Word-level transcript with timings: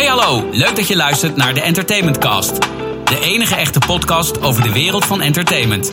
Hey 0.00 0.08
hallo, 0.08 0.48
leuk 0.52 0.76
dat 0.76 0.88
je 0.88 0.96
luistert 0.96 1.36
naar 1.36 1.54
de 1.54 1.60
Entertainment 1.60 2.18
Cast. 2.18 2.60
De 3.04 3.20
enige 3.22 3.54
echte 3.54 3.78
podcast 3.86 4.40
over 4.42 4.62
de 4.62 4.72
wereld 4.72 5.04
van 5.04 5.20
entertainment. 5.20 5.90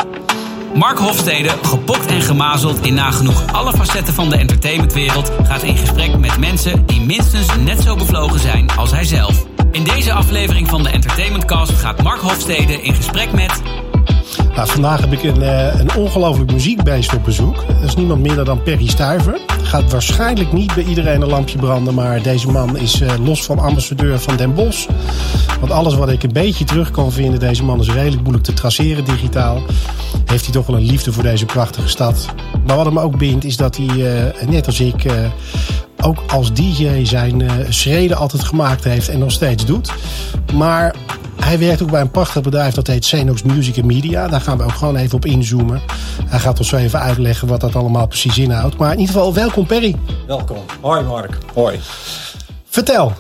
Mark 0.74 0.98
Hofstede, 0.98 1.50
gepokt 1.62 2.06
en 2.06 2.22
gemazeld 2.22 2.86
in 2.86 2.94
nagenoeg 2.94 3.54
alle 3.54 3.72
facetten 3.74 4.14
van 4.14 4.30
de 4.30 4.38
entertainmentwereld, 4.38 5.32
gaat 5.44 5.64
in 5.64 5.78
gesprek 5.78 6.18
met 6.18 6.38
mensen 6.38 6.86
die 6.86 7.02
minstens 7.02 7.48
net 7.66 7.82
zo 7.82 7.96
bevlogen 7.96 8.40
zijn 8.40 8.70
als 8.78 8.92
hij 8.92 9.04
zelf. 9.04 9.46
In 9.72 9.84
deze 9.84 10.14
aflevering 10.14 10.68
van 10.68 10.84
de 10.84 10.90
Entertainment 10.90 11.46
Cast 11.46 11.72
gaat 11.72 12.04
Mark 12.04 12.22
Hofstede 12.22 12.82
in 12.82 12.94
gesprek 12.94 13.32
met 13.32 13.62
Nou, 14.58 14.70
vandaag 14.70 15.00
heb 15.00 15.12
ik 15.12 15.24
een, 15.24 15.42
eh, 15.42 15.80
een 15.80 15.96
ongelooflijk 15.96 16.52
muziekbeest 16.52 17.14
op 17.14 17.24
bezoek. 17.24 17.68
Dat 17.68 17.84
is 17.84 17.96
niemand 17.96 18.22
minder 18.22 18.46
dan 18.46 18.64
Perry 18.64 18.88
Stuyver. 18.88 19.40
Gaat 19.64 19.92
waarschijnlijk 19.92 20.52
niet 20.54 20.74
bij 20.76 20.84
iedereen 20.84 21.22
een 21.22 21.28
lampje 21.28 21.58
branden, 21.58 21.94
maar 21.94 22.22
deze 22.22 22.48
man 22.48 22.78
is 22.78 23.02
eh, 23.02 23.14
los 23.24 23.44
van 23.44 23.60
ambassadeur 23.60 24.20
van 24.20 24.36
Den 24.36 24.54
Bosch. 24.54 24.88
Want 25.60 25.72
alles 25.72 25.96
wat 25.96 26.10
ik 26.10 26.24
een 26.24 26.34
beetje 26.34 26.66
terug 26.66 26.92
kan 26.92 27.12
vinden, 27.12 27.40
deze 27.40 27.64
man 27.64 27.80
is 27.80 27.90
redelijk 27.90 28.22
moeilijk 28.22 28.44
te 28.44 28.54
traceren 28.54 29.06
digitaal. 29.06 29.62
Heeft 30.26 30.44
hij 30.44 30.54
toch 30.54 30.66
wel 30.66 30.76
een 30.76 30.86
liefde 30.86 31.12
voor 31.14 31.24
deze 31.24 31.46
prachtige 31.46 31.88
stad. 31.88 32.26
Maar 32.66 32.76
wat 32.76 32.86
hem 32.86 33.00
ook 33.00 33.18
bindt, 33.18 33.46
is 33.46 33.58
dat 33.58 33.78
hij, 33.78 33.88
eh, 33.88 34.48
net 34.48 34.66
als 34.66 34.80
ik, 34.80 35.06
ook 36.02 36.24
als 36.28 36.54
DJ 36.54 37.06
zijn 37.06 37.44
schreden 37.70 38.18
altijd 38.18 38.44
gemaakt 38.44 38.84
heeft 38.84 39.10
en 39.10 39.20
nog 39.20 39.32
steeds 39.32 39.66
doet. 39.66 39.92
Maar 40.54 40.96
hij 41.48 41.60
werkt 41.60 41.82
ook 41.82 41.92
bij 41.92 42.02
een 42.02 42.12
prachtig 42.12 42.42
bedrijf 42.42 42.74
dat 42.74 42.88
heet 42.88 43.00
Xenox 43.06 43.44
Music 43.44 43.84
Media. 43.84 44.28
Daar 44.28 44.42
gaan 44.42 44.58
we 44.58 44.64
ook 44.64 44.72
gewoon 44.72 44.96
even 44.96 45.16
op 45.16 45.26
inzoomen. 45.26 45.82
Hij 46.26 46.40
gaat 46.40 46.60
ons 46.60 46.68
zo 46.68 46.76
even 46.76 47.00
uitleggen 47.00 47.48
wat 47.48 47.62
dat 47.62 47.76
allemaal 47.76 48.08
precies 48.08 48.38
inhoudt. 48.38 48.78
Maar 48.78 48.92
in 48.94 49.00
ieder 49.00 49.14
geval, 49.14 49.34
welkom 49.34 49.66
Perry. 49.66 49.96
Welkom. 50.26 50.58
Hoi 50.82 51.04
Mark. 51.04 51.38
Hoi. 51.54 51.80
Vertel, 52.66 53.14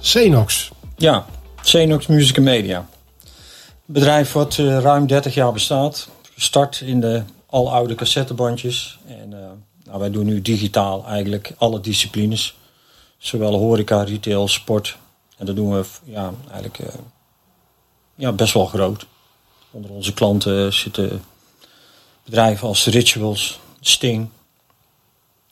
Xenox. 0.00 0.70
Ja, 0.96 1.24
Xenox 1.62 2.06
Music 2.06 2.36
and 2.36 2.46
Media. 2.46 2.86
Bedrijf 3.84 4.32
wat 4.32 4.58
eh, 4.58 4.78
ruim 4.78 5.06
30 5.06 5.34
jaar 5.34 5.52
bestaat. 5.52 6.08
Gestart 6.34 6.80
in 6.80 7.00
de 7.00 7.22
aloude 7.50 7.94
cassettebandjes. 7.94 8.98
En 9.06 9.32
eh, 9.32 9.38
nou, 9.84 9.98
wij 9.98 10.10
doen 10.10 10.26
nu 10.26 10.42
digitaal 10.42 11.06
eigenlijk 11.06 11.52
alle 11.58 11.80
disciplines. 11.80 12.56
Zowel 13.18 13.54
horeca, 13.54 14.02
retail, 14.02 14.48
sport. 14.48 14.96
En 15.36 15.46
dat 15.46 15.56
doen 15.56 15.72
we 15.72 15.84
ja, 16.04 16.32
eigenlijk 16.50 16.78
eh, 16.78 16.86
ja, 18.16 18.32
best 18.32 18.54
wel 18.54 18.66
groot. 18.66 19.06
Onder 19.70 19.90
onze 19.90 20.14
klanten 20.14 20.72
zitten 20.72 21.22
bedrijven 22.24 22.68
als 22.68 22.86
Rituals, 22.86 23.60
Sting, 23.80 24.28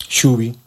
Shubi. 0.08 0.58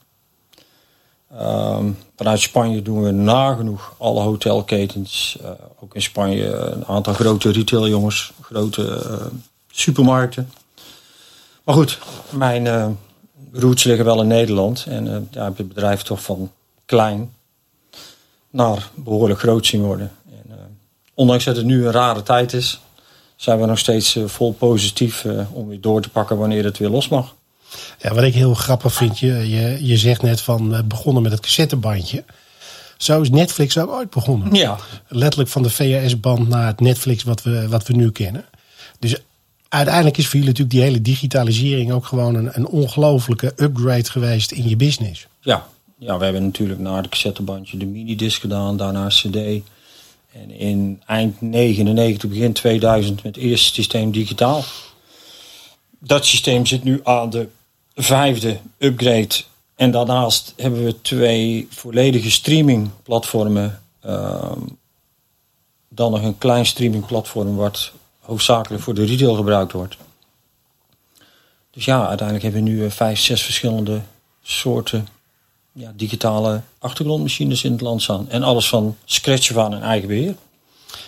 Ehm, 1.35 1.91
vanuit 2.15 2.39
Spanje 2.39 2.81
doen 2.81 3.03
we 3.03 3.11
nagenoeg 3.11 3.95
alle 3.97 4.21
hotelketens. 4.21 5.37
eh, 5.41 5.51
ook 5.79 5.95
in 5.95 6.01
Spanje 6.01 6.45
een 6.45 6.85
aantal 6.85 7.13
grote 7.13 7.51
retailjongens, 7.51 8.31
grote 8.41 8.95
eh, 8.95 9.25
supermarkten. 9.71 10.51
Maar 11.63 11.75
goed, 11.75 11.99
mijn 12.29 12.67
eh, 12.67 12.89
roots 13.51 13.83
liggen 13.83 14.05
wel 14.05 14.21
in 14.21 14.27
Nederland. 14.27 14.85
En 14.87 15.27
daar 15.31 15.43
heb 15.43 15.57
je 15.57 15.63
het 15.63 15.73
bedrijf 15.73 16.01
toch 16.01 16.21
van 16.21 16.51
klein 16.85 17.33
naar 18.49 18.89
behoorlijk 18.95 19.39
groot 19.39 19.65
zien 19.65 19.81
worden. 19.81 20.16
Ondanks 21.17 21.43
dat 21.43 21.55
het 21.55 21.65
nu 21.65 21.85
een 21.85 21.91
rare 21.91 22.23
tijd 22.23 22.53
is, 22.53 22.79
zijn 23.35 23.59
we 23.59 23.65
nog 23.65 23.79
steeds 23.79 24.15
eh, 24.15 24.23
vol 24.25 24.53
positief 24.53 25.25
eh, 25.25 25.39
om 25.51 25.67
weer 25.67 25.81
door 25.81 26.01
te 26.01 26.09
pakken 26.09 26.37
wanneer 26.37 26.63
het 26.63 26.77
weer 26.77 26.89
los 26.89 27.07
mag. 27.07 27.35
Ja, 27.99 28.13
wat 28.13 28.23
ik 28.23 28.33
heel 28.33 28.53
grappig 28.53 28.93
vind, 28.93 29.19
je, 29.19 29.49
je, 29.49 29.85
je 29.85 29.97
zegt 29.97 30.21
net 30.21 30.41
van 30.41 30.75
eh, 30.75 30.83
begonnen 30.83 31.23
met 31.23 31.31
het 31.31 31.41
cassettebandje. 31.41 32.23
Zo 32.97 33.21
is 33.21 33.29
Netflix 33.29 33.77
ook 33.77 33.89
ooit 33.89 34.09
begonnen. 34.09 34.53
Ja, 34.53 34.77
Letterlijk 35.07 35.49
van 35.49 35.63
de 35.63 35.69
VHS-band 35.69 36.47
naar 36.47 36.67
het 36.67 36.79
Netflix 36.79 37.23
wat 37.23 37.43
we, 37.43 37.67
wat 37.67 37.87
we 37.87 37.93
nu 37.93 38.11
kennen. 38.11 38.45
Dus 38.99 39.15
uiteindelijk 39.69 40.17
is 40.17 40.23
voor 40.25 40.39
jullie 40.39 40.47
natuurlijk 40.47 40.75
die 40.75 40.85
hele 40.85 41.02
digitalisering 41.02 41.92
ook 41.92 42.05
gewoon 42.05 42.36
een, 42.36 42.49
een 42.53 42.67
ongelofelijke 42.67 43.53
upgrade 43.55 44.09
geweest 44.09 44.52
in 44.52 44.69
je 44.69 44.75
business. 44.75 45.27
Ja. 45.42 45.67
ja, 45.97 46.17
we 46.17 46.23
hebben 46.23 46.43
natuurlijk 46.43 46.80
na 46.80 47.02
de 47.02 47.09
cassettebandje 47.09 47.77
de 47.77 47.86
minidisc 47.86 48.42
gedaan, 48.42 48.77
daarna 48.77 49.08
cd. 49.08 49.61
En 50.42 50.52
in 50.52 51.02
eind 51.05 51.42
99, 51.42 52.30
begin 52.30 52.53
2000 52.53 53.23
met 53.23 53.36
het 53.36 53.43
eerste 53.43 53.73
systeem 53.73 54.11
digitaal. 54.11 54.64
Dat 55.99 56.25
systeem 56.25 56.65
zit 56.65 56.83
nu 56.83 56.99
aan 57.03 57.30
de 57.30 57.48
vijfde 57.95 58.59
upgrade. 58.77 59.36
En 59.75 59.92
daarnaast 59.92 60.53
hebben 60.55 60.83
we 60.83 61.02
twee 61.02 61.67
volledige 61.70 62.31
streamingplatformen. 62.31 63.81
Ehm, 64.02 64.59
dan 65.89 66.11
nog 66.11 66.21
een 66.21 66.37
klein 66.37 66.65
streamingplatform 66.65 67.55
wat 67.55 67.92
hoofdzakelijk 68.19 68.83
voor 68.83 68.93
de 68.93 69.05
retail 69.05 69.36
gebruikt 69.36 69.71
wordt. 69.71 69.98
Dus 71.71 71.86
ja, 71.86 72.08
uiteindelijk 72.08 72.43
hebben 72.43 72.64
we 72.64 72.69
nu 72.69 72.86
eh, 72.86 72.92
vijf, 72.92 73.19
zes 73.19 73.42
verschillende 73.42 74.02
soorten 74.42 75.08
ja, 75.77 75.92
digitale 75.95 76.61
achtergrondmachines 76.80 77.64
in 77.64 77.71
het 77.71 77.82
land 77.82 78.02
staan. 78.02 78.30
En 78.30 78.43
alles 78.43 78.70
van 78.70 78.95
scratch 79.05 79.52
van 79.52 79.71
een 79.73 79.82
eigen 79.82 80.08
beheer. 80.08 80.36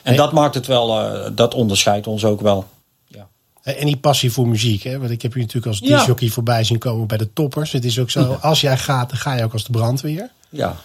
En 0.03 0.15
dat 0.15 0.31
maakt 0.31 0.55
het 0.55 0.67
wel, 0.67 0.99
eh, 0.99 1.31
dat 1.35 1.53
onderscheidt 1.53 2.07
ons 2.07 2.25
ook 2.25 2.41
wel. 2.41 2.65
Ja. 3.07 3.27
En 3.63 3.85
die 3.85 3.97
passie 3.97 4.31
voor 4.31 4.47
muziek, 4.47 4.83
hè? 4.83 4.99
want 4.99 5.11
ik 5.11 5.21
heb 5.21 5.33
je 5.33 5.39
natuurlijk 5.39 5.65
als 5.67 5.79
Ja. 5.79 5.97
disjockey 5.97 6.29
voorbij 6.29 6.63
zien 6.63 6.77
komen 6.77 7.07
bij 7.07 7.17
de 7.17 7.33
toppers. 7.33 7.71
Het 7.71 7.85
is 7.85 7.99
ook 7.99 8.09
zo, 8.09 8.37
als 8.41 8.61
jij 8.61 8.77
gaat, 8.77 9.09
dan 9.09 9.17
ga 9.17 9.33
je 9.33 9.43
ook 9.43 9.53
als 9.53 9.63
de 9.63 9.71
brandweer. 9.71 10.29
Ja. 10.49 10.75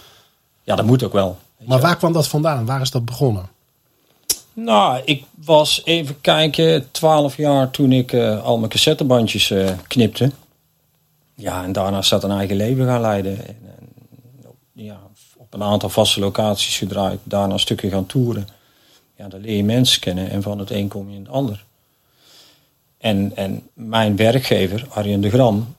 ja, 0.63 0.75
dat 0.75 0.85
moet 0.85 1.03
ook 1.03 1.13
wel. 1.13 1.37
Maar 1.57 1.79
waar 1.79 1.97
kwam 1.97 2.13
dat 2.13 2.27
vandaan? 2.27 2.65
Waar 2.65 2.81
is 2.81 2.91
dat 2.91 3.05
begonnen? 3.05 3.49
Nou, 4.53 5.01
ik 5.05 5.23
was 5.45 5.81
even 5.83 6.21
kijken, 6.21 6.91
12 6.91 7.37
jaar 7.37 7.71
toen 7.71 7.91
ik 7.91 8.13
eh, 8.13 8.43
al 8.43 8.57
mijn 8.57 8.69
cassettebandjes 8.69 9.51
eh, 9.51 9.71
knipte. 9.87 10.31
Ja, 11.35 11.63
en 11.63 11.71
daarna 11.71 12.01
zat 12.01 12.23
een 12.23 12.31
eigen 12.31 12.55
leven 12.55 12.85
gaan 12.85 13.01
leiden. 13.01 13.47
En, 13.47 13.57
en, 13.74 13.74
ja, 14.75 14.99
op 15.37 15.53
een 15.53 15.63
aantal 15.63 15.89
vaste 15.89 16.19
locaties 16.19 16.77
gedraaid, 16.77 17.19
daarna 17.23 17.57
stukken 17.57 17.89
gaan 17.89 18.05
toeren. 18.05 18.47
Ja, 19.17 19.27
dan 19.27 19.41
leer 19.41 19.55
je 19.55 19.63
mensen 19.63 19.99
kennen 19.99 20.29
en 20.29 20.41
van 20.41 20.59
het 20.59 20.69
een 20.71 20.87
kom 20.87 21.09
je 21.09 21.15
in 21.15 21.21
het 21.21 21.31
ander. 21.31 21.65
En, 22.97 23.31
en 23.35 23.69
mijn 23.73 24.15
werkgever, 24.15 24.85
Arjen 24.89 25.21
de 25.21 25.29
Gram, 25.29 25.75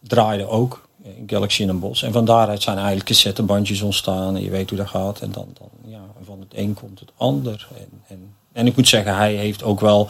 draaide 0.00 0.46
ook 0.46 0.88
in 1.02 1.24
Galaxy 1.26 1.62
in 1.62 1.68
een 1.68 1.78
bos. 1.78 2.02
En 2.02 2.12
van 2.12 2.24
daaruit 2.24 2.62
zijn 2.62 2.76
eigenlijk 2.76 3.06
cassettebandjes 3.06 3.80
ontstaan. 3.80 4.36
En 4.36 4.42
je 4.42 4.50
weet 4.50 4.68
hoe 4.68 4.78
dat 4.78 4.88
gaat. 4.88 5.20
En 5.20 5.32
dan, 5.32 5.48
dan 5.58 5.68
ja, 5.90 6.00
van 6.24 6.40
het 6.40 6.52
een 6.54 6.74
komt 6.74 7.00
het 7.00 7.10
ander. 7.16 7.68
En, 7.76 8.02
en, 8.06 8.34
en 8.52 8.66
ik 8.66 8.76
moet 8.76 8.88
zeggen, 8.88 9.16
hij 9.16 9.34
heeft 9.34 9.62
ook 9.62 9.80
wel 9.80 10.08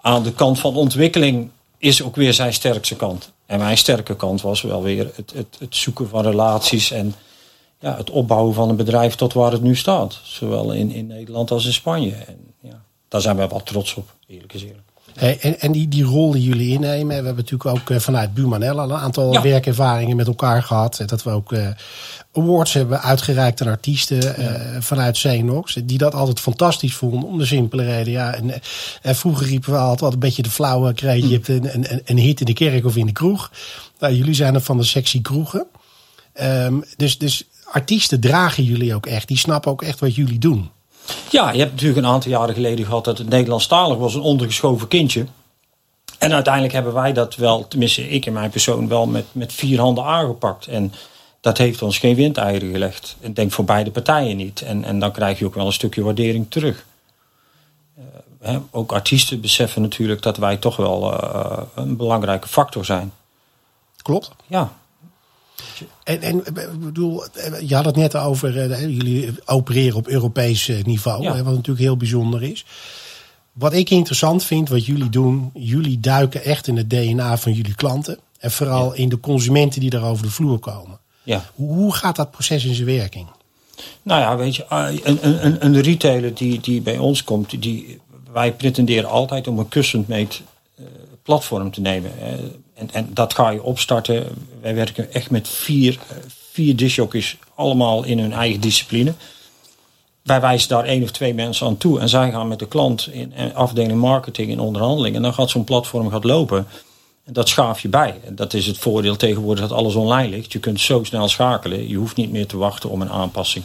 aan 0.00 0.22
de 0.22 0.32
kant 0.32 0.58
van 0.58 0.76
ontwikkeling 0.76 1.50
is 1.78 2.02
ook 2.02 2.16
weer 2.16 2.34
zijn 2.34 2.52
sterkste 2.52 2.96
kant. 2.96 3.32
En 3.46 3.58
mijn 3.58 3.78
sterke 3.78 4.16
kant 4.16 4.40
was 4.40 4.62
wel 4.62 4.82
weer 4.82 5.10
het, 5.14 5.32
het, 5.34 5.56
het 5.58 5.76
zoeken 5.76 6.08
van 6.08 6.22
relaties 6.22 6.90
en 6.90 7.14
ja, 7.80 7.96
het 7.96 8.10
opbouwen 8.10 8.54
van 8.54 8.68
een 8.68 8.76
bedrijf 8.76 9.14
tot 9.14 9.32
waar 9.32 9.52
het 9.52 9.62
nu 9.62 9.76
staat. 9.76 10.20
Zowel 10.22 10.72
in, 10.72 10.90
in 10.90 11.06
Nederland 11.06 11.50
als 11.50 11.66
in 11.66 11.72
Spanje. 11.72 12.12
En 12.12 12.36
ja, 12.60 12.82
daar 13.08 13.20
zijn 13.20 13.36
wij 13.36 13.48
wel 13.48 13.62
trots 13.62 13.94
op, 13.94 14.14
eerlijk 14.26 14.52
is 14.52 14.62
eerlijk. 14.62 14.80
Hey, 15.14 15.38
en 15.40 15.60
en 15.60 15.72
die, 15.72 15.88
die 15.88 16.04
rol 16.04 16.30
die 16.30 16.42
jullie 16.42 16.70
innemen, 16.72 17.06
we 17.08 17.14
hebben 17.14 17.34
natuurlijk 17.36 17.66
ook 17.66 17.90
eh, 17.90 17.98
vanuit 17.98 18.34
Bumanella 18.34 18.82
een 18.82 18.92
aantal 18.92 19.32
Ja. 19.32 19.42
werkervaringen 19.42 20.16
met 20.16 20.26
elkaar 20.26 20.62
gehad. 20.62 20.98
En 20.98 21.06
dat 21.06 21.22
we 21.22 21.30
ook 21.30 21.52
eh, 21.52 21.68
awards 22.32 22.72
hebben 22.72 23.00
uitgereikt 23.00 23.60
aan 23.62 23.68
artiesten 23.68 24.36
eh, 24.36 24.80
vanuit 24.80 25.14
Xenox. 25.16 25.74
Die 25.84 25.98
dat 25.98 26.14
altijd 26.14 26.40
fantastisch 26.40 26.94
vonden, 26.94 27.22
om 27.28 27.38
de 27.38 27.44
simpele 27.46 27.84
reden. 27.84 28.12
Ja, 28.12 28.34
en, 28.34 28.50
eh, 28.50 28.58
en 29.02 29.16
vroeger 29.16 29.46
riepen 29.46 29.72
we 29.72 29.78
altijd 29.78 30.12
een 30.12 30.18
beetje 30.18 30.42
de 30.42 30.50
flauwe 30.50 30.92
kreet. 30.94 31.22
Je 31.28 31.32
hebt 31.34 31.48
een, 31.48 31.74
een, 31.74 31.92
een- 31.92 32.02
een 32.04 32.18
hit 32.18 32.40
in 32.40 32.46
de 32.46 32.52
kerk 32.52 32.84
of 32.84 32.96
in 32.96 33.06
de 33.06 33.12
kroeg. 33.12 33.50
Nou, 33.98 34.14
jullie 34.14 34.34
zijn 34.34 34.54
er 34.54 34.60
van 34.60 34.76
de 34.76 34.84
sexy 34.84 35.20
kroegen. 35.22 35.66
Ehm, 36.32 36.74
dus, 36.96 37.18
dus 37.18 37.44
artiesten 37.70 38.20
dragen 38.20 38.64
jullie 38.64 38.94
ook 38.94 39.06
echt. 39.06 39.28
Die 39.28 39.38
snappen 39.38 39.70
ook 39.70 39.82
echt 39.82 40.00
wat 40.00 40.14
jullie 40.14 40.38
doen. 40.38 40.70
Ja, 41.30 41.52
je 41.52 41.58
hebt 41.58 41.70
natuurlijk 41.70 41.98
een 41.98 42.12
aantal 42.12 42.30
jaren 42.30 42.54
geleden 42.54 42.84
gehad 42.84 43.04
dat 43.04 43.18
het 43.18 43.28
Nederlandstalig 43.28 43.98
was 43.98 44.14
een 44.14 44.20
ondergeschoven 44.20 44.88
kindje. 44.88 45.26
En 46.18 46.32
uiteindelijk 46.32 46.74
hebben 46.74 46.92
wij 46.92 47.12
dat 47.12 47.36
wel, 47.36 47.68
tenminste 47.68 48.08
ik 48.08 48.26
in 48.26 48.32
mijn 48.32 48.50
persoon, 48.50 48.88
wel 48.88 49.06
met, 49.06 49.26
met 49.32 49.52
vier 49.52 49.80
handen 49.80 50.04
aangepakt. 50.04 50.66
En 50.66 50.92
dat 51.40 51.58
heeft 51.58 51.82
ons 51.82 51.98
geen 51.98 52.14
windeieren 52.14 52.70
gelegd. 52.70 53.16
Ik 53.20 53.36
denk 53.36 53.52
voor 53.52 53.64
beide 53.64 53.90
partijen 53.90 54.36
niet. 54.36 54.60
En, 54.60 54.84
en 54.84 54.98
dan 54.98 55.12
krijg 55.12 55.38
je 55.38 55.44
ook 55.44 55.54
wel 55.54 55.66
een 55.66 55.72
stukje 55.72 56.02
waardering 56.02 56.46
terug. 56.48 56.84
Eh, 57.96 58.04
hè, 58.40 58.58
ook 58.70 58.92
artiesten 58.92 59.40
beseffen 59.40 59.82
natuurlijk 59.82 60.22
dat 60.22 60.36
wij 60.36 60.56
toch 60.56 60.76
wel 60.76 61.12
eh, 61.12 61.62
een 61.74 61.96
belangrijke 61.96 62.48
factor 62.48 62.84
zijn. 62.84 63.12
Klopt. 64.02 64.30
Ja, 64.46 64.72
En, 66.04 66.20
en 66.20 66.42
bedoel, 66.80 67.24
je 67.66 67.74
had 67.74 67.84
het 67.84 67.96
net 67.96 68.16
over, 68.16 68.70
eh, 68.70 68.80
jullie 68.80 69.34
opereren 69.44 69.96
op 69.96 70.08
Europees 70.08 70.68
eh, 70.68 70.84
niveau, 70.84 71.22
Ja. 71.22 71.34
hè, 71.34 71.42
wat 71.42 71.54
natuurlijk 71.54 71.84
heel 71.84 71.96
bijzonder 71.96 72.42
is. 72.42 72.64
Wat 73.52 73.72
ik 73.72 73.90
interessant 73.90 74.44
vind, 74.44 74.68
wat 74.68 74.86
jullie 74.86 75.08
doen, 75.08 75.50
jullie 75.54 76.00
duiken 76.00 76.44
echt 76.44 76.66
in 76.66 76.76
het 76.76 76.90
DNA 76.90 77.38
van 77.38 77.52
jullie 77.52 77.74
klanten. 77.74 78.18
En 78.38 78.50
vooral 78.50 78.94
in 78.94 79.08
de 79.08 79.20
consumenten 79.20 79.80
die 79.80 79.90
daar 79.90 80.04
over 80.04 80.24
de 80.24 80.30
vloer 80.30 80.58
komen. 80.58 80.98
ja. 81.22 81.50
Hoe, 81.54 81.94
gaat 81.94 82.16
dat 82.16 82.30
proces 82.30 82.64
in 82.64 82.74
zijn 82.74 82.86
werking? 82.86 83.26
Nou 84.02 84.20
ja, 84.20 84.36
weet 84.36 84.56
je, 84.56 84.66
ah, 84.66 84.94
een, 85.02 85.46
een, 85.46 85.64
een 85.64 85.80
retailer 85.80 86.34
die, 86.34 86.60
die 86.60 86.80
bij 86.80 86.98
ons 86.98 87.24
komt, 87.24 87.62
die, 87.62 88.00
wij 88.32 88.52
pretenderen 88.52 89.10
altijd 89.10 89.48
om 89.48 89.58
een 89.58 89.68
kussend 89.68 90.08
uh, 90.08 90.26
platform 91.22 91.70
te 91.70 91.80
nemen. 91.80 92.10
En, 92.80 92.88
en 92.92 93.10
dat 93.14 93.34
ga 93.34 93.50
je 93.50 93.62
opstarten. 93.62 94.26
Wij 94.60 94.74
werken 94.74 95.12
echt 95.12 95.30
met 95.30 95.48
vier, 95.48 95.98
vier 96.28 97.36
allemaal 97.54 98.04
in 98.04 98.18
hun 98.18 98.32
eigen 98.32 98.60
discipline. 98.60 99.14
Wij 100.22 100.40
wijzen 100.40 100.68
daar 100.68 100.84
één 100.84 101.02
of 101.02 101.10
twee 101.10 101.34
mensen 101.34 101.66
aan 101.66 101.76
toe. 101.76 102.00
En 102.00 102.08
zij 102.08 102.30
gaan 102.30 102.48
met 102.48 102.58
de 102.58 102.68
klant 102.68 103.08
in 103.12 103.54
afdeling 103.54 104.00
marketing 104.00 104.50
in 104.50 104.60
onderhandeling. 104.60 105.16
En 105.16 105.22
dan 105.22 105.34
gaat 105.34 105.50
zo'n 105.50 105.64
platform 105.64 106.10
gaat 106.10 106.24
lopen. 106.24 106.66
En 107.24 107.32
dat 107.32 107.48
schaaf 107.48 107.80
je 107.80 107.88
bij. 107.88 108.20
En 108.24 108.34
dat 108.34 108.54
is 108.54 108.66
het 108.66 108.78
voordeel 108.78 109.16
tegenwoordig 109.16 109.68
dat 109.68 109.78
alles 109.78 109.94
online 109.94 110.28
ligt. 110.28 110.52
Je 110.52 110.58
kunt 110.58 110.80
zo 110.80 111.04
snel 111.04 111.28
schakelen. 111.28 111.88
Je 111.88 111.96
hoeft 111.96 112.16
niet 112.16 112.30
meer 112.30 112.46
te 112.46 112.56
wachten 112.56 112.90
om 112.90 113.00
een 113.00 113.10
aanpassing. 113.10 113.64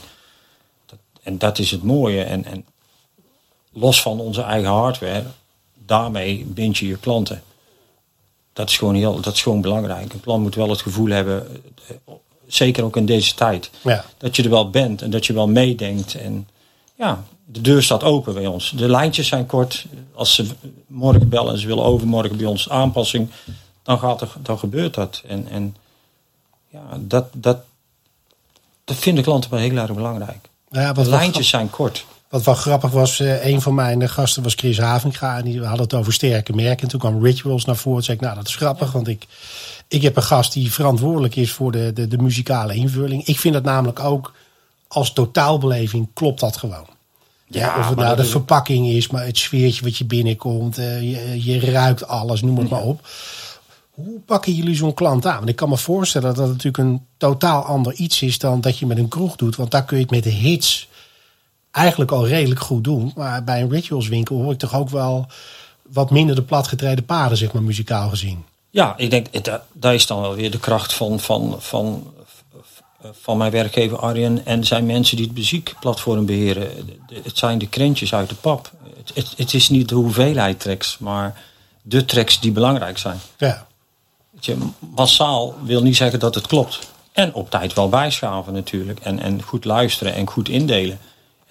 Dat, 0.86 1.00
en 1.24 1.38
dat 1.38 1.60
is 1.60 1.72
het 1.72 1.84
mooie. 1.84 2.24
En, 2.24 2.46
en 2.46 2.66
los 3.74 4.02
van 4.02 4.20
onze 4.20 4.42
eigen 4.42 4.72
hardware, 4.72 5.24
daarmee 5.86 6.46
bind 6.48 6.78
je 6.78 6.88
je 6.88 6.98
klanten. 6.98 7.44
Dat 8.56 8.70
is 8.70 8.78
gewoon, 8.78 8.96
heel, 8.96 9.22
dat 9.22 9.34
is 9.34 9.42
gewoon 9.42 9.62
belangrijk. 9.62 10.14
Een 10.14 10.20
klant 10.20 10.42
moet 10.42 10.56
wel 10.56 10.70
het 10.70 10.82
gevoel 10.82 11.10
hebben, 11.10 11.62
eh, 11.88 12.14
zeker 12.48 12.84
ook 12.84 12.98
in 12.98 13.06
deze 13.06 13.34
tijd, 13.34 13.70
ja. 13.82 14.06
dat 14.18 14.36
je 14.36 14.44
er 14.44 14.50
wel 14.50 14.70
bent 14.70 15.02
en 15.02 15.10
dat 15.10 15.26
je 15.26 15.34
wel 15.34 15.48
meedenkt. 15.48 16.16
En 16.16 16.48
ja, 16.96 17.24
de 17.46 17.62
deur 17.62 17.84
staat 17.84 18.04
open 18.04 18.34
bij 18.34 18.48
ons. 18.48 18.74
De 18.76 18.90
lijntjes 18.90 19.28
zijn 19.28 19.46
kort. 19.46 19.86
Als 20.14 20.36
ze 20.36 20.48
morgen 20.88 21.30
bellen 21.30 21.54
en 21.54 21.60
ze 21.60 21.68
willen 21.68 21.84
overmorgen 21.84 22.38
bij 22.38 22.46
ons 22.46 22.70
aanpassing, 22.70 23.30
dan, 23.84 24.00
gaat 24.00 24.22
er, 24.22 24.34
dan 24.42 24.60
gebeurt 24.60 24.94
dat. 24.94 25.22
En, 25.28 25.48
en 25.50 25.76
ja, 26.70 26.98
dat, 27.00 27.26
dat, 27.34 27.58
dat 28.84 28.98
vinden 28.98 29.24
klanten 29.24 29.50
wel 29.50 29.60
heel 29.60 29.78
erg 29.78 29.94
belangrijk. 29.94 30.50
Ja, 30.70 30.94
de 30.94 31.10
lijntjes 31.10 31.50
zijn 31.50 31.70
kort. 31.70 32.06
Wat 32.30 32.44
wel 32.44 32.56
grappig 32.56 32.92
was, 32.92 33.20
uh, 33.20 33.46
een 33.46 33.62
van 33.62 33.76
mijn 33.76 34.10
gasten 34.10 34.44
was 34.44 34.54
Chris 34.54 34.80
Havinga. 34.80 35.38
En 35.38 35.44
die 35.44 35.62
hadden 35.62 35.84
het 35.84 35.94
over 35.94 36.14
sterke 36.14 36.54
merken. 36.54 36.84
En 36.84 36.88
toen 36.88 37.00
kwam 37.00 37.24
Rituals 37.24 37.66
naar 37.66 37.76
voren. 37.76 37.98
Toen 37.98 38.06
zei 38.06 38.18
ik, 38.18 38.24
nou 38.24 38.36
dat 38.36 38.48
is 38.48 38.56
grappig. 38.56 38.92
Want 38.92 39.08
ik, 39.08 39.26
ik 39.88 40.02
heb 40.02 40.16
een 40.16 40.24
gast 40.24 40.54
die 40.54 40.72
verantwoordelijk 40.72 41.36
is 41.36 41.52
voor 41.52 41.72
de, 41.72 41.94
de, 41.94 42.08
de 42.08 42.18
muzikale 42.18 42.76
invulling. 42.76 43.26
Ik 43.26 43.40
vind 43.40 43.54
dat 43.54 43.64
namelijk 43.64 44.00
ook 44.00 44.34
als 44.88 45.14
totaalbeleving 45.14 46.08
klopt 46.14 46.40
dat 46.40 46.58
gewoon. 46.58 46.88
Ja, 47.48 47.80
of 47.80 47.88
het 47.88 47.98
nou 47.98 48.16
de 48.16 48.26
verpakking 48.26 48.88
is, 48.88 49.08
maar 49.08 49.26
het 49.26 49.38
sfeertje 49.38 49.84
wat 49.84 49.98
je 49.98 50.06
binnenkomt. 50.06 50.80
Uh, 50.80 51.02
je, 51.02 51.44
je 51.44 51.72
ruikt 51.72 52.08
alles, 52.08 52.42
noem 52.42 52.58
het 52.58 52.70
maar 52.70 52.84
op. 52.84 53.08
Hoe 53.90 54.20
pakken 54.20 54.54
jullie 54.54 54.76
zo'n 54.76 54.94
klant 54.94 55.26
aan? 55.26 55.38
Want 55.38 55.50
ik 55.50 55.56
kan 55.56 55.70
me 55.70 55.78
voorstellen 55.78 56.28
dat 56.28 56.38
het 56.38 56.48
natuurlijk 56.48 56.78
een 56.78 57.06
totaal 57.18 57.64
ander 57.64 57.94
iets 57.94 58.22
is 58.22 58.40
dan 58.40 58.62
dat 58.62 58.78
je 58.78 58.86
met 58.86 58.98
een 58.98 59.08
kroeg 59.08 59.36
doet. 59.36 59.56
Want 59.56 59.72
daar 59.72 59.86
kun 59.86 59.98
je 59.98 60.04
het 60.04 60.12
met 60.12 60.24
de 60.24 60.30
hits 60.30 60.88
eigenlijk 61.76 62.12
al 62.12 62.28
redelijk 62.28 62.60
goed 62.60 62.84
doen. 62.84 63.12
Maar 63.16 63.44
bij 63.44 63.62
een 63.62 63.70
rituals 63.70 64.08
winkel 64.08 64.36
hoor 64.42 64.52
ik 64.52 64.60
toch 64.60 64.76
ook 64.76 64.90
wel 64.90 65.28
wat 65.82 66.10
minder 66.10 66.36
de 66.36 66.42
platgetreden 66.42 67.06
paden, 67.06 67.38
zeg 67.38 67.52
maar, 67.52 67.64
muzikaal 67.64 68.10
gezien. 68.10 68.46
Ja, 68.70 68.94
ik 68.98 69.10
denk, 69.10 69.44
dat, 69.44 69.62
daar 69.72 69.94
is 69.94 70.08
dan 70.08 70.22
wel 70.22 70.36
weer 70.36 70.52
de 70.52 70.60
kracht 70.60 70.94
van, 70.94 71.20
van, 71.20 71.56
van, 71.60 72.14
van 73.12 73.38
mijn 73.38 73.52
werkgever 73.52 73.98
Arjen 73.98 74.46
en 74.46 74.64
zijn 74.64 74.86
mensen 74.86 75.18
die 75.18 75.26
het 75.26 75.36
muziekplatform 75.36 76.26
beheren. 76.26 76.70
Het 77.24 77.38
zijn 77.38 77.58
de 77.58 77.68
krentjes 77.68 78.14
uit 78.14 78.30
de 78.30 78.36
pap. 78.36 78.72
Het, 78.98 79.12
het, 79.14 79.34
het, 79.38 79.54
is 79.54 79.70
niet 79.70 79.90
de 79.90 79.96
hoeveelheid 79.96 80.60
tracks, 80.60 80.98
maar 80.98 81.42
de 81.82 82.06
tracks 82.06 82.40
die 82.40 82.52
belangrijk 82.52 82.98
zijn. 82.98 83.20
Ja. 83.38 83.68
Je, 84.40 84.58
massaal 84.96 85.56
wil 85.64 85.82
niet 85.82 85.96
zeggen 85.96 86.20
dat 86.20 86.36
het 86.36 86.48
klopt. 86.48 86.80
En 87.12 87.34
op 87.34 87.50
tijd 87.50 87.74
wel 87.74 87.90
bijschaven 87.90 88.54
natuurlijk. 88.54 89.00
En, 89.00 89.20
en 89.20 89.42
goed 89.42 89.66
luisteren 89.66 90.14
en 90.14 90.28
goed 90.28 90.50
indelen. 90.50 91.00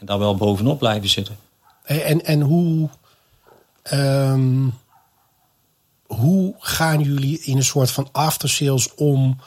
En 0.05 0.11
daar 0.11 0.19
wel 0.19 0.37
bovenop 0.37 0.79
blijven 0.79 1.09
zitten. 1.09 1.37
En, 1.85 2.25
en 2.25 2.41
hoe, 2.41 2.89
um, 3.93 4.75
hoe 6.06 6.55
gaan 6.59 7.01
jullie 7.01 7.41
in 7.41 7.56
een 7.56 7.65
soort 7.65 7.91
van 7.91 8.09
aftersales 8.12 8.95
om 8.95 9.39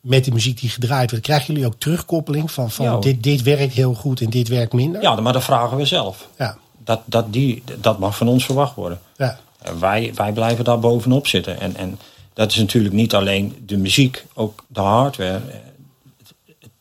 met 0.00 0.24
de 0.24 0.32
muziek 0.32 0.60
die 0.60 0.70
gedraaid 0.70 1.10
wordt? 1.10 1.24
Krijgen 1.24 1.46
jullie 1.46 1.66
ook 1.66 1.78
terugkoppeling 1.78 2.50
van, 2.50 2.70
van 2.70 3.00
dit, 3.00 3.22
dit 3.22 3.42
werkt 3.42 3.72
heel 3.72 3.94
goed 3.94 4.20
en 4.20 4.30
dit 4.30 4.48
werkt 4.48 4.72
minder? 4.72 5.02
Ja, 5.02 5.14
maar 5.14 5.32
dat 5.32 5.44
vragen 5.44 5.76
we 5.76 5.84
zelf. 5.84 6.28
Ja. 6.38 6.58
Dat, 6.84 7.00
dat, 7.04 7.32
die, 7.32 7.62
dat 7.80 7.98
mag 7.98 8.16
van 8.16 8.28
ons 8.28 8.44
verwacht 8.44 8.74
worden. 8.74 9.00
Ja. 9.16 9.38
En 9.62 9.80
wij, 9.80 10.12
wij 10.14 10.32
blijven 10.32 10.64
daar 10.64 10.78
bovenop 10.78 11.26
zitten. 11.26 11.60
En, 11.60 11.76
en 11.76 11.98
dat 12.32 12.50
is 12.50 12.56
natuurlijk 12.56 12.94
niet 12.94 13.14
alleen 13.14 13.62
de 13.66 13.76
muziek, 13.76 14.24
ook 14.34 14.64
de 14.66 14.80
hardware. 14.80 15.40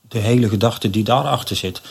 De 0.07 0.19
hele 0.19 0.49
gedachte 0.49 0.89
die 0.89 1.03
daarachter 1.03 1.55
zit 1.55 1.81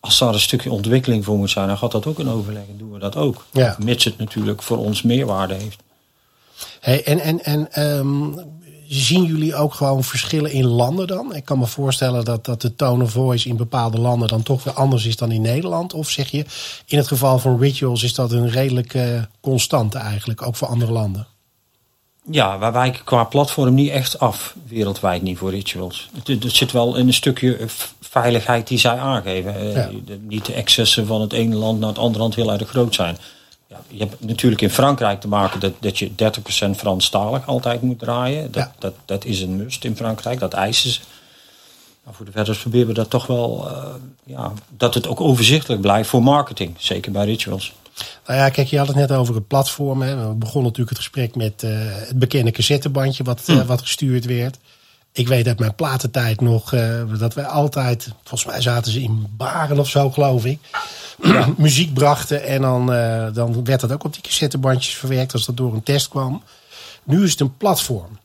als 0.00 0.18
daar 0.18 0.34
een 0.34 0.40
stukje 0.40 0.70
ontwikkeling 0.70 1.24
voor 1.24 1.36
moet 1.36 1.50
zijn, 1.50 1.66
dan 1.66 1.78
gaat 1.78 1.92
dat 1.92 2.06
ook 2.06 2.18
in 2.18 2.28
overleg 2.28 2.62
en 2.68 2.76
doen 2.78 2.92
we 2.92 2.98
dat 2.98 3.16
ook. 3.16 3.46
Ja. 3.52 3.76
Mits 3.78 4.04
het 4.04 4.18
natuurlijk 4.18 4.62
voor 4.62 4.78
ons 4.78 5.02
meerwaarde 5.02 5.54
heeft. 5.54 5.82
Hey, 6.80 7.04
en 7.04 7.20
en, 7.20 7.44
en 7.44 7.82
um, 7.98 8.34
zien 8.88 9.24
jullie 9.24 9.54
ook 9.54 9.74
gewoon 9.74 10.04
verschillen 10.04 10.52
in 10.52 10.66
landen 10.66 11.06
dan? 11.06 11.34
Ik 11.34 11.44
kan 11.44 11.58
me 11.58 11.66
voorstellen 11.66 12.24
dat, 12.24 12.44
dat 12.44 12.60
de 12.60 12.74
tone 12.74 13.04
of 13.04 13.10
voice 13.10 13.48
in 13.48 13.56
bepaalde 13.56 13.98
landen 13.98 14.28
dan 14.28 14.42
toch 14.42 14.64
weer 14.64 14.74
anders 14.74 15.06
is 15.06 15.16
dan 15.16 15.30
in 15.30 15.40
Nederland. 15.40 15.94
Of 15.94 16.10
zeg 16.10 16.30
je, 16.30 16.44
in 16.86 16.98
het 16.98 17.08
geval 17.08 17.38
van 17.38 17.58
rituals 17.58 18.02
is 18.02 18.14
dat 18.14 18.32
een 18.32 18.50
redelijk 18.50 18.94
uh, 18.94 19.22
constante 19.40 19.98
eigenlijk, 19.98 20.46
ook 20.46 20.56
voor 20.56 20.68
andere 20.68 20.92
landen? 20.92 21.26
Ja, 22.30 22.58
wij 22.58 22.72
wijken 22.72 23.04
qua 23.04 23.24
platform 23.24 23.74
niet 23.74 23.90
echt 23.90 24.18
af, 24.18 24.54
wereldwijd 24.68 25.22
niet 25.22 25.38
voor 25.38 25.50
rituals. 25.50 26.08
Het, 26.14 26.42
het 26.42 26.56
zit 26.56 26.72
wel 26.72 26.96
in 26.96 27.06
een 27.06 27.14
stukje 27.14 27.56
eh, 27.56 27.66
veiligheid 28.00 28.68
die 28.68 28.78
zij 28.78 28.98
aangeven. 28.98 29.74
Eh, 29.74 29.86
niet 30.20 30.46
de 30.46 30.52
excessen 30.52 31.06
van 31.06 31.20
het 31.20 31.32
ene 31.32 31.54
land 31.54 31.80
naar 31.80 31.88
het 31.88 31.98
andere 31.98 32.22
land 32.22 32.34
heel 32.34 32.52
erg 32.52 32.68
groot 32.68 32.94
zijn. 32.94 33.16
Ja, 33.66 33.80
je 33.88 33.98
hebt 33.98 34.24
natuurlijk 34.24 34.62
in 34.62 34.70
Frankrijk 34.70 35.20
te 35.20 35.28
maken 35.28 35.60
dat, 35.60 35.72
dat 35.80 35.98
je 35.98 36.10
30% 36.10 36.70
Franstalig 36.76 37.46
altijd 37.46 37.82
moet 37.82 37.98
draaien. 37.98 38.52
Dat, 38.52 38.68
dat, 38.78 38.94
dat 39.04 39.24
is 39.24 39.40
een 39.40 39.56
must 39.56 39.84
in 39.84 39.96
Frankrijk, 39.96 40.38
dat 40.38 40.52
eisen 40.52 40.90
ze. 40.90 41.00
Maar 42.04 42.14
voor 42.14 42.26
de 42.26 42.32
verder 42.32 42.58
proberen 42.58 42.86
we 42.86 42.92
dat 42.92 43.10
toch 43.10 43.26
wel, 43.26 43.68
uh, 43.70 43.84
ja, 44.24 44.52
dat 44.76 44.94
het 44.94 45.06
ook 45.06 45.20
overzichtelijk 45.20 45.80
blijft 45.80 46.08
voor 46.08 46.22
marketing. 46.22 46.74
Zeker 46.78 47.12
bij 47.12 47.24
rituals. 47.24 47.72
Nou 48.26 48.38
ja, 48.38 48.48
kijk, 48.48 48.68
je 48.68 48.78
had 48.78 48.86
het 48.86 48.96
net 48.96 49.12
over 49.12 49.34
het 49.34 49.46
platform. 49.46 50.02
Hè. 50.02 50.28
We 50.28 50.34
begonnen 50.34 50.70
natuurlijk 50.70 50.88
het 50.88 50.98
gesprek 50.98 51.36
met 51.36 51.62
uh, 51.62 51.70
het 51.82 52.18
bekende 52.18 52.50
cassettebandje 52.50 53.24
wat, 53.24 53.42
uh, 53.46 53.66
wat 53.66 53.80
gestuurd 53.80 54.24
werd. 54.24 54.58
Ik 55.12 55.28
weet 55.28 55.46
uit 55.46 55.58
mijn 55.58 55.74
platentijd 55.74 56.40
nog 56.40 56.72
uh, 56.72 57.02
dat 57.18 57.34
wij 57.34 57.44
altijd, 57.44 58.08
volgens 58.24 58.50
mij 58.50 58.60
zaten 58.60 58.92
ze 58.92 59.02
in 59.02 59.26
baren 59.36 59.78
of 59.78 59.88
zo, 59.88 60.10
geloof 60.10 60.44
ik. 60.44 60.58
muziek 61.56 61.94
brachten 61.94 62.44
en 62.44 62.62
dan, 62.62 62.86
dan 63.32 63.64
werd 63.64 63.80
dat 63.80 63.92
ook 63.92 64.04
op 64.04 64.12
die 64.12 64.22
cassettebandjes 64.22 64.94
verwerkt 64.94 65.32
als 65.32 65.46
dat 65.46 65.56
door 65.56 65.74
een 65.74 65.82
test 65.82 66.08
kwam. 66.08 66.42
Nu 67.04 67.24
is 67.24 67.30
het 67.30 67.40
een 67.40 67.56
platform. 67.56 68.18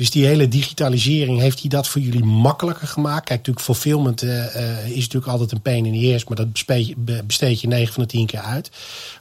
Dus 0.00 0.10
die 0.10 0.26
hele 0.26 0.48
digitalisering, 0.48 1.40
heeft 1.40 1.60
hij 1.60 1.68
dat 1.68 1.88
voor 1.88 2.00
jullie 2.00 2.24
makkelijker 2.24 2.88
gemaakt? 2.88 3.24
Kijk, 3.24 3.38
natuurlijk, 3.38 3.64
fulfillment 3.64 4.22
uh, 4.22 4.88
is 4.88 4.96
natuurlijk 4.96 5.32
altijd 5.32 5.52
een 5.52 5.60
pain 5.60 5.86
in 5.86 6.00
the 6.00 6.14
ass, 6.14 6.24
maar 6.24 6.36
dat 6.36 6.52
besteed 7.26 7.60
je 7.60 7.66
9 7.66 7.92
van 7.92 8.02
de 8.02 8.08
10 8.08 8.26
keer 8.26 8.40
uit. 8.40 8.70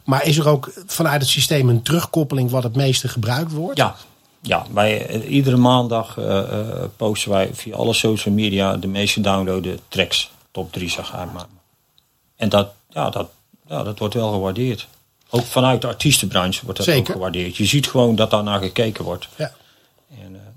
Maar 0.03 0.25
is 0.25 0.37
er 0.37 0.47
ook 0.47 0.71
vanuit 0.85 1.21
het 1.21 1.29
systeem 1.29 1.69
een 1.69 1.81
terugkoppeling 1.81 2.49
wat 2.49 2.63
het 2.63 2.75
meeste 2.75 3.07
gebruikt 3.07 3.51
wordt? 3.51 3.77
Ja, 3.77 3.95
ja, 4.41 4.65
wij, 4.73 5.21
iedere 5.21 5.57
maandag 5.57 6.17
uh, 6.17 6.43
posten 6.95 7.31
wij 7.31 7.49
via 7.53 7.75
alle 7.75 7.93
social 7.93 8.33
media 8.33 8.77
de 8.77 8.87
meeste 8.87 9.21
downloaden 9.21 9.79
tracks, 9.87 10.31
top 10.51 10.71
3 10.71 10.89
zeg 10.89 11.11
maar. 11.11 11.45
En 12.35 12.49
dat, 12.49 12.69
ja, 12.89 13.09
dat, 13.09 13.29
ja, 13.67 13.83
dat 13.83 13.99
wordt 13.99 14.13
wel 14.13 14.31
gewaardeerd. 14.31 14.87
Ook 15.29 15.45
vanuit 15.45 15.81
de 15.81 15.87
artiestenbranche 15.87 16.61
wordt 16.63 16.77
dat 16.77 16.87
Zeker. 16.87 17.01
ook 17.01 17.11
gewaardeerd. 17.11 17.57
Je 17.57 17.65
ziet 17.65 17.87
gewoon 17.87 18.15
dat 18.15 18.31
daar 18.31 18.43
naar 18.43 18.59
gekeken 18.59 19.03
wordt. 19.03 19.27
Ja. 19.35 19.51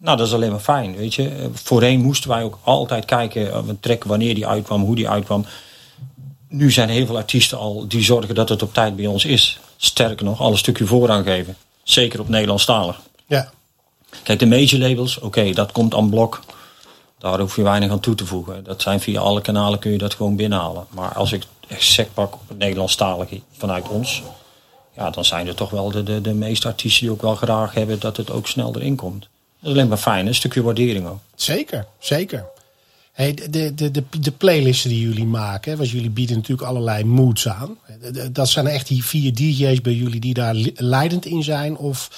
Nou, 0.03 0.17
dat 0.17 0.27
is 0.27 0.33
alleen 0.33 0.51
maar 0.51 0.61
fijn, 0.61 0.97
weet 0.97 1.15
je. 1.15 1.51
voorheen 1.53 2.01
moesten 2.01 2.31
wij 2.31 2.43
ook 2.43 2.59
altijd 2.63 3.05
kijken 3.05 3.59
op 3.59 3.69
een 3.69 3.81
track 3.81 4.05
wanneer 4.05 4.35
die 4.35 4.47
uitkwam, 4.47 4.83
hoe 4.83 4.95
die 4.95 5.09
uitkwam. 5.09 5.45
Nu 6.49 6.71
zijn 6.71 6.89
heel 6.89 7.07
veel 7.07 7.17
artiesten 7.17 7.59
al 7.59 7.89
die 7.89 8.03
zorgen 8.03 8.35
dat 8.35 8.49
het 8.49 8.63
op 8.63 8.75
tijd 8.75 8.97
bij 8.97 9.07
ons 9.07 9.25
is. 9.25 9.59
Sterker 9.77 10.25
nog, 10.25 10.41
al 10.41 10.51
een 10.51 10.59
stukje 10.59 10.87
voorrang 10.87 11.27
geven. 11.27 11.57
Zeker 11.83 12.21
op 12.21 12.29
Nederlandstalig. 12.29 13.01
Ja. 13.27 13.51
Kijk, 14.23 14.39
de 14.39 14.47
major 14.47 14.81
labels, 14.81 15.17
oké, 15.17 15.27
okay, 15.27 15.53
dat 15.53 15.73
komt 15.73 15.95
aan 15.95 16.11
blok. 16.11 16.43
Daar 17.19 17.41
hoef 17.41 17.57
je 17.57 17.63
weinig 17.63 17.91
aan 17.91 18.01
toe 18.01 18.15
te 18.15 18.27
voegen. 18.27 18.65
Dat 18.65 18.83
zijn 18.83 19.01
via 19.01 19.21
alle 19.21 19.41
kanalen 19.41 19.79
kun 19.79 19.91
je 19.91 19.99
dat 19.99 20.15
gewoon 20.15 20.37
binnenhalen. 20.37 20.87
Maar 20.91 21.15
als 21.15 21.33
ik 21.33 21.43
echt 21.69 21.83
sec 21.83 22.09
pak 22.15 22.35
op 22.35 22.49
het 22.49 22.59
Nederlandstalige 22.59 23.41
vanuit 23.53 23.89
ons, 23.89 24.23
ja, 24.97 25.11
dan 25.11 25.25
zijn 25.25 25.47
er 25.47 25.55
toch 25.55 25.71
wel 25.71 25.91
de, 25.91 26.03
de, 26.03 26.21
de 26.21 26.35
meeste 26.35 26.69
artiesten 26.69 27.03
die 27.03 27.11
ook 27.11 27.23
wel 27.23 27.35
graag 27.35 27.75
hebben 27.75 28.01
dat 28.01 28.17
het 28.17 28.31
ook 28.31 28.47
snel 28.47 28.77
erin 28.77 28.97
komt. 28.97 29.29
Dat 29.63 29.71
is 29.71 29.77
alleen 29.77 29.89
maar 29.89 29.99
fijn, 29.99 30.27
een 30.27 30.35
stukje 30.35 30.63
waardering 30.63 31.07
ook. 31.07 31.19
Zeker, 31.35 31.87
zeker. 31.99 32.45
Hey, 33.13 33.35
de, 33.35 33.75
de, 33.75 33.91
de, 33.91 34.05
de 34.21 34.31
playlisten 34.31 34.91
die 34.91 35.01
jullie 35.01 35.27
maken, 35.27 35.77
want 35.77 35.91
jullie 35.91 36.11
bieden 36.11 36.37
natuurlijk 36.37 36.69
allerlei 36.69 37.05
moods 37.05 37.49
aan. 37.49 37.79
Dat 38.33 38.49
zijn 38.49 38.67
echt 38.67 38.89
die 38.89 39.05
vier 39.05 39.35
DJ's 39.35 39.81
bij 39.81 39.93
jullie 39.93 40.21
die 40.21 40.35
daar 40.35 40.55
leidend 40.75 41.27
in 41.27 41.43
zijn? 41.43 41.77
Of 41.77 42.11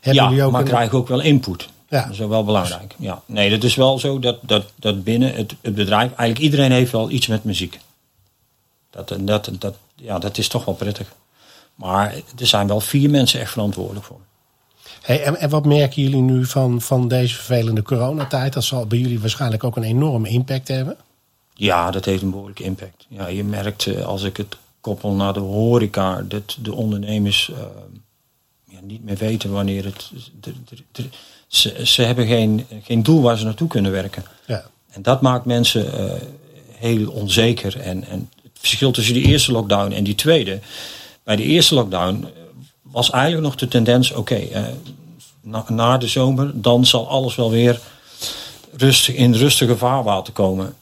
hebben 0.00 0.22
ja, 0.22 0.28
jullie 0.28 0.44
ook 0.44 0.52
maar 0.52 0.60
een... 0.60 0.66
krijgen 0.66 0.98
ook 0.98 1.08
wel 1.08 1.20
input. 1.20 1.68
Ja. 1.88 2.02
Dat 2.02 2.12
is 2.12 2.18
wel 2.18 2.44
belangrijk. 2.44 2.94
Ja. 2.98 3.22
Nee, 3.26 3.50
dat 3.50 3.64
is 3.64 3.74
wel 3.74 3.98
zo 3.98 4.18
dat, 4.18 4.38
dat, 4.42 4.64
dat 4.76 5.04
binnen 5.04 5.34
het, 5.34 5.54
het 5.60 5.74
bedrijf, 5.74 6.08
eigenlijk 6.08 6.38
iedereen 6.38 6.72
heeft 6.72 6.92
wel 6.92 7.10
iets 7.10 7.26
met 7.26 7.44
muziek. 7.44 7.78
Dat, 8.90 9.16
dat, 9.20 9.50
dat, 9.58 9.74
ja, 9.94 10.18
dat 10.18 10.38
is 10.38 10.48
toch 10.48 10.64
wel 10.64 10.74
prettig. 10.74 11.12
Maar 11.74 12.14
er 12.38 12.46
zijn 12.46 12.66
wel 12.66 12.80
vier 12.80 13.10
mensen 13.10 13.40
echt 13.40 13.52
verantwoordelijk 13.52 14.06
voor. 14.06 14.20
Hey, 15.00 15.22
en, 15.22 15.36
en 15.36 15.48
wat 15.48 15.64
merken 15.64 16.02
jullie 16.02 16.20
nu 16.20 16.44
van, 16.44 16.80
van 16.80 17.08
deze 17.08 17.34
vervelende 17.34 17.82
coronatijd? 17.82 18.52
Dat 18.52 18.64
zal 18.64 18.86
bij 18.86 18.98
jullie 18.98 19.20
waarschijnlijk 19.20 19.64
ook 19.64 19.76
een 19.76 19.82
enorme 19.82 20.28
impact 20.28 20.68
hebben. 20.68 20.96
Ja, 21.54 21.90
dat 21.90 22.04
heeft 22.04 22.22
een 22.22 22.30
behoorlijke 22.30 22.62
impact. 22.62 23.06
Ja, 23.08 23.26
je 23.26 23.44
merkt 23.44 23.86
eh, 23.86 24.04
als 24.04 24.22
ik 24.22 24.36
het 24.36 24.56
koppel 24.80 25.12
naar 25.12 25.32
de 25.32 25.40
horeca, 25.40 26.22
dat 26.28 26.56
de 26.60 26.72
ondernemers 26.74 27.50
uh, 27.50 27.56
ja, 28.64 28.78
niet 28.82 29.04
meer 29.04 29.16
weten 29.16 29.50
wanneer 29.50 29.84
het. 29.84 30.10
De, 30.40 30.52
de, 30.92 31.04
ze, 31.46 31.86
ze 31.86 32.02
hebben 32.02 32.26
geen, 32.26 32.66
geen 32.82 33.02
doel 33.02 33.22
waar 33.22 33.38
ze 33.38 33.44
naartoe 33.44 33.68
kunnen 33.68 33.92
werken. 33.92 34.24
Ja. 34.46 34.64
En 34.90 35.02
dat 35.02 35.20
maakt 35.20 35.44
mensen 35.44 35.84
uh, 35.84 36.12
heel 36.70 37.10
onzeker. 37.10 37.80
En, 37.80 38.04
en 38.04 38.30
het 38.42 38.52
verschil 38.52 38.90
tussen 38.90 39.14
de 39.14 39.20
eerste 39.20 39.52
lockdown 39.52 39.92
en 39.92 40.04
die 40.04 40.14
tweede. 40.14 40.60
Bij 41.22 41.36
de 41.36 41.42
eerste 41.42 41.74
lockdown 41.74 42.26
was 42.92 43.10
eigenlijk 43.10 43.42
nog 43.42 43.54
de 43.54 43.68
tendens: 43.68 44.12
oké, 44.12 44.40
uh, 44.40 44.64
na, 45.40 45.64
na, 45.68 45.98
de 45.98 46.06
zomer, 46.06 46.60
dan 46.60 46.86
zal 46.86 47.08
alles 47.08 47.34
wel 47.34 47.50
weer 47.50 47.80
rustig, 48.76 49.14
in 49.14 49.34
rustige 49.34 49.76
vaarwater 49.76 50.32
komen. 50.32 50.74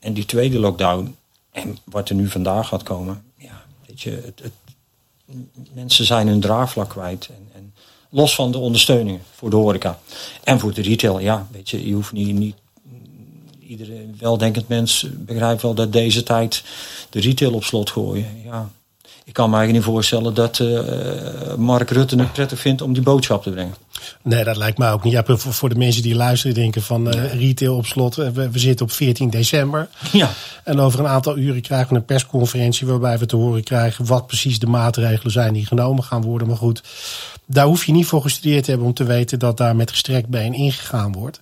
En 0.00 0.12
die 0.12 0.24
tweede 0.24 0.58
lockdown, 0.58 1.16
en 1.50 1.78
wat 1.84 2.08
er 2.08 2.14
nu 2.14 2.28
vandaag 2.28 2.68
gaat 2.68 2.82
komen, 2.82 3.22
ja, 3.36 3.62
weet 3.86 4.00
je, 4.00 4.10
het, 4.10 4.50
mensen 5.72 6.04
zijn 6.04 6.28
hun 6.28 6.40
draagvlak 6.40 6.88
kwijt. 6.88 7.28
En, 7.28 7.48
en, 7.54 7.74
los 8.10 8.34
van 8.34 8.52
de 8.52 8.58
ondersteuningen 8.58 9.22
voor 9.34 9.50
de 9.50 9.56
horeca 9.56 9.98
en 10.44 10.58
voor 10.58 10.74
de 10.74 10.82
retail, 10.82 11.18
ja, 11.18 11.46
weet 11.50 11.70
je, 11.70 11.86
je 11.86 11.94
hoeft 11.94 12.12
niet, 12.12 12.34
niet 12.34 12.54
iedere 13.66 14.06
weldenkend 14.18 14.68
mens 14.68 15.06
begrijpt 15.12 15.62
wel 15.62 15.74
dat 15.74 15.92
deze 15.92 16.22
tijd 16.22 16.64
de 17.10 17.20
retail 17.20 17.52
op 17.52 17.64
slot 17.64 17.90
gooien. 17.90 18.42
Ja, 18.44 18.70
ik 19.24 19.32
kan 19.32 19.50
me 19.50 19.56
eigenlijk 19.56 19.86
niet 19.86 19.94
voorstellen 19.94 20.34
dat 20.34 20.58
uh, 20.58 21.54
Mark 21.56 21.90
Rutte 21.90 22.16
het 22.16 22.32
prettig 22.32 22.60
vindt 22.60 22.82
om 22.82 22.92
die 22.92 23.02
boodschap 23.02 23.42
te 23.42 23.50
brengen. 23.50 23.74
Nee, 24.22 24.44
dat 24.44 24.56
lijkt 24.56 24.78
mij 24.78 24.92
ook 24.92 25.04
niet. 25.04 25.12
Ja, 25.12 25.22
voor, 25.36 25.68
de 25.68 25.74
mensen 25.74 26.02
die 26.02 26.14
luisteren 26.14 26.54
denken 26.54 26.82
van 26.82 27.14
uh, 27.14 27.34
retail 27.34 27.76
op 27.76 27.86
slot. 27.86 28.14
We, 28.14 28.50
we, 28.50 28.58
zitten 28.58 28.86
op 28.86 28.92
14 28.92 29.30
december. 29.30 29.88
Ja. 30.12 30.30
En 30.64 30.80
over 30.80 31.00
een 31.00 31.06
aantal 31.06 31.38
uren 31.38 31.62
krijgen 31.62 31.88
we 31.88 31.94
een 31.94 32.04
persconferentie 32.04 32.86
waarbij 32.86 33.18
we 33.18 33.26
te 33.26 33.36
horen 33.36 33.62
krijgen 33.62 34.06
wat 34.06 34.26
precies 34.26 34.58
de 34.58 34.66
maatregelen 34.66 35.32
zijn 35.32 35.52
die 35.52 35.66
genomen 35.66 36.04
gaan 36.04 36.22
worden. 36.22 36.48
Maar 36.48 36.56
goed, 36.56 36.82
daar 37.46 37.66
hoef 37.66 37.84
je 37.84 37.92
niet 37.92 38.06
voor 38.06 38.22
gestudeerd 38.22 38.64
te 38.64 38.70
hebben 38.70 38.88
om 38.88 38.94
te 38.94 39.04
weten 39.04 39.38
dat 39.38 39.56
daar 39.56 39.76
met 39.76 39.90
gestrekt 39.90 40.28
been 40.28 40.54
ingegaan 40.54 41.12
wordt. 41.12 41.40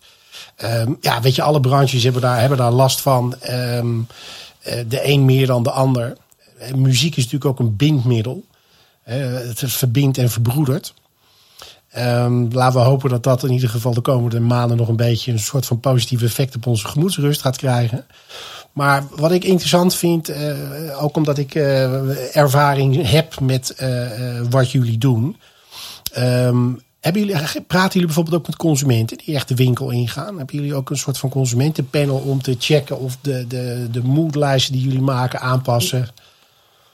Um, 0.64 0.96
ja, 1.00 1.20
weet 1.20 1.34
je, 1.34 1.42
alle 1.42 1.60
branches 1.60 2.02
hebben 2.02 2.22
daar, 2.22 2.40
hebben 2.40 2.58
daar 2.58 2.72
last 2.72 3.00
van. 3.00 3.34
Um, 3.50 4.06
de 4.88 5.00
een 5.08 5.24
meer 5.24 5.46
dan 5.46 5.62
de 5.62 5.70
ander. 5.70 6.16
Muziek 6.76 7.16
is 7.16 7.24
natuurlijk 7.24 7.50
ook 7.50 7.66
een 7.66 7.76
bindmiddel. 7.76 8.44
het 9.02 9.62
verbindt 9.66 10.18
en 10.18 10.30
verbroedert. 10.30 10.94
Um, 11.98 12.52
laten 12.52 12.80
we 12.80 12.86
hopen 12.86 13.10
dat 13.10 13.22
dat 13.22 13.44
in 13.44 13.52
ieder 13.52 13.68
geval 13.68 13.94
de 13.94 14.00
komende 14.00 14.40
maanden 14.40 14.76
nog 14.76 14.88
een 14.88 14.96
beetje 14.96 15.32
een 15.32 15.38
soort 15.38 15.66
van 15.66 15.80
positief 15.80 16.22
effect 16.22 16.56
op 16.56 16.66
onze 16.66 16.88
gemoedsrust 16.88 17.40
gaat 17.40 17.56
krijgen. 17.56 18.06
Maar 18.72 19.04
wat 19.16 19.32
ik 19.32 19.44
interessant 19.44 19.94
vind, 19.94 20.30
uh, 20.30 21.02
ook 21.02 21.16
omdat 21.16 21.38
ik 21.38 21.54
ervaring 21.54 23.10
heb 23.10 23.40
met 23.40 23.84
wat 24.50 24.70
jullie 24.70 24.98
doen. 24.98 25.36
Um, 26.18 26.82
hebben 27.04 27.26
jullie, 27.26 27.60
praten 27.66 27.92
jullie 27.92 28.06
bijvoorbeeld 28.06 28.36
ook 28.36 28.46
met 28.46 28.56
consumenten 28.56 29.18
die 29.24 29.34
echt 29.34 29.48
de 29.48 29.54
winkel 29.54 29.90
ingaan? 29.90 30.36
Hebben 30.36 30.56
jullie 30.56 30.74
ook 30.74 30.90
een 30.90 30.96
soort 30.96 31.18
van 31.18 31.30
consumentenpanel 31.30 32.16
om 32.16 32.42
te 32.42 32.56
checken 32.58 32.98
of 32.98 33.18
de, 33.20 33.46
de, 33.46 33.88
de 33.90 34.02
moodlijsten 34.02 34.72
die 34.72 34.82
jullie 34.82 35.00
maken 35.00 35.40
aanpassen? 35.40 36.08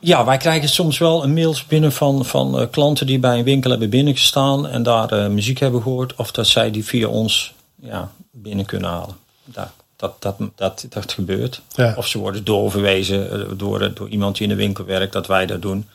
Ja, 0.01 0.25
wij 0.25 0.37
krijgen 0.37 0.69
soms 0.69 0.99
wel 0.99 1.23
een 1.23 1.33
mails 1.33 1.67
binnen 1.67 1.93
van, 1.93 2.25
van 2.25 2.61
uh, 2.61 2.67
klanten 2.71 3.07
die 3.07 3.19
bij 3.19 3.39
een 3.39 3.45
winkel 3.45 3.71
hebben 3.71 3.91
binnengestaan 3.91 4.69
en 4.69 4.83
daar 4.83 5.13
uh, 5.13 5.27
muziek 5.27 5.59
hebben 5.59 5.83
gehoord. 5.83 6.15
Of 6.15 6.31
dat 6.31 6.47
zij 6.47 6.71
die 6.71 6.85
via 6.85 7.09
ons 7.09 7.55
ja, 7.83 8.11
binnen 8.31 8.65
kunnen 8.65 8.91
halen. 8.91 9.17
Dat, 9.45 9.69
dat, 9.97 10.23
dat, 10.23 10.37
dat, 10.55 10.87
dat 10.89 11.13
gebeurt. 11.13 11.61
Ja. 11.75 11.95
Of 11.97 12.07
ze 12.07 12.19
worden 12.19 12.45
doorverwezen 12.45 13.39
uh, 13.39 13.47
door, 13.57 13.95
door 13.95 14.09
iemand 14.09 14.35
die 14.37 14.43
in 14.43 14.49
de 14.49 14.63
winkel 14.63 14.85
werkt, 14.85 15.13
dat 15.13 15.27
wij 15.27 15.47
dat 15.47 15.63
doen. 15.63 15.89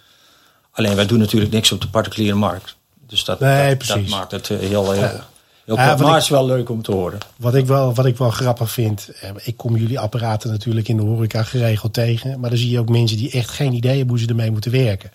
Alleen 0.71 0.95
wij 0.95 1.05
doen 1.05 1.19
natuurlijk 1.19 1.51
niks 1.51 1.71
op 1.71 1.81
de 1.81 1.88
particuliere 1.88 2.35
markt. 2.35 2.75
Dus 3.07 3.24
dat, 3.24 3.39
nee, 3.39 3.77
dat, 3.77 3.88
dat, 3.88 4.07
maakt 4.07 4.31
het 4.31 4.47
heel, 4.47 4.59
heel, 4.59 4.91
heel 4.91 5.19
ja, 5.65 5.95
maar 5.95 6.17
is 6.17 6.29
wel 6.29 6.45
leuk 6.45 6.69
om 6.69 6.81
te 6.81 6.91
horen. 6.91 7.19
Wat 7.36 7.55
ik 7.55 7.65
wel, 7.65 7.93
wat 7.93 8.05
ik 8.05 8.17
wel 8.17 8.29
grappig 8.29 8.72
vind. 8.72 9.10
Ik 9.43 9.57
kom 9.57 9.77
jullie 9.77 10.00
apparaten 10.00 10.50
natuurlijk 10.50 10.88
in 10.88 10.98
de 10.98 11.03
horeca 11.03 11.43
geregeld 11.43 11.93
tegen. 11.93 12.39
Maar 12.39 12.50
dan 12.50 12.60
zie 12.60 12.69
je 12.69 12.79
ook 12.79 12.89
mensen 12.89 13.17
die 13.17 13.31
echt 13.31 13.50
geen 13.50 13.74
idee 13.74 13.98
hebben 13.98 14.10
hoe 14.10 14.19
ze 14.19 14.27
ermee 14.27 14.51
moeten 14.51 14.72
werken. 14.72 15.12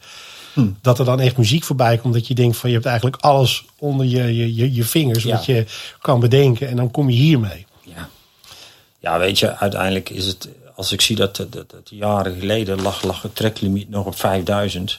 Hm. 0.52 0.68
Dat 0.80 0.98
er 0.98 1.04
dan 1.04 1.20
echt 1.20 1.36
muziek 1.36 1.64
voorbij 1.64 1.98
komt. 1.98 2.14
Dat 2.14 2.26
je 2.26 2.34
denkt 2.34 2.56
van 2.56 2.68
je 2.68 2.74
hebt 2.74 2.88
eigenlijk 2.88 3.22
alles 3.22 3.64
onder 3.78 4.06
je, 4.06 4.54
je, 4.54 4.74
je, 4.74 4.84
vingers. 4.84 5.24
Wat 5.24 5.44
je 5.44 5.64
kan 6.00 6.20
bedenken. 6.20 6.68
En 6.68 6.76
dan 6.76 6.90
kom 6.90 7.10
je 7.10 7.16
hiermee. 7.16 7.66
Ja. 7.82 8.08
ja, 8.98 9.18
weet 9.18 9.38
je, 9.38 9.56
uiteindelijk 9.56 10.10
is 10.10 10.26
het. 10.26 10.48
Als 10.74 10.92
ik 10.92 11.00
zie 11.00 11.16
dat, 11.16 11.36
dat, 11.36 11.52
dat 11.52 11.88
jaren 11.90 12.38
geleden 12.38 12.82
lag, 12.82 13.02
lag 13.02 13.22
het 13.22 13.36
treklimiet 13.36 13.90
nog 13.90 14.06
op 14.06 14.16
5000. 14.16 14.98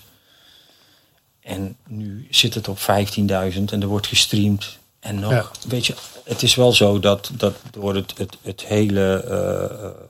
En 1.41 1.75
nu 1.87 2.27
zit 2.29 2.53
het 2.53 2.67
op 2.67 2.79
15.000 2.79 2.85
en 3.25 3.81
er 3.81 3.87
wordt 3.87 4.07
gestreamd. 4.07 4.79
En 5.01 5.19
nog, 5.19 5.51
weet 5.67 5.85
je, 5.85 5.95
het 6.23 6.43
is 6.43 6.55
wel 6.55 6.73
zo 6.73 6.99
dat, 6.99 7.31
dat 7.33 7.55
door 7.71 7.95
het, 7.95 8.17
het, 8.17 8.37
het 8.41 8.65
hele, 8.65 9.23
uh, 9.25 10.05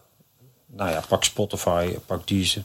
nou 0.78 0.92
ja, 0.92 1.04
pak 1.08 1.24
Spotify, 1.24 1.98
pak 2.06 2.28
Deezer, 2.28 2.64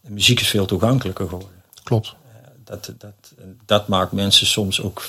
de 0.00 0.10
muziek 0.10 0.40
is 0.40 0.48
veel 0.48 0.66
toegankelijker 0.66 1.28
geworden. 1.28 1.62
Klopt. 1.82 2.06
Uh, 2.06 2.48
dat, 2.64 2.92
dat, 2.98 3.32
dat 3.66 3.88
maakt 3.88 4.12
mensen 4.12 4.46
soms 4.46 4.82
ook 4.82 5.08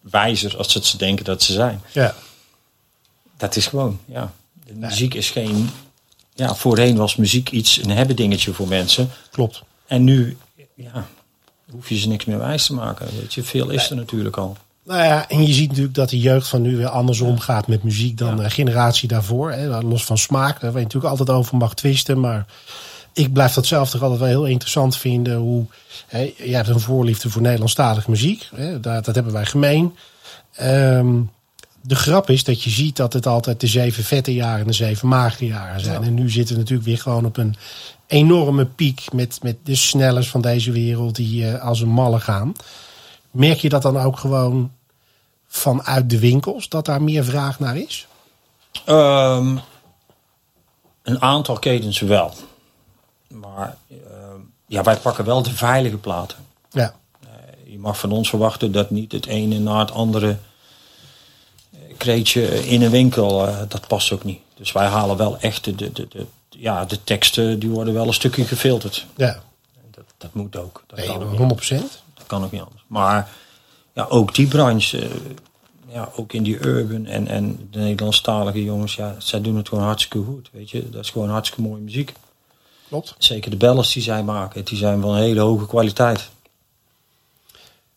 wijzer 0.00 0.56
als 0.56 0.72
ze 0.72 0.96
denken 0.96 1.24
dat 1.24 1.42
ze 1.42 1.52
zijn. 1.52 1.82
Ja. 1.92 2.14
Dat 3.36 3.56
is 3.56 3.66
gewoon, 3.66 4.00
ja. 4.04 4.32
De 4.66 4.74
muziek 4.74 5.14
is 5.14 5.30
geen, 5.30 5.70
ja, 6.34 6.54
voorheen 6.54 6.96
was 6.96 7.16
muziek 7.16 7.50
iets, 7.50 7.76
een 7.76 7.90
hebben 7.90 8.16
dingetje 8.16 8.52
voor 8.52 8.68
mensen. 8.68 9.10
Klopt. 9.30 9.62
En 9.86 10.04
nu, 10.04 10.36
ja, 10.74 11.08
hoef 11.70 11.88
je 11.88 11.98
ze 11.98 12.08
niks 12.08 12.24
meer 12.24 12.38
wijs 12.38 12.66
te 12.66 12.74
maken. 12.74 13.08
Weet 13.16 13.34
je, 13.34 13.42
veel 13.42 13.70
is 13.70 13.90
er 13.90 13.96
natuurlijk 13.96 14.36
al. 14.36 14.56
Nou 14.84 15.02
ja, 15.02 15.28
en 15.28 15.46
je 15.46 15.52
ziet 15.52 15.68
natuurlijk 15.68 15.94
dat 15.94 16.10
de 16.10 16.18
jeugd 16.18 16.48
van 16.48 16.62
nu 16.62 16.76
weer 16.76 16.88
andersom 16.88 17.38
gaat 17.38 17.66
met 17.66 17.82
muziek 17.82 18.18
dan 18.18 18.36
de 18.36 18.50
generatie 18.50 19.08
daarvoor. 19.08 19.52
Hè. 19.52 19.80
Los 19.80 20.04
van 20.04 20.18
smaak, 20.18 20.60
waar 20.60 20.72
je 20.72 20.78
natuurlijk 20.78 21.10
altijd 21.18 21.30
over 21.30 21.56
mag 21.56 21.74
twisten. 21.74 22.20
Maar 22.20 22.46
ik 23.12 23.32
blijf 23.32 23.52
dat 23.52 23.66
zelf 23.66 23.90
toch 23.90 24.02
altijd 24.02 24.20
wel 24.20 24.28
heel 24.28 24.46
interessant 24.46 24.96
vinden. 24.96 25.36
Hoe, 25.36 25.66
hè, 26.06 26.32
jij 26.36 26.56
hebt 26.56 26.68
een 26.68 26.80
voorliefde 26.80 27.30
voor 27.30 27.42
Nederlandstalige 27.42 28.10
muziek. 28.10 28.48
Hè, 28.54 28.80
dat, 28.80 29.04
dat 29.04 29.14
hebben 29.14 29.32
wij 29.32 29.46
gemeen. 29.46 29.94
Um, 30.62 31.30
de 31.86 31.94
grap 31.94 32.30
is 32.30 32.44
dat 32.44 32.62
je 32.62 32.70
ziet 32.70 32.96
dat 32.96 33.12
het 33.12 33.26
altijd 33.26 33.60
de 33.60 33.66
zeven 33.66 34.04
vette 34.04 34.34
jaren 34.34 34.60
en 34.60 34.66
de 34.66 34.72
zeven 34.72 35.08
magere 35.08 35.46
jaren 35.46 35.80
zijn. 35.80 36.02
En 36.02 36.14
nu 36.14 36.30
zitten 36.30 36.54
we 36.54 36.60
natuurlijk 36.60 36.88
weer 36.88 36.98
gewoon 36.98 37.24
op 37.24 37.36
een 37.36 37.54
enorme 38.06 38.64
piek 38.64 39.12
met, 39.12 39.38
met 39.42 39.56
de 39.64 39.74
snellers 39.74 40.30
van 40.30 40.40
deze 40.40 40.72
wereld 40.72 41.16
die 41.16 41.42
uh, 41.42 41.62
als 41.62 41.80
een 41.80 41.88
malle 41.88 42.20
gaan. 42.20 42.54
Merk 43.34 43.58
je 43.58 43.68
dat 43.68 43.82
dan 43.82 43.98
ook 43.98 44.18
gewoon 44.18 44.72
vanuit 45.46 46.10
de 46.10 46.18
winkels, 46.18 46.68
dat 46.68 46.84
daar 46.84 47.02
meer 47.02 47.24
vraag 47.24 47.58
naar 47.58 47.76
is? 47.76 48.06
Um, 48.88 49.60
een 51.02 51.22
aantal 51.22 51.58
ketens 51.58 52.00
wel. 52.00 52.32
Maar 53.28 53.76
uh, 53.88 53.98
ja, 54.66 54.82
wij 54.82 54.96
pakken 54.96 55.24
wel 55.24 55.42
de 55.42 55.54
veilige 55.54 55.96
platen. 55.96 56.38
Ja. 56.70 56.94
Uh, 57.24 57.72
je 57.72 57.78
mag 57.78 57.98
van 57.98 58.12
ons 58.12 58.28
verwachten 58.28 58.72
dat 58.72 58.90
niet 58.90 59.12
het 59.12 59.26
ene 59.26 59.58
na 59.58 59.78
het 59.78 59.90
andere 59.90 60.36
kreetje 61.96 62.66
in 62.66 62.82
een 62.82 62.90
winkel, 62.90 63.48
uh, 63.48 63.58
dat 63.68 63.86
past 63.86 64.12
ook 64.12 64.24
niet. 64.24 64.40
Dus 64.54 64.72
wij 64.72 64.86
halen 64.86 65.16
wel 65.16 65.38
echt 65.38 65.64
de, 65.64 65.74
de, 65.74 65.92
de, 65.92 66.26
ja, 66.48 66.84
de 66.84 67.04
teksten, 67.04 67.58
die 67.58 67.68
worden 67.68 67.94
wel 67.94 68.06
een 68.06 68.14
stukje 68.14 68.44
gefilterd. 68.44 69.06
Ja. 69.16 69.42
Dat, 69.90 70.04
dat 70.16 70.34
moet 70.34 70.56
ook. 70.56 70.84
Dat 70.86 70.98
nee, 70.98 71.06
kan 71.36 71.58
100%. 71.58 71.68
Dat 71.68 72.03
kan 72.26 72.44
ook 72.44 72.50
niet 72.50 72.62
anders. 72.62 72.84
Maar 72.86 73.30
ja, 73.92 74.06
ook 74.08 74.34
die 74.34 74.46
branche, 74.46 75.08
uh, 75.08 75.14
ja, 75.88 76.08
ook 76.16 76.32
in 76.32 76.42
die 76.42 76.66
urban 76.66 77.06
en, 77.06 77.26
en 77.26 77.68
de 77.70 77.78
Nederlandstalige 77.78 78.64
jongens, 78.64 78.94
ja, 78.94 79.14
zij 79.18 79.40
doen 79.40 79.56
het 79.56 79.68
gewoon 79.68 79.84
hartstikke 79.84 80.26
goed. 80.26 80.48
Weet 80.52 80.70
je, 80.70 80.90
dat 80.90 81.04
is 81.04 81.10
gewoon 81.10 81.30
hartstikke 81.30 81.68
mooie 81.68 81.82
muziek. 81.82 82.12
Klopt. 82.88 83.14
Zeker 83.18 83.50
de 83.50 83.56
ballers 83.56 83.92
die 83.92 84.02
zij 84.02 84.22
maken, 84.22 84.64
die 84.64 84.78
zijn 84.78 85.00
van 85.00 85.16
hele 85.16 85.40
hoge 85.40 85.66
kwaliteit. 85.66 86.30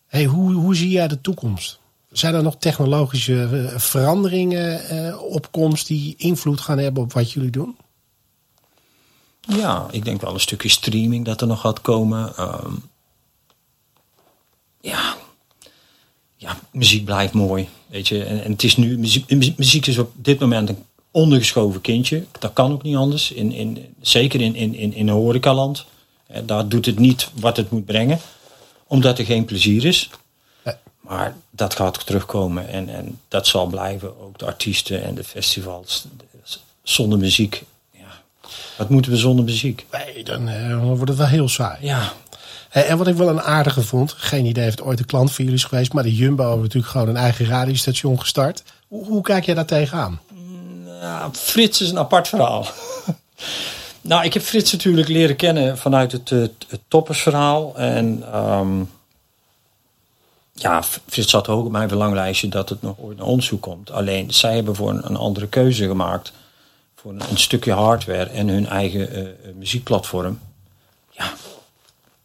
Hey, 0.06 0.24
hoe, 0.24 0.52
hoe 0.52 0.76
zie 0.76 0.90
jij 0.90 1.08
de 1.08 1.20
toekomst? 1.20 1.78
Zijn 2.10 2.34
er 2.34 2.42
nog 2.42 2.56
technologische 2.56 3.42
eh, 3.42 3.78
veranderingen 3.78 4.94
uh, 4.94 5.22
op 5.22 5.48
komst 5.50 5.86
die 5.86 6.14
invloed 6.16 6.60
gaan 6.60 6.78
hebben 6.78 7.02
op 7.02 7.12
wat 7.12 7.32
jullie 7.32 7.50
doen? 7.50 7.76
Ja, 9.40 9.86
ik 9.90 10.04
denk 10.04 10.20
wel 10.20 10.34
een 10.34 10.40
stukje 10.40 10.68
streaming 10.68 11.24
dat 11.24 11.40
er 11.40 11.46
nog 11.46 11.60
gaat 11.60 11.80
komen. 11.80 12.32
Um, 12.40 12.82
ja, 14.88 15.16
ja, 16.36 16.58
muziek 16.72 17.04
blijft 17.04 17.32
mooi. 17.32 17.68
Weet 17.86 18.08
je, 18.08 18.24
en, 18.24 18.44
en 18.44 18.52
het 18.52 18.62
is 18.62 18.76
nu, 18.76 18.98
muziek, 18.98 19.56
muziek 19.56 19.86
is 19.86 19.98
op 19.98 20.12
dit 20.14 20.38
moment 20.38 20.68
een 20.68 20.84
ondergeschoven 21.10 21.80
kindje. 21.80 22.24
Dat 22.38 22.52
kan 22.52 22.72
ook 22.72 22.82
niet 22.82 22.96
anders. 22.96 23.32
In, 23.32 23.52
in, 23.52 23.94
zeker 24.00 24.40
in, 24.40 24.54
in, 24.54 24.74
in, 24.74 24.94
in 24.94 25.08
een 25.08 25.14
horecaland. 25.14 25.84
Eh, 26.26 26.42
daar 26.46 26.68
doet 26.68 26.86
het 26.86 26.98
niet 26.98 27.30
wat 27.34 27.56
het 27.56 27.70
moet 27.70 27.84
brengen. 27.84 28.20
Omdat 28.86 29.18
er 29.18 29.24
geen 29.24 29.44
plezier 29.44 29.84
is. 29.84 30.10
Maar 31.00 31.36
dat 31.50 31.74
gaat 31.74 32.06
terugkomen. 32.06 32.68
En, 32.68 32.88
en 32.88 33.20
dat 33.28 33.46
zal 33.46 33.66
blijven. 33.66 34.20
Ook 34.20 34.38
de 34.38 34.46
artiesten 34.46 35.04
en 35.04 35.14
de 35.14 35.24
festivals. 35.24 36.06
Zonder 36.82 37.18
muziek. 37.18 37.64
Ja. 37.90 38.22
Wat 38.78 38.88
moeten 38.88 39.10
we 39.10 39.16
zonder 39.16 39.44
muziek? 39.44 39.86
Nee, 39.92 40.24
dan 40.24 40.48
uh, 40.48 40.84
wordt 40.84 41.08
het 41.08 41.18
wel 41.18 41.26
heel 41.26 41.48
saai. 41.48 41.86
Ja. 41.86 42.12
En 42.68 42.98
wat 42.98 43.06
ik 43.06 43.14
wel 43.14 43.28
een 43.28 43.42
aardige 43.42 43.82
vond, 43.82 44.12
geen 44.12 44.44
idee 44.44 44.64
of 44.64 44.70
het 44.70 44.82
ooit 44.82 44.98
een 44.98 45.06
klant 45.06 45.32
van 45.32 45.44
jullie 45.44 45.60
is 45.60 45.66
geweest, 45.66 45.92
maar 45.92 46.02
de 46.02 46.14
Jumbo 46.14 46.42
hebben 46.42 46.62
natuurlijk 46.62 46.92
gewoon 46.92 47.08
een 47.08 47.16
eigen 47.16 47.46
radiostation 47.46 48.20
gestart. 48.20 48.62
Hoe, 48.88 49.22
kijk 49.22 49.44
jij 49.44 49.54
daar 49.54 49.64
tegenaan? 49.64 50.20
Nou, 51.00 51.32
Frits 51.34 51.80
is 51.80 51.90
een 51.90 51.98
apart 51.98 52.28
verhaal. 52.28 52.66
nou, 54.00 54.24
ik 54.24 54.34
heb 54.34 54.42
Frits 54.42 54.72
natuurlijk 54.72 55.08
leren 55.08 55.36
kennen 55.36 55.78
vanuit 55.78 56.12
het, 56.12 56.28
het, 56.28 56.66
het 56.68 56.80
toppersverhaal. 56.88 57.76
En 57.76 58.36
um, 58.36 58.90
ja, 60.52 60.82
Frits 60.82 61.30
zat 61.30 61.48
ook 61.48 61.64
op 61.64 61.72
mijn 61.72 61.88
verlanglijstje 61.88 62.48
dat 62.48 62.68
het 62.68 62.82
nog 62.82 62.98
ooit 62.98 63.16
naar 63.16 63.26
ons 63.26 63.48
toe 63.48 63.58
komt. 63.58 63.90
Alleen, 63.90 64.32
zij 64.32 64.54
hebben 64.54 64.74
voor 64.74 64.90
een, 64.90 65.16
andere 65.16 65.48
keuze 65.48 65.86
gemaakt. 65.86 66.32
Voor 66.94 67.12
een, 67.12 67.38
stukje 67.38 67.72
hardware 67.72 68.30
en 68.30 68.48
hun 68.48 68.66
eigen 68.66 69.18
uh, 69.18 69.54
muziekplatform. 69.54 70.40
Ja, 71.10 71.32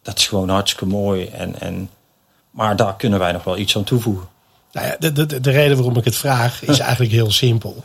dat 0.04 0.18
is 0.18 0.26
gewoon 0.26 0.48
hartstikke 0.48 0.86
mooi. 0.86 1.26
En, 1.26 1.60
en, 1.60 1.90
maar 2.50 2.76
daar 2.76 2.96
kunnen 2.96 3.18
wij 3.18 3.32
nog 3.32 3.44
wel 3.44 3.58
iets 3.58 3.76
aan 3.76 3.84
toevoegen. 3.84 4.28
Nou 4.72 4.86
ja, 4.86 4.96
de, 4.98 5.12
de, 5.12 5.40
de 5.40 5.50
reden 5.50 5.76
waarom 5.76 5.96
ik 5.96 6.04
het 6.04 6.16
vraag 6.16 6.62
is 6.62 6.78
eigenlijk 6.88 7.12
heel 7.12 7.30
simpel. 7.30 7.84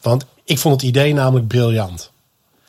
Want 0.00 0.24
ik 0.44 0.58
vond 0.58 0.74
het 0.74 0.90
idee 0.90 1.14
namelijk 1.14 1.48
briljant. 1.48 2.10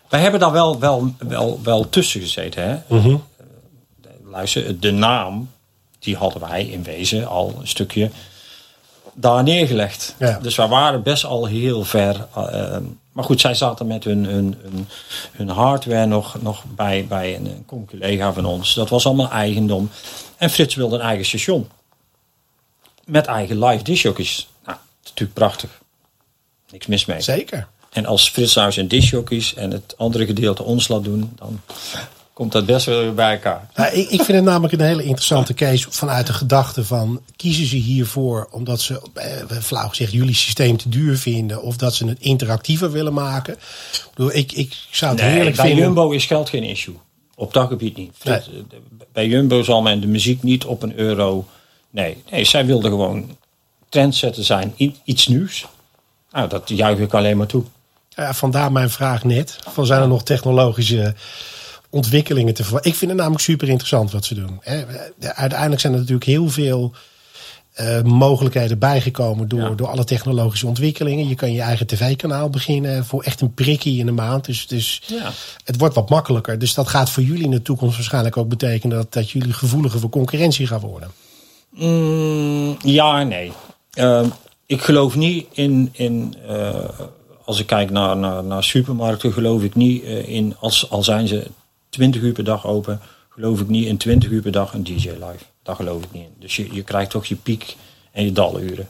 Wij 0.10 0.22
hebben 0.22 0.40
daar 0.40 0.52
wel, 0.52 0.80
wel, 0.80 1.16
wel, 1.18 1.60
wel 1.64 1.90
tussen 1.90 2.22
gezeten. 2.22 2.64
Hè? 2.64 2.78
Mm 2.88 3.02
-hmm. 3.02 3.24
Luister, 4.24 4.80
de 4.80 4.92
naam, 4.92 5.50
die 6.00 6.16
hadden 6.16 6.42
wij 6.42 6.66
in 6.66 6.84
wezen 6.84 7.28
al 7.28 7.56
een 7.60 7.68
stukje 7.68 8.12
daar 9.14 9.44
neergelegd. 9.44 10.16
Ja. 10.20 10.40
Dus 10.42 10.56
we 10.56 10.68
waren 10.68 11.04
best 11.04 11.26
al 11.26 11.46
heel 11.46 11.84
ver. 11.84 12.28
Uh, 12.38 12.78
maar 13.14 13.24
goed, 13.24 13.42
zij 13.42 13.54
zaten 13.54 13.88
met 13.88 14.04
hun, 14.04 14.24
hun, 14.26 14.58
hun, 14.62 14.88
hun 15.32 15.50
hardware 15.50 16.06
nog, 16.06 16.42
nog 16.42 16.64
bij, 16.76 17.06
bij 17.08 17.36
een, 17.36 17.46
een 17.46 17.66
collega 17.66 18.34
van 18.34 18.46
ons. 18.46 18.74
Dat 18.74 18.90
was 18.90 19.06
allemaal 19.06 19.32
eigendom. 19.32 19.90
En 20.38 20.50
Frits 20.50 20.76
wilde 20.76 20.96
een 20.96 21.02
eigen 21.02 21.26
station. 21.26 21.70
Met 23.06 23.26
eigen 23.26 23.66
live 23.66 23.84
discjockeys. 23.84 24.48
Nou, 24.66 24.78
natuurlijk 25.04 25.34
prachtig. 25.34 25.82
Niks 26.72 26.86
mis 26.86 27.06
mee. 27.06 27.22
Zeker. 27.22 27.68
En 27.90 28.06
als 28.06 28.30
Frits 28.30 28.54
nou 28.54 28.72
zijn 28.72 28.88
discjockeys 28.88 29.54
en 29.54 29.72
het 29.72 29.94
andere 29.98 30.26
gedeelte 30.26 30.64
ons 30.64 30.88
laat 30.88 31.04
doen, 31.04 31.32
dan 31.36 31.62
komt 32.34 32.52
dat 32.52 32.66
best 32.66 32.86
wel 32.86 33.00
weer 33.00 33.14
bij 33.14 33.32
elkaar. 33.32 33.70
Ja, 33.76 33.88
ik, 33.88 34.10
ik 34.10 34.22
vind 34.22 34.28
het 34.38 34.44
namelijk 34.44 34.74
een 34.74 34.86
hele 34.86 35.04
interessante 35.04 35.54
case 35.54 35.92
vanuit 35.92 36.28
de 36.28 36.34
gedachte 36.34 36.86
van 36.86 37.22
kiezen 37.36 37.66
ze 37.66 37.76
hiervoor 37.76 38.48
omdat 38.52 38.82
ze, 38.82 39.02
eh, 39.14 39.58
flauw 39.62 39.88
gezegd, 39.88 40.12
jullie 40.12 40.36
systeem 40.36 40.78
te 40.78 40.90
duur 40.90 41.18
vinden 41.18 41.62
of 41.62 41.78
dat 41.78 41.96
ze 41.96 42.06
het 42.06 42.20
interactiever 42.20 42.92
willen 42.92 43.14
maken. 43.14 43.54
Ik, 43.54 44.10
bedoel, 44.14 44.34
ik, 44.34 44.52
ik 44.52 44.76
zou 44.92 45.12
het 45.12 45.22
nee, 45.22 45.32
heerlijk 45.32 45.56
bij 45.56 45.66
vinden. 45.66 45.84
Jumbo 45.84 46.12
is 46.12 46.26
geld 46.26 46.50
geen 46.50 46.64
issue. 46.64 46.96
Op 47.36 47.54
dat 47.54 47.68
gebied 47.68 47.98
niet. 47.98 48.24
Nee. 48.24 48.40
Bij 49.12 49.28
Jumbo 49.28 49.64
zal 49.64 49.82
men 49.82 50.02
de 50.02 50.08
muziek 50.08 50.44
niet 50.44 50.66
op 50.66 50.84
een 50.84 51.00
euro. 51.00 51.46
Nee, 51.90 52.24
nee 52.30 52.44
zij 52.44 52.66
wilden 52.66 52.92
gewoon 52.92 53.38
trendsetter 53.90 54.44
zijn, 54.44 54.74
iets 55.04 55.28
nieuws. 55.28 55.66
Nou, 56.32 56.50
dat 56.50 56.70
juich 56.70 57.00
ik 57.00 57.14
alleen 57.14 57.38
maar 57.38 57.48
toe. 57.48 57.64
Ja, 58.10 58.34
vandaar 58.34 58.72
mijn 58.72 58.90
vraag 58.90 59.24
net. 59.24 59.58
Van 59.70 59.86
zijn 59.86 60.02
er 60.02 60.08
nog 60.08 60.24
technologische 60.24 61.16
ontwikkelingen 61.94 62.54
te 62.54 62.64
verwachten? 62.64 62.92
Ik 62.92 62.98
vind 62.98 63.12
het 63.12 63.20
namelijk 63.20 63.44
super 63.44 63.68
interessant 63.68 64.12
wat 64.12 64.26
ze 64.26 64.36
doen. 64.36 64.62
Uiteindelijk 65.20 65.82
zijn 65.82 65.94
er 65.94 66.00
natuurlijk 66.00 66.26
heel 66.26 66.50
veel 66.50 66.94
uh, 67.82 68.02
mogelijkheden 68.02 68.80
bijgekomen 68.80 69.48
door, 69.48 69.60
ja. 69.60 69.70
door 69.70 69.88
alle 69.88 70.04
technologische 70.04 70.68
ontwikkelingen. 70.68 71.28
Je 71.28 71.36
kan 71.36 71.54
je 71.54 71.62
eigen 71.62 71.88
tv-kanaal 71.88 72.50
beginnen 72.50 73.06
voor 73.06 73.24
echt 73.24 73.42
een 73.42 73.54
prikkie 73.54 74.00
in 74.00 74.06
de 74.06 74.12
maand. 74.12 74.46
Dus, 74.46 74.68
dus 74.68 75.02
ja. 75.06 75.32
het 75.64 75.78
wordt 75.78 75.96
wat 75.96 76.10
makkelijker. 76.10 76.60
Dus 76.60 76.74
dat 76.74 76.88
gaat 76.88 77.10
voor 77.10 77.24
jullie 77.24 77.44
in 77.44 77.52
de 77.52 77.62
toekomst 77.62 77.96
waarschijnlijk 77.96 78.38
ook 78.38 78.50
betekenen 78.50 78.98
dat, 78.98 79.14
dat 79.14 79.30
jullie 79.30 79.54
gevoeliger 79.54 80.00
voor 80.00 80.10
concurrentie 80.10 80.68
gaan 80.68 80.80
worden. 80.80 81.12
Mm, 81.70 82.78
ja 82.84 83.24
nee. 83.24 83.52
Uh, 83.94 84.26
ik 84.66 84.82
geloof 84.82 85.16
niet 85.16 85.48
in, 85.52 85.90
in 85.92 86.36
uh, 86.50 86.70
als 87.46 87.60
ik 87.60 87.66
kijk 87.66 87.90
naar, 87.90 88.18
naar, 88.18 88.44
naar 88.44 88.64
supermarkten, 88.64 89.34
geloof 89.34 89.64
ik 89.64 89.76
niet 89.76 90.04
uh, 90.04 90.28
in, 90.28 90.56
als, 90.60 90.90
al 90.90 91.04
zijn 91.04 91.28
ze 91.28 91.48
20 91.94 92.22
uur 92.22 92.34
per 92.34 92.44
dag 92.44 92.66
open, 92.68 93.00
geloof 93.30 93.60
ik 93.60 93.68
niet 93.68 93.86
in 93.86 93.98
20 93.98 94.30
uur 94.30 94.42
per 94.42 94.52
dag 94.52 94.74
een 94.74 94.84
DJ 94.84 95.10
live. 95.10 95.44
Daar 95.64 95.76
geloof 95.76 96.04
ik 96.04 96.12
niet 96.12 96.24
in. 96.24 96.34
Dus 96.40 96.56
je, 96.56 96.74
je 96.74 96.84
krijgt 96.84 97.10
toch 97.10 97.26
je 97.26 97.36
piek 97.36 97.76
en 98.12 98.26
je 98.26 98.32
daluren. 98.32 98.88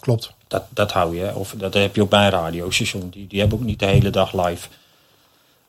Klopt. 0.00 0.32
Dat, 0.48 0.64
dat 0.68 0.92
hou 0.92 1.16
je. 1.16 1.34
Of 1.34 1.54
dat 1.56 1.74
heb 1.74 1.94
je 1.94 2.02
op 2.02 2.10
mijn 2.10 2.30
radiostation. 2.30 3.10
Die, 3.10 3.26
die 3.26 3.40
hebben 3.40 3.58
ook 3.58 3.64
niet 3.64 3.78
de 3.78 3.86
hele 3.86 4.10
dag 4.10 4.46
live. 4.46 4.68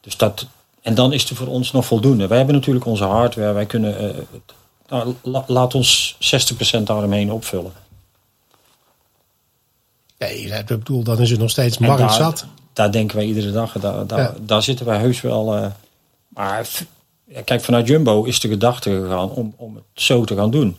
Dus 0.01 0.17
dat, 0.17 0.47
en 0.81 0.95
dan 0.95 1.13
is 1.13 1.29
het 1.29 1.37
voor 1.37 1.47
ons 1.47 1.71
nog 1.71 1.85
voldoende. 1.85 2.27
Wij 2.27 2.37
hebben 2.37 2.55
natuurlijk 2.55 2.85
onze 2.85 3.03
hardware. 3.03 3.53
Wij 3.53 3.65
kunnen, 3.65 4.03
uh, 4.03 4.21
nou, 4.87 5.15
la, 5.21 5.43
laat 5.47 5.75
ons 5.75 6.17
60% 6.79 6.83
daaromheen 6.83 7.31
opvullen. 7.31 7.73
Nee, 10.17 10.45
ik 10.45 10.65
bedoel, 10.65 11.03
dan 11.03 11.19
is 11.19 11.29
het 11.29 11.39
nog 11.39 11.49
steeds 11.49 11.77
markt 11.77 11.97
daar, 11.97 12.13
zat. 12.13 12.45
Daar 12.73 12.91
denken 12.91 13.15
wij 13.17 13.25
iedere 13.25 13.51
dag. 13.51 13.71
Daar, 13.79 14.07
daar, 14.07 14.19
ja. 14.19 14.33
daar 14.41 14.63
zitten 14.63 14.85
wij 14.85 14.99
heus 14.99 15.21
wel. 15.21 15.57
Uh, 15.57 15.65
maar 16.33 16.69
kijk, 17.43 17.63
vanuit 17.63 17.87
Jumbo 17.87 18.23
is 18.23 18.39
de 18.39 18.47
gedachte 18.47 18.89
gegaan 18.89 19.29
om, 19.29 19.53
om 19.57 19.75
het 19.75 19.83
zo 19.93 20.23
te 20.23 20.35
gaan 20.35 20.51
doen. 20.51 20.77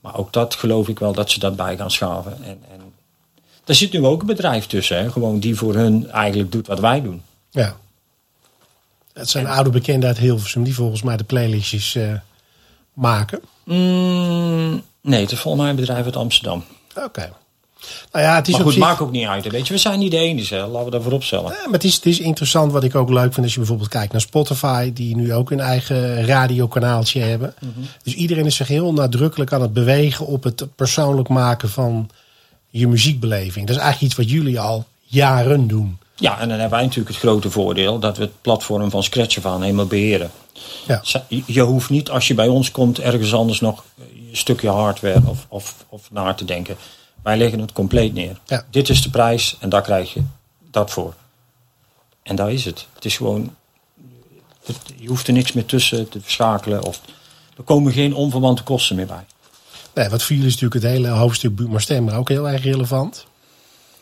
Maar 0.00 0.16
ook 0.16 0.32
dat 0.32 0.54
geloof 0.54 0.88
ik 0.88 0.98
wel 0.98 1.12
dat 1.12 1.30
ze 1.30 1.38
dat 1.38 1.56
bij 1.56 1.76
gaan 1.76 1.90
schaven. 1.90 2.32
En, 2.44 2.62
en 2.70 2.80
daar 3.64 3.76
zit 3.76 3.92
nu 3.92 4.04
ook 4.04 4.20
een 4.20 4.26
bedrijf 4.26 4.66
tussen, 4.66 4.96
hè? 4.96 5.10
gewoon 5.10 5.38
die 5.38 5.56
voor 5.56 5.74
hun 5.74 6.10
eigenlijk 6.10 6.52
doet 6.52 6.66
wat 6.66 6.80
wij 6.80 7.02
doen. 7.02 7.22
Ja. 7.50 7.76
Het 9.12 9.28
zijn 9.28 9.46
oude 9.46 9.70
bekenden 9.70 10.08
uit 10.08 10.18
Hilversum 10.18 10.62
die 10.62 10.74
volgens 10.74 11.02
mij 11.02 11.16
de 11.16 11.24
playlistjes 11.24 11.94
uh, 11.94 12.14
maken. 12.92 13.40
Mm, 13.64 14.82
nee, 15.00 15.20
het 15.20 15.32
is 15.32 15.38
volgens 15.38 15.62
mij 15.62 15.70
een 15.70 15.78
bedrijf 15.78 16.04
uit 16.04 16.16
Amsterdam. 16.16 16.64
Oké. 16.90 17.04
Okay. 17.04 17.32
Nou 18.12 18.24
ja, 18.24 18.34
het 18.34 18.48
is 18.48 18.54
maar 18.54 18.62
goed, 18.62 18.72
zich... 18.72 18.82
maakt 18.82 19.00
ook 19.00 19.10
niet 19.10 19.26
uit. 19.26 19.50
Weet 19.50 19.66
je, 19.66 19.72
we 19.72 19.78
zijn 19.78 19.98
niet 19.98 20.10
de 20.10 20.16
enige. 20.18 20.56
Laten 20.56 20.84
we 20.84 20.90
dat 20.90 21.02
voorop 21.02 21.24
stellen. 21.24 21.50
Ja, 21.50 21.64
maar 21.64 21.72
het 21.72 21.84
is, 21.84 21.94
het 21.94 22.06
is 22.06 22.20
interessant 22.20 22.72
wat 22.72 22.84
ik 22.84 22.94
ook 22.94 23.10
leuk 23.10 23.32
vind 23.32 23.42
als 23.44 23.52
je 23.52 23.58
bijvoorbeeld 23.58 23.88
kijkt 23.88 24.12
naar 24.12 24.20
Spotify, 24.20 24.92
die 24.92 25.16
nu 25.16 25.34
ook 25.34 25.50
een 25.50 25.60
eigen 25.60 26.26
radiokanaaltje 26.26 27.20
hebben. 27.20 27.54
Mhm. 27.58 27.66
Mm 27.66 27.72
-hmm. 27.74 27.88
Dus 28.02 28.14
iedereen 28.14 28.46
is 28.46 28.56
zich 28.56 28.68
heel 28.68 28.92
nadrukkelijk 28.92 29.52
aan 29.52 29.62
het 29.62 29.72
bewegen 29.72 30.26
op 30.26 30.42
het 30.42 30.66
persoonlijk 30.76 31.28
maken 31.28 31.68
van 31.68 32.10
je 32.68 32.88
muziekbeleving. 32.88 33.66
Dat 33.66 33.76
is 33.76 33.82
eigenlijk 33.82 34.12
iets 34.12 34.20
wat 34.20 34.30
jullie 34.30 34.60
al 34.60 34.84
jaren 35.02 35.66
doen. 35.66 35.98
Ja, 36.16 36.32
en 36.38 36.48
dan 36.48 36.58
hebben 36.58 36.78
wij 36.78 36.86
natuurlijk 36.86 37.08
het 37.14 37.24
grote 37.24 37.50
voordeel 37.50 37.98
dat 37.98 38.16
we 38.16 38.22
het 38.22 38.40
platform 38.40 38.90
van 38.90 39.02
Scratch 39.02 39.44
aan 39.44 39.62
helemaal 39.62 39.86
beheren. 39.86 40.30
Ja. 40.86 41.02
Je 41.46 41.60
hoeft 41.60 41.90
niet 41.90 42.10
als 42.10 42.28
je 42.28 42.34
bij 42.34 42.48
ons 42.48 42.70
komt 42.70 42.98
ergens 42.98 43.34
anders 43.34 43.60
nog 43.60 43.84
een 43.98 44.36
stukje 44.36 44.68
hardware 44.68 45.22
of, 45.26 45.46
of, 45.48 45.74
of 45.88 46.10
naar 46.10 46.34
te 46.34 46.44
denken. 46.44 46.76
Wij 47.22 47.36
leggen 47.36 47.58
het 47.58 47.72
compleet 47.72 48.14
neer. 48.14 48.40
Ja. 48.46 48.64
Dit 48.70 48.88
is 48.88 49.02
de 49.02 49.10
prijs 49.10 49.56
en 49.60 49.68
daar 49.68 49.82
krijg 49.82 50.14
je 50.14 50.22
dat 50.70 50.90
voor. 50.90 51.14
En 52.22 52.36
daar 52.36 52.52
is 52.52 52.64
het. 52.64 52.86
Het 52.94 53.04
is 53.04 53.16
gewoon. 53.16 53.54
Het, 54.64 54.76
je 54.96 55.08
hoeft 55.08 55.26
er 55.26 55.32
niks 55.32 55.52
meer 55.52 55.66
tussen 55.66 56.08
te 56.08 56.20
verschakelen. 56.20 56.82
Of, 56.82 57.00
er 57.56 57.62
komen 57.62 57.92
geen 57.92 58.14
onverwante 58.14 58.62
kosten 58.62 58.96
meer 58.96 59.06
bij. 59.06 59.24
Nee, 59.94 60.08
wat 60.08 60.22
voor 60.22 60.36
jullie 60.36 60.50
is 60.50 60.60
natuurlijk 60.60 60.82
het 60.82 60.92
hele 60.92 61.08
hoofdstuk 61.08 61.56
Buma 61.56 61.78
Stemmer 61.78 62.14
ook 62.14 62.28
heel 62.28 62.48
erg 62.48 62.62
relevant. 62.62 63.26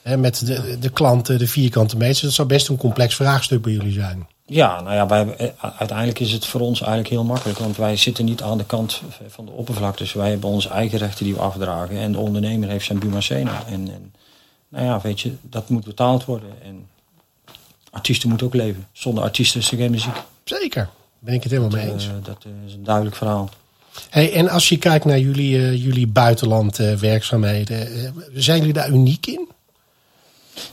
He, 0.02 0.16
met 0.16 0.46
de, 0.46 0.78
de 0.78 0.90
klanten, 0.90 1.38
de 1.38 1.46
vierkante 1.46 1.96
meters. 1.96 2.20
Dat 2.20 2.32
zou 2.32 2.48
best 2.48 2.68
een 2.68 2.76
complex 2.76 3.14
vraagstuk 3.14 3.62
bij 3.62 3.72
jullie 3.72 3.92
zijn. 3.92 4.26
Ja, 4.52 4.80
nou 4.80 4.94
ja, 4.94 5.06
wij, 5.06 5.54
uiteindelijk 5.78 6.18
is 6.18 6.32
het 6.32 6.46
voor 6.46 6.60
ons 6.60 6.80
eigenlijk 6.80 7.10
heel 7.10 7.24
makkelijk. 7.24 7.58
Want 7.58 7.76
wij 7.76 7.96
zitten 7.96 8.24
niet 8.24 8.42
aan 8.42 8.58
de 8.58 8.64
kant 8.64 9.02
van 9.26 9.44
de 9.44 9.50
oppervlakte. 9.50 10.02
Dus 10.02 10.12
wij 10.12 10.30
hebben 10.30 10.50
onze 10.50 10.68
eigen 10.68 10.98
rechten 10.98 11.24
die 11.24 11.34
we 11.34 11.40
afdragen. 11.40 11.96
En 11.96 12.12
de 12.12 12.18
ondernemer 12.18 12.68
heeft 12.68 12.84
zijn 12.84 12.98
Buma 12.98 13.20
Sena. 13.20 13.62
En, 13.66 13.90
en 13.90 14.14
nou 14.68 14.84
ja, 14.84 15.00
weet 15.00 15.20
je, 15.20 15.34
dat 15.42 15.68
moet 15.68 15.84
betaald 15.84 16.24
worden. 16.24 16.50
En 16.62 16.86
artiesten 17.90 18.28
moeten 18.28 18.46
ook 18.46 18.54
leven. 18.54 18.88
Zonder 18.92 19.24
artiesten 19.24 19.60
is 19.60 19.70
er 19.70 19.76
geen 19.76 19.90
muziek. 19.90 20.16
Zeker, 20.44 20.88
ben 21.18 21.34
ik 21.34 21.42
het 21.42 21.52
helemaal 21.52 21.78
mee 21.78 21.92
eens. 21.92 22.06
Uh, 22.06 22.12
dat 22.22 22.44
is 22.66 22.74
een 22.74 22.84
duidelijk 22.84 23.16
verhaal. 23.16 23.48
Hey, 24.08 24.32
en 24.32 24.48
als 24.48 24.68
je 24.68 24.78
kijkt 24.78 25.04
naar 25.04 25.18
jullie, 25.18 25.56
uh, 25.56 25.84
jullie 25.84 26.06
buitenland 26.06 26.78
uh, 26.78 26.94
werkzaamheden, 26.94 28.14
zijn 28.34 28.58
jullie 28.58 28.72
daar 28.72 28.90
uniek 28.90 29.26
in? 29.26 29.48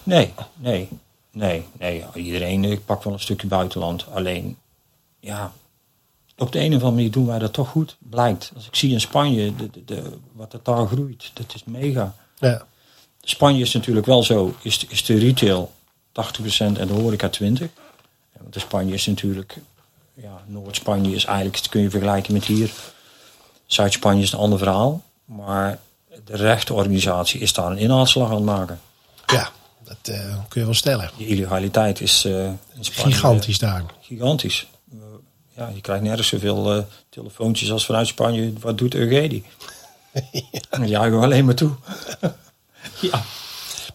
Nee, 0.03 0.33
nee. 0.55 0.89
Nee, 1.37 1.65
nee, 1.79 2.05
iedereen, 2.13 2.63
ik 2.63 2.85
pak 2.85 3.03
wel 3.03 3.13
een 3.13 3.19
stukje 3.19 3.47
buitenland. 3.47 4.05
Alleen, 4.13 4.57
ja, 5.19 5.51
op 6.37 6.51
de 6.51 6.59
een 6.59 6.67
of 6.67 6.73
andere 6.73 6.91
manier 6.91 7.11
doen 7.11 7.25
wij 7.25 7.39
dat 7.39 7.53
toch 7.53 7.69
goed, 7.69 7.95
blijkt. 7.99 8.51
Als 8.55 8.67
ik 8.67 8.75
zie 8.75 8.91
in 8.91 9.01
Spanje 9.01 9.55
de, 9.55 9.69
de, 9.69 9.85
de, 9.85 10.17
wat 10.31 10.51
het 10.51 10.65
daar 10.65 10.87
groeit, 10.87 11.31
dat 11.33 11.53
is 11.55 11.63
mega. 11.63 12.15
Ja. 12.37 12.65
Spanje 13.21 13.61
is 13.61 13.73
natuurlijk 13.73 14.05
wel 14.05 14.23
zo, 14.23 14.55
is, 14.61 14.85
is 14.89 15.05
de 15.05 15.17
retail 15.17 15.73
80% 16.09 16.11
en 16.57 16.87
de 16.87 16.93
horeca 16.93 17.29
20%. 17.29 17.37
Ja, 17.39 17.67
Want 18.39 18.53
de 18.53 18.59
Spanje 18.59 18.93
is 18.93 19.05
natuurlijk, 19.05 19.57
ja, 20.13 20.41
Noord-Spanje 20.45 21.15
is 21.15 21.25
eigenlijk, 21.25 21.57
dat 21.57 21.69
kun 21.69 21.81
je 21.81 21.89
vergelijken 21.89 22.33
met 22.33 22.45
hier. 22.45 22.71
Zuid-Spanje 23.65 24.21
is 24.21 24.31
een 24.31 24.39
ander 24.39 24.57
verhaal. 24.57 25.03
Maar 25.25 25.79
de 26.25 26.35
rechtenorganisatie 26.35 27.39
is 27.39 27.53
daar 27.53 27.71
een 27.71 27.77
inhaalslag 27.77 28.29
aan 28.29 28.35
het 28.35 28.43
maken. 28.43 28.79
ja, 29.25 29.51
dat 29.87 30.15
eh, 30.15 30.35
kun 30.47 30.59
je 30.61 30.65
wel 30.65 30.75
stellen. 30.75 31.11
De 31.17 31.27
illegaliteit 31.27 32.01
is 32.01 32.25
eh, 32.25 32.49
Spanje 32.79 33.13
Gigantisch 33.15 33.57
daar. 33.59 33.83
gigantisch. 34.01 34.67
Eh, 34.91 34.97
ja, 35.55 35.71
je 35.75 35.81
krijgt 35.81 36.03
nergens 36.03 36.27
zoveel 36.27 36.73
eh, 36.77 36.83
telefoontjes 37.09 37.71
als 37.71 37.85
vanuit 37.85 38.07
Spanje. 38.07 38.53
Wat 38.59 38.77
doet 38.77 38.95
Eugedi? 38.95 39.43
ja. 40.31 40.83
Ja, 40.85 41.05
ik 41.05 41.13
alleen 41.13 41.45
maar 41.45 41.55
toe. 41.55 41.71
ja. 43.01 43.21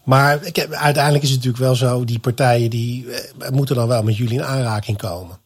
Maar 0.04 0.44
ik 0.44 0.56
heb, 0.56 0.70
uiteindelijk 0.72 1.24
is 1.24 1.30
het 1.30 1.38
natuurlijk 1.38 1.64
wel 1.64 1.74
zo, 1.74 2.04
die 2.04 2.18
partijen 2.18 2.70
die 2.70 3.10
eh, 3.10 3.50
moeten 3.50 3.74
dan 3.74 3.88
wel 3.88 4.02
met 4.02 4.16
jullie 4.16 4.34
in 4.34 4.44
aanraking 4.44 4.98
komen. 4.98 5.38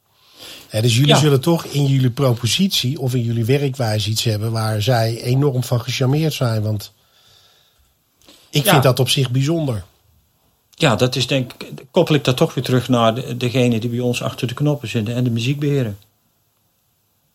Hè, 0.68 0.80
dus 0.82 0.94
jullie 0.94 1.08
Ja. 1.14 1.18
zullen 1.20 1.40
toch 1.40 1.64
in 1.64 1.86
jullie 1.86 2.10
propositie 2.10 3.00
of 3.00 3.14
in 3.14 3.22
jullie 3.22 3.44
werkwijze 3.44 4.10
iets 4.10 4.24
hebben 4.24 4.52
waar 4.52 4.82
zij 4.82 5.22
enorm 5.22 5.64
van 5.64 5.80
gecharmeerd 5.80 6.32
zijn. 6.32 6.62
Want 6.62 6.92
ik 8.50 8.64
Ja. 8.64 8.70
vind 8.70 8.82
dat 8.82 8.98
op 9.00 9.08
zich 9.08 9.30
bijzonder. 9.30 9.84
Ja, 10.78 10.96
dat 10.96 11.16
is 11.16 11.26
denk 11.26 11.52
ik, 11.52 11.84
koppel 11.90 12.14
ik 12.14 12.24
dat 12.24 12.36
toch 12.36 12.54
weer 12.54 12.64
terug 12.64 12.88
naar 12.88 13.14
de, 13.14 13.36
degene 13.36 13.80
die 13.80 13.90
bij 13.90 14.00
ons 14.00 14.22
achter 14.22 14.46
de 14.46 14.54
knoppen 14.54 14.88
zitten 14.88 15.14
en 15.14 15.24
de 15.24 15.30
muziek 15.30 15.58
beheren. 15.58 15.98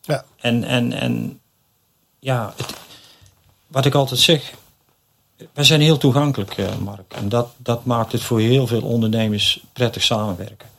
Ja, 0.02 0.26
En, 0.38 0.64
en, 0.64 0.94
en 0.94 1.40
ja, 2.20 2.54
het, 2.58 2.74
wat 3.68 3.86
ik 3.86 3.94
altijd 3.94 4.20
zeg, 4.20 4.54
wij 5.54 5.64
zijn 5.64 5.82
heel 5.82 5.98
toegankelijk, 5.98 6.58
eh, 6.58 6.78
Mark. 6.78 7.14
En 7.14 7.30
dat, 7.30 7.50
dat 7.58 7.86
maakt 7.86 8.12
het 8.12 8.22
voor 8.22 8.40
heel 8.40 8.68
veel 8.68 8.82
ondernemers 8.82 9.64
prettig 9.74 10.04
samenwerken. 10.04 10.70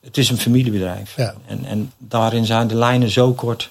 Het 0.00 0.16
is 0.16 0.30
een 0.30 0.38
familiebedrijf. 0.38 1.16
Ja. 1.16 1.34
En, 1.46 1.64
en 1.64 1.92
daarin 1.98 2.44
zijn 2.44 2.68
de 2.68 2.74
lijnen 2.74 3.10
zo 3.10 3.32
kort. 3.32 3.70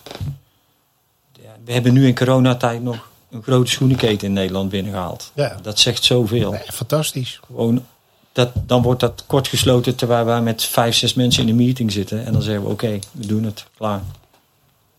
We 1.65 1.73
hebben 1.73 1.93
nu 1.93 2.07
in 2.07 2.15
coronatijd 2.15 2.83
nog 2.83 3.06
een 3.29 3.43
grote 3.43 3.71
schoenenketen 3.71 4.27
in 4.27 4.33
Nederland 4.33 4.69
binnengehaald. 4.69 5.31
Ja. 5.35 5.57
Dat 5.61 5.79
zegt 5.79 6.03
zoveel. 6.03 6.51
nee, 6.51 6.61
fantastisch. 6.71 7.39
Gewoon, 7.45 7.85
dat, 8.31 8.51
dan 8.65 8.81
wordt 8.81 8.99
dat 8.99 9.23
kort 9.27 9.47
gesloten 9.47 9.95
terwijl 9.95 10.25
wij 10.25 10.41
met 10.41 10.63
vijf, 10.63 10.95
zes 10.95 11.13
mensen 11.13 11.43
in 11.43 11.49
een 11.49 11.55
meeting 11.55 11.91
zitten. 11.91 12.25
En 12.25 12.33
dan 12.33 12.41
zeggen 12.41 12.63
we 12.63 12.69
oké, 12.69 12.99
we 13.11 13.27
doen 13.27 13.43
het, 13.43 13.65
klaar. 13.77 14.01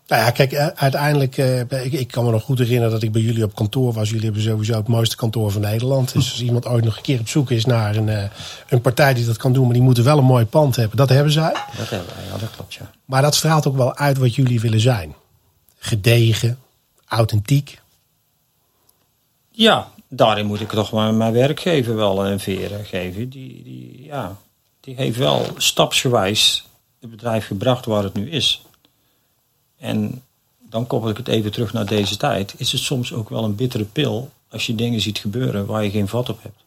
Nou 0.09 0.23
ja, 0.23 0.31
kijk, 0.31 0.53
eh, 0.53 0.67
uiteindelijk, 0.67 1.37
eh, 1.38 1.61
ik, 1.61 1.93
ik 1.93 2.09
kan 2.09 2.25
me 2.25 2.31
nog 2.31 2.43
goed 2.43 2.59
herinneren 2.59 2.91
dat 2.91 3.03
ik 3.03 3.12
bij 3.12 3.23
jullie 3.23 3.45
op 3.45 3.55
kantoor 3.55 3.93
was. 3.93 4.09
Jullie 4.09 4.25
hebben 4.25 4.43
sowieso 4.43 4.77
het 4.77 4.88
mooiste 4.88 5.17
kantoor 5.17 5.51
van 5.51 5.61
Nederland. 5.61 6.12
Dus 6.12 6.31
als 6.31 6.43
iemand 6.43 6.67
ooit 6.67 6.85
nog 6.85 6.97
een 6.97 7.03
keer 7.03 7.21
op 7.21 7.29
zoek 7.29 7.51
is 7.51 7.64
naar 7.64 7.97
een, 7.97 8.09
eh, 8.09 8.31
een 8.69 8.81
partij 8.81 9.14
die 9.14 9.27
dat 9.27 9.37
kan 9.37 9.53
doen, 9.53 9.64
maar 9.64 9.73
die 9.73 9.83
moeten 9.83 10.05
wel 10.05 10.19
een 10.19 10.25
mooi 10.25 10.45
pand 10.45 10.77
hebben. 10.77 10.97
Dat 10.97 11.09
hebben 11.09 11.33
zij. 11.33 11.53
Dat 11.77 11.91
hebben 11.91 12.14
wij, 12.14 12.25
ja, 12.33 12.38
dat 12.38 12.51
klopt, 12.51 12.75
ja. 12.75 12.91
Maar 13.05 13.23
dat 13.23 13.35
straalt 13.35 13.67
ook 13.67 13.77
wel 13.77 13.97
uit 13.97 14.19
wat 14.19 14.35
jullie 14.35 14.61
willen 14.61 14.81
zijn. 14.81 15.14
Gedegen, 15.79 16.59
authentiek. 17.09 17.81
Ja, 19.59 19.90
daarin 20.09 20.47
moet 20.47 20.61
ik 20.61 20.68
toch 20.68 20.92
maar 20.92 21.14
mijn 21.14 21.33
werkgever 21.33 21.97
wel 21.97 22.27
een 22.27 22.40
veren 22.40 22.85
geven. 22.85 23.29
Die, 23.29 23.62
die, 23.62 24.05
ja, 24.05 24.37
die 24.81 24.94
heeft 24.94 25.16
wel 25.16 25.47
stapsgewijs 25.57 26.66
het 27.01 27.11
bedrijf 27.11 27.47
gebracht 27.47 27.85
waar 27.85 28.03
het 28.03 28.14
nu 28.14 28.31
is. 28.31 28.62
En 29.79 30.23
dan 30.71 30.87
koppel 30.87 31.11
ik 31.11 31.16
het 31.16 31.29
even 31.29 31.53
terug 31.53 31.73
naar 31.73 31.87
deze 31.87 32.16
tijd. 32.16 32.55
Is 32.57 32.73
het 32.73 32.81
soms 32.81 33.12
ook 33.12 33.29
wel 33.29 33.44
een 33.44 33.55
bittere 33.55 33.85
pil 33.85 34.31
als 34.51 34.66
je 34.66 34.75
dingen 34.75 35.01
ziet 35.01 35.18
gebeuren 35.18 35.66
waar 35.66 35.85
je 35.85 35.90
geen 35.90 36.09
vat 36.09 36.29
op 36.29 36.42
hebt. 36.42 36.64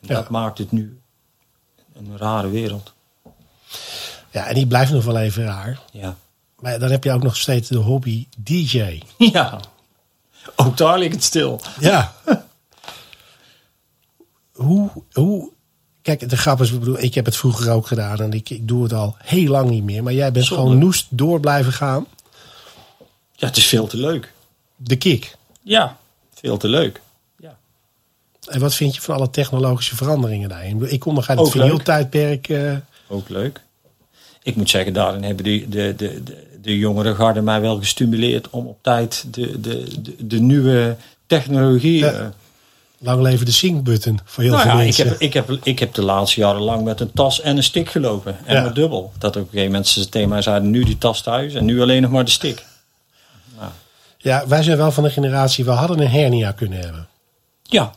En 0.00 0.08
Ja. 0.08 0.14
Dat 0.14 0.28
maakt 0.28 0.58
het 0.58 0.72
nu 0.72 0.98
een 1.94 2.16
rare 2.16 2.48
wereld. 2.48 2.92
Ja, 4.30 4.46
en 4.46 4.54
die 4.54 4.66
blijft 4.66 4.92
nog 4.92 5.04
wel 5.04 5.18
even 5.18 5.44
raar. 5.44 5.80
Ja. 5.92 6.16
Maar 6.58 6.78
dan 6.78 6.90
heb 6.90 7.04
je 7.04 7.12
ook 7.12 7.22
nog 7.22 7.36
steeds 7.36 7.68
de 7.68 7.78
hobby 7.78 8.26
DJ. 8.36 9.00
ja, 9.32 9.60
ook 10.56 10.76
daar 10.76 10.98
ligt 10.98 11.14
het 11.14 11.24
stil. 11.24 11.60
Ja. 11.80 12.12
hoe, 14.52 14.90
hoe, 15.12 15.50
kijk, 16.02 16.28
de 16.28 16.36
grap 16.36 16.60
is, 16.60 16.70
ik 16.72 16.78
bedoel, 16.78 16.98
ik 16.98 17.14
heb 17.14 17.24
het 17.24 17.36
vroeger 17.36 17.72
ook 17.72 17.86
gedaan 17.86 18.18
en 18.18 18.32
ik, 18.32 18.50
ik 18.50 18.68
doe 18.68 18.82
het 18.82 18.92
al 18.92 19.16
heel 19.18 19.50
lang 19.50 19.70
niet 19.70 19.84
meer. 19.84 20.02
Maar 20.02 20.12
jij 20.12 20.32
bent 20.32 20.44
Zonde. 20.46 20.62
gewoon 20.62 20.78
noest 20.78 21.06
door 21.10 21.40
blijven 21.40 21.72
gaan. 21.72 22.06
Ja, 23.32 23.46
het 23.46 23.56
is 23.56 23.66
veel 23.66 23.86
te 23.86 23.96
leuk. 23.96 24.32
De 24.76 24.96
kick. 24.96 25.36
Ja, 25.62 25.96
veel 26.34 26.56
te 26.56 26.68
leuk. 26.68 27.00
Ja. 27.38 27.58
En 28.48 28.60
wat 28.60 28.74
vind 28.74 28.94
je 28.94 29.00
van 29.00 29.14
alle 29.14 29.30
technologische 29.30 29.96
veranderingen 29.96 30.48
daarin? 30.48 30.92
Ik 30.92 31.00
kom 31.00 31.14
nog 31.14 31.28
uit 31.28 31.38
het 31.38 31.54
leuk. 31.54 31.64
vinyltijdperk. 31.64 32.48
eh 32.48 32.76
Ook 33.08 33.28
leuk. 33.28 33.60
Ik 34.42 34.56
moet 34.56 34.70
zeggen, 34.70 34.92
daarin 34.92 35.22
hebben 35.22 35.44
die, 35.44 35.68
de, 35.68 35.94
de, 35.96 36.22
de, 36.22 36.47
de 36.62 36.78
jongere 36.78 37.14
garde 37.14 37.40
mij 37.40 37.60
wel 37.60 37.78
gestimuleerd 37.78 38.50
om 38.50 38.66
op 38.66 38.78
tijd 38.82 39.24
de, 39.34 39.60
de, 39.60 40.00
de, 40.00 40.26
de 40.26 40.40
nieuwe 40.40 40.96
technologie. 41.26 41.98
Ja. 41.98 42.10
eh, 42.12 42.26
lang 42.98 43.22
leven 43.22 43.46
de 43.46 43.52
sync-button 43.52 44.20
voor 44.24 44.42
heel 44.42 44.52
nou 44.52 44.62
veel 44.64 44.72
ja, 44.72 44.78
ik 44.78 44.84
mensen. 44.84 45.08
heb, 45.08 45.20
ik, 45.20 45.32
heb, 45.32 45.50
ik 45.62 45.78
heb 45.78 45.94
de 45.94 46.02
laatste 46.02 46.40
jaren 46.40 46.60
lang 46.62 46.84
met 46.84 47.00
een 47.00 47.12
tas 47.12 47.40
en 47.40 47.56
een 47.56 47.62
stick 47.62 47.88
gelopen. 47.90 48.36
En 48.44 48.54
Ja. 48.54 48.62
met 48.62 48.74
dubbel. 48.74 49.12
Dat 49.18 49.36
op 49.36 49.42
een 49.42 49.48
gegeven 49.48 49.66
moment 49.70 49.86
ze 49.88 50.08
tegen 50.08 50.28
mij 50.28 50.42
zeiden, 50.42 50.70
nu 50.70 50.84
die 50.84 50.98
tas 50.98 51.22
thuis 51.22 51.54
en 51.54 51.64
nu 51.64 51.80
alleen 51.82 52.02
nog 52.02 52.10
maar 52.10 52.24
de 52.24 52.30
stick. 52.30 52.64
Ja, 54.20 54.46
wij 54.46 54.62
zijn 54.62 54.76
wel 54.76 54.92
van 54.92 55.02
de 55.04 55.10
generatie, 55.10 55.64
we 55.64 55.70
hadden 55.70 56.00
een 56.00 56.08
hernia 56.08 56.52
kunnen 56.52 56.78
hebben. 56.78 57.08
Ja. 57.62 57.92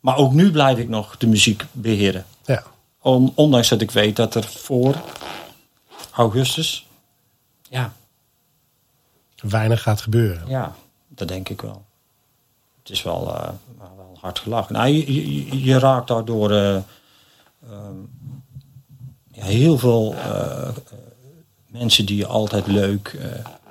Maar 0.00 0.16
ook 0.16 0.32
nu 0.32 0.50
blijf 0.50 0.78
ik 0.78 0.88
nog 0.88 1.16
de 1.16 1.26
muziek 1.26 1.64
beheren. 1.72 2.24
Ja. 2.44 2.62
On- 3.02 3.32
ondanks 3.34 3.68
dat 3.68 3.80
ik 3.80 3.90
weet 3.90 4.16
dat 4.16 4.34
er 4.34 4.44
voor 4.44 4.94
augustus, 6.12 6.86
ja, 7.76 7.92
Weinig 9.48 9.82
gaat 9.82 10.00
gebeuren. 10.00 10.48
Ja, 10.48 10.74
dat 11.08 11.28
denk 11.28 11.48
ik 11.48 11.60
wel. 11.60 11.84
Het 12.82 12.90
is 12.90 13.02
wel, 13.02 13.34
eh, 13.34 13.48
wel 13.78 14.16
hard 14.20 14.38
gelachen. 14.38 14.74
Nou, 14.74 14.88
je, 14.88 15.12
je, 15.50 15.62
je 15.64 15.78
raakt 15.78 16.08
daardoor 16.08 16.50
eh, 16.50 16.74
ehm, 16.74 17.96
ja, 19.32 19.44
heel 19.44 19.78
veel 19.78 20.14
eh, 20.14 20.68
mensen 21.66 22.06
die 22.06 22.16
je 22.16 22.26
altijd 22.26 22.66
leuk. 22.66 23.18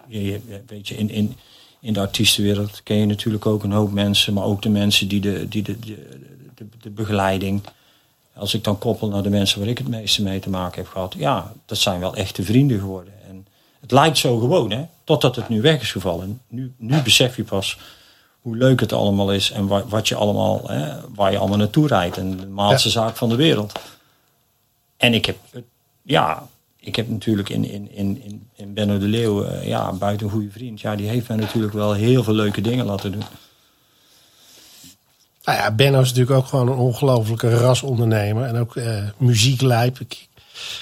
je- 0.08 0.62
weet 0.68 0.88
je, 0.88 0.96
in, 0.98 1.10
in, 1.10 1.36
in 1.80 1.94
de 1.94 2.00
artiestenwereld 2.00 2.84
ken 2.84 2.98
je 2.98 3.06
natuurlijk 3.06 3.46
ook 3.46 3.64
een 3.64 3.72
hoop 3.72 3.92
mensen, 3.92 4.34
maar 4.34 4.44
ook 4.44 4.62
de 4.62 4.70
mensen 4.70 5.08
die 5.08 5.22
de, 5.22 5.48
die 5.48 5.64
de, 5.64 5.80
de, 5.80 6.06
de, 6.56 6.66
de 6.82 6.90
begeleiding. 6.90 7.62
Als 8.34 8.54
ik 8.54 8.64
dan 8.64 8.78
koppel 8.78 9.08
naar 9.10 9.24
de 9.24 9.30
mensen 9.30 9.60
waar 9.60 9.70
ik 9.70 9.78
het 9.78 9.88
meeste 9.88 10.24
mee 10.24 10.40
te 10.40 10.50
maken 10.50 10.82
heb 10.82 10.92
gehad, 10.92 11.16
ja, 11.18 11.54
dat 11.66 11.78
zijn 11.78 12.00
wel 12.00 12.16
echte 12.16 12.44
vrienden 12.44 12.80
geworden. 12.80 13.14
Het 13.86 13.94
lijkt 13.94 14.18
zo 14.18 14.38
gewoon, 14.40 14.72
hè, 14.72 14.86
totdat 15.04 15.36
het 15.36 15.50
nu 15.50 15.62
weg 15.62 15.82
is 15.82 15.92
gevallen. 15.92 16.42
Nu, 16.48 16.74
nu 16.78 17.02
besef 17.02 17.36
je 17.36 17.44
pas 17.44 17.78
hoe 18.42 18.58
leuk 18.58 18.80
het 18.80 18.94
allemaal 18.94 19.34
is 19.34 19.52
en 19.52 19.68
wa- 19.68 19.86
wat 19.88 20.08
je 20.08 20.16
allemaal, 20.16 20.62
hè, 20.70 20.94
waar 21.16 21.32
je 21.32 21.38
allemaal 21.38 21.58
naartoe 21.58 21.88
rijdt. 21.88 22.18
En 22.18 22.38
de 22.38 22.48
maalste 22.48 22.90
zaak 22.90 23.16
van 23.16 23.30
de 23.30 23.36
wereld. 23.36 23.80
En 24.98 25.14
ik 25.14 25.26
heb, 25.26 25.38
ja, 26.02 26.48
ik 26.80 26.96
heb 26.96 27.10
natuurlijk 27.10 27.50
in, 27.50 27.70
in, 27.72 27.92
in, 27.92 28.22
in, 28.24 28.48
in 28.56 28.74
Benno 28.74 28.98
de 28.98 29.06
Leeuw, 29.06 29.44
eh, 29.44 29.68
ja, 29.68 29.94
buiten 29.94 30.26
een 30.26 30.32
goede 30.34 30.52
vriend, 30.52 30.82
ja, 30.82 30.96
die 30.96 31.08
heeft 31.08 31.28
mij 31.28 31.38
natuurlijk 31.38 31.74
wel 31.74 31.94
heel 31.94 32.24
veel 32.24 32.34
leuke 32.34 32.62
dingen 32.62 32.86
laten 32.86 33.12
doen. 33.12 33.24
Nou 35.44 35.58
ja, 35.58 35.72
Benno 35.72 36.02
is 36.02 36.08
natuurlijk 36.08 36.38
ook 36.38 36.46
gewoon 36.48 36.68
een 36.68 36.78
ongelofelijke 36.78 37.50
rasondernemer. 37.58 38.44
En 38.44 38.58
ook 38.58 38.76
eh 38.76 39.04
muzieklijp. 39.18 40.00
Ik, 40.00 40.28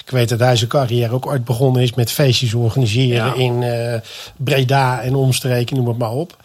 ik 0.04 0.10
weet 0.10 0.28
dat 0.28 0.38
hij 0.38 0.56
zijn 0.56 0.70
carrière 0.70 1.12
ook 1.12 1.26
ooit 1.26 1.44
begonnen 1.44 1.82
is 1.82 1.94
met 1.94 2.10
feestjes 2.12 2.54
organiseren 2.54 3.26
Ja. 3.26 3.34
in 3.34 3.62
eh, 3.62 4.00
Breda 4.36 5.00
en 5.00 5.14
omstreken, 5.14 5.76
noem 5.76 5.88
het 5.88 5.98
maar 5.98 6.12
op. 6.12 6.36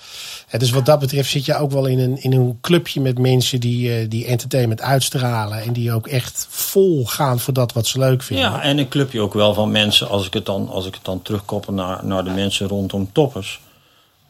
Dus 0.58 0.72
wat 0.72 0.86
dat 0.86 1.00
betreft 1.00 1.30
zit 1.30 1.46
je 1.46 1.56
ook 1.56 1.72
wel 1.72 1.86
in 1.86 2.00
een, 2.00 2.22
in 2.22 2.34
een 2.34 2.58
clubje 2.62 3.02
met 3.02 3.18
mensen 3.20 3.60
die, 3.60 3.96
eh, 3.96 4.10
die 4.10 4.26
entertainment 4.26 4.82
uitstralen. 4.82 5.62
En 5.62 5.74
die 5.74 5.94
ook 5.94 6.08
echt 6.08 6.48
vol 6.50 7.06
gaan 7.06 7.40
voor 7.40 7.54
dat 7.54 7.74
wat 7.74 7.88
ze 7.88 8.00
leuk 8.00 8.24
vinden. 8.24 8.46
Ja, 8.46 8.62
en 8.62 8.78
een 8.78 8.88
clubje 8.88 9.22
ook 9.22 9.34
wel 9.34 9.54
van 9.54 9.72
mensen, 9.72 10.10
als 10.10 10.26
ik 10.28 10.34
het 10.34 10.46
dan, 10.46 10.70
als 10.70 10.86
ik 10.86 10.94
het 10.94 11.06
dan 11.06 11.22
terugkoppel 11.22 11.74
naar, 11.74 12.06
naar 12.06 12.24
de 12.24 12.30
mensen 12.30 12.68
rondom 12.68 13.10
toppers. 13.12 13.60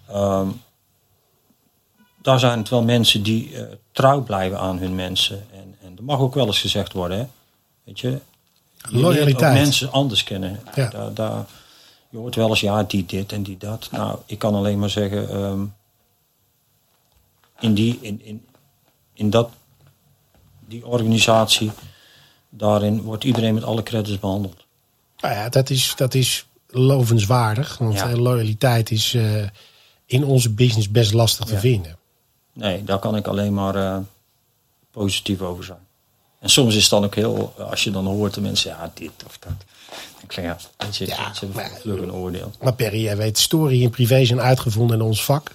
Ehm, 0.10 0.48
daar 2.22 2.40
zijn 2.40 2.60
het 2.60 2.70
wel 2.70 2.84
mensen 2.84 3.24
die 3.24 3.56
eh, 3.56 3.64
trouw 3.92 4.22
blijven 4.24 4.60
aan 4.60 4.78
hun 4.78 4.96
mensen. 4.96 5.46
En, 5.54 5.76
en 5.84 5.96
dat 5.96 6.06
mag 6.06 6.20
ook 6.20 6.34
wel 6.36 6.46
eens 6.46 6.60
gezegd 6.62 6.94
worden, 6.94 7.18
hè. 7.18 7.26
Weet 7.84 8.00
je? 8.00 8.20
Je 8.90 8.98
Loyaliteit. 8.98 9.54
mensen 9.54 9.92
anders 9.92 10.24
kennen. 10.24 10.60
Ja. 10.76 10.88
Daar, 10.90 11.14
daar, 11.14 11.46
je 12.10 12.18
hoort 12.18 12.36
wel 12.36 12.50
eens, 12.50 12.60
ja, 12.60 12.84
die 12.84 13.06
dit 13.06 13.32
en 13.32 13.44
die 13.44 13.58
dat. 13.58 13.88
Nou, 13.92 14.20
ik 14.26 14.40
kan 14.40 14.56
alleen 14.56 14.80
maar 14.80 14.90
zeggen, 14.90 15.30
ehm, 15.30 15.62
in, 17.60 17.74
die, 17.74 17.98
in, 18.02 18.22
in, 18.24 18.46
in 19.14 19.30
dat, 19.30 19.50
die 20.68 20.86
organisatie, 20.86 21.72
daarin 22.50 23.02
wordt 23.02 23.24
iedereen 23.24 23.54
met 23.54 23.64
alle 23.64 23.84
credits 23.84 24.20
behandeld. 24.20 24.66
Nou 25.20 25.34
ja, 25.34 25.50
dat 25.50 25.70
is, 25.70 25.94
dat 25.96 26.14
is 26.14 26.46
lovenswaardig. 26.68 27.78
Want 27.78 27.94
Ja. 27.94 28.10
eh, 28.10 28.18
loyaliteit 28.18 28.92
is 28.92 29.14
eh, 29.14 29.44
in 30.06 30.24
onze 30.24 30.50
business 30.54 30.90
best 30.90 31.14
lastig 31.14 31.46
te 31.46 31.58
vinden. 31.58 31.98
Nee, 32.54 32.84
daar 32.84 33.00
kan 33.00 33.16
ik 33.16 33.28
alleen 33.28 33.54
maar 33.54 33.76
eh, 33.76 33.98
positief 34.92 35.42
over 35.42 35.64
zijn. 35.64 35.88
En 36.40 36.50
soms 36.50 36.76
is 36.76 36.82
het 36.82 36.90
dan 36.92 37.04
ook 37.04 37.16
heel, 37.16 37.54
als 37.70 37.84
je 37.84 37.92
dan 37.92 38.06
hoort 38.06 38.34
de 38.34 38.42
mensen, 38.42 38.70
ja, 38.72 38.92
dit 38.94 39.12
of 39.26 39.38
dat. 39.40 39.52
Ik 40.24 40.32
zeg 40.32 40.44
ja, 40.46 40.58
weet 40.78 40.98
je, 40.98 41.08
Ja, 41.08 41.34
ze 41.34 41.46
maar- 41.54 41.64
hebben 41.64 41.82
vlug 41.82 42.00
een 42.02 42.14
oordeel. 42.14 42.52
Maar 42.62 42.74
Perry, 42.74 43.02
jij 43.04 43.18
weet, 43.18 43.38
story 43.38 43.84
en 43.84 43.90
privé 43.90 44.26
zijn 44.26 44.42
uitgevonden 44.42 45.00
in 45.00 45.06
ons 45.06 45.24
vak. 45.24 45.52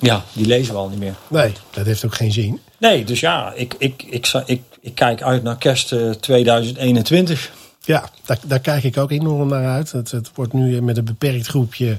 Ja, 0.00 0.24
die 0.32 0.46
lezen 0.46 0.72
we 0.72 0.78
al 0.80 0.88
niet 0.88 0.98
meer. 0.98 1.14
Nee, 1.28 1.52
dat 1.70 1.86
heeft 1.86 2.04
ook 2.04 2.14
geen 2.14 2.32
zin. 2.32 2.60
Nee, 2.78 3.04
dus 3.04 3.20
ja, 3.20 3.52
ik, 3.52 3.74
ik, 3.78 4.02
ik, 4.02 4.32
ik, 4.80 4.94
kijk 4.94 5.22
uit 5.22 5.42
naar 5.42 5.56
kerst 5.56 5.92
eh, 5.92 6.10
2021. 6.10 7.50
Ja, 7.84 8.10
daar, 8.24 8.38
daar 8.46 8.60
kijk 8.60 8.84
ik 8.84 8.96
ook 8.96 9.10
enorm 9.10 9.48
naar 9.48 9.66
uit. 9.66 9.92
Het, 9.92 10.10
het 10.10 10.30
wordt 10.34 10.52
nu 10.52 10.76
eh, 10.76 10.82
met 10.82 10.96
een 10.96 11.04
beperkt 11.04 11.46
groepje 11.46 11.98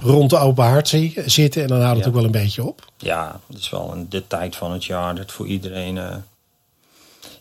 rond 0.00 0.30
de 0.30 0.38
open 0.38 0.64
hart 0.64 0.88
zi- 0.88 1.14
zitten. 1.26 1.62
En 1.62 1.68
dan 1.68 1.80
houdt 1.80 1.94
het 1.96 2.04
Ja. 2.04 2.10
ook 2.10 2.16
wel 2.16 2.24
een 2.24 2.30
beetje 2.42 2.64
op. 2.64 2.84
Ja, 2.98 3.40
het 3.48 3.58
is 3.58 3.70
wel 3.70 3.92
een, 3.92 4.06
de 4.08 4.26
tijd 4.26 4.56
van 4.56 4.72
het 4.72 4.84
jaar 4.84 5.14
dat 5.14 5.32
voor 5.32 5.46
iedereen. 5.46 5.98
eh, 5.98 6.16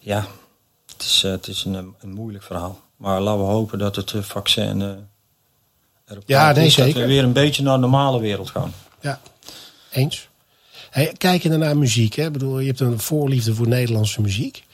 ja, 0.03 0.27
het 0.91 1.01
is, 1.01 1.23
eh, 1.23 1.31
het 1.31 1.47
is 1.47 1.63
een, 1.65 1.95
een 1.99 2.13
moeilijk 2.13 2.43
verhaal. 2.43 2.81
Maar 2.95 3.21
laten 3.21 3.45
we 3.45 3.51
hopen 3.51 3.79
dat 3.79 3.95
het 3.95 4.13
eh, 4.13 4.21
vaccin. 4.21 4.81
eh 4.81 4.89
erop 6.05 6.23
Ja, 6.25 6.51
nee, 6.51 6.65
is, 6.65 6.75
Dat 6.75 6.91
we 6.91 7.05
weer 7.05 7.23
een 7.23 7.33
beetje 7.33 7.63
naar 7.63 7.75
de 7.75 7.81
normale 7.81 8.19
wereld 8.19 8.49
gaan. 8.49 8.73
Ja, 9.01 9.19
eens. 9.91 10.27
Hey, 10.89 11.13
kijk 11.17 11.43
je 11.43 11.49
naar 11.49 11.77
muziek, 11.77 12.13
hè? 12.13 12.25
Ik 12.25 12.31
bedoel, 12.31 12.59
je 12.59 12.67
hebt 12.67 12.79
een 12.79 12.99
voorliefde 12.99 13.55
voor 13.55 13.67
Nederlandse 13.67 14.21
muziek. 14.21 14.65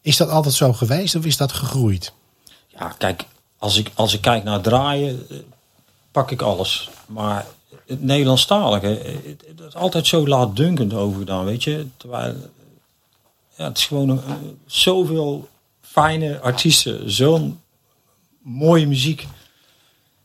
Is 0.00 0.16
dat 0.16 0.28
altijd 0.28 0.54
zo 0.54 0.72
geweest 0.72 1.14
of 1.14 1.24
is 1.24 1.36
dat 1.36 1.52
gegroeid? 1.52 2.12
Ja, 2.66 2.94
kijk, 2.98 3.24
als 3.58 3.76
ik, 3.76 3.90
als 3.94 4.14
ik 4.14 4.20
kijk 4.20 4.44
naar 4.44 4.60
draaien, 4.60 5.26
pak 6.10 6.30
ik 6.30 6.42
alles. 6.42 6.90
Maar 7.06 7.46
het 7.86 8.02
Nederlandstalige, 8.02 8.86
het 9.24 9.60
is 9.68 9.74
altijd 9.74 10.06
zo 10.06 10.26
laatdunkend 10.26 10.94
overgedaan, 10.94 11.44
weet 11.44 11.64
je. 11.64 11.86
Terwijl, 11.96 12.34
ja, 13.56 13.64
het 13.64 13.78
is 13.78 13.86
gewoon 13.86 14.10
eh, 14.10 14.34
zoveel 14.66 15.48
fijne 15.80 16.40
artiesten, 16.40 17.10
zo'n 17.10 17.60
mooie 18.42 18.86
muziek. 18.86 19.26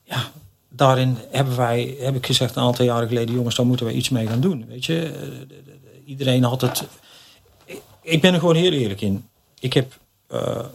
Ja, 0.04 0.32
daarin 0.70 1.18
hebben 1.32 1.56
wij, 1.58 1.96
heb 2.00 2.16
ik 2.16 2.26
gezegd 2.26 2.56
een 2.56 2.64
aantal 2.64 2.86
jaren 2.86 3.08
geleden, 3.08 3.36
jongens, 3.36 3.56
daar 3.56 3.66
moeten 3.66 3.86
we 3.86 3.94
iets 3.94 4.10
mee 4.10 4.28
gaan 4.28 4.40
doen. 4.42 4.66
Weet 4.68 4.86
je, 4.86 5.02
Eh, 5.06 5.12
de- 5.22 5.48
de- 5.48 5.64
de- 5.66 6.02
iedereen 6.06 6.44
had 6.44 6.62
het. 6.62 6.84
Ik- 8.02 8.22
ben 8.22 8.34
er 8.34 8.40
gewoon 8.40 8.56
heel 8.56 8.72
eerlijk 8.72 9.02
in. 9.02 9.30
Ik 9.60 9.74
heb. 9.74 9.98
eh, 10.28 10.66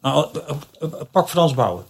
nou, 0.00 0.28
pak 1.10 1.28
Frans 1.28 1.54
Bauer. 1.54 1.84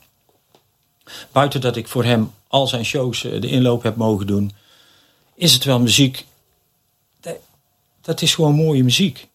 Buiten 1.32 1.60
dat 1.60 1.76
ik 1.76 1.88
voor 1.88 2.04
hem 2.04 2.32
al 2.48 2.66
zijn 2.66 2.84
shows 2.84 3.20
de 3.20 3.46
inloop 3.48 3.82
heb 3.82 3.96
mogen 3.96 4.26
doen, 4.26 4.52
is 5.34 5.52
het 5.52 5.64
wel 5.64 5.80
muziek. 5.80 6.24
Dat 8.00 8.22
is 8.22 8.34
gewoon 8.34 8.54
mooie 8.54 8.84
muziek. 8.84 9.28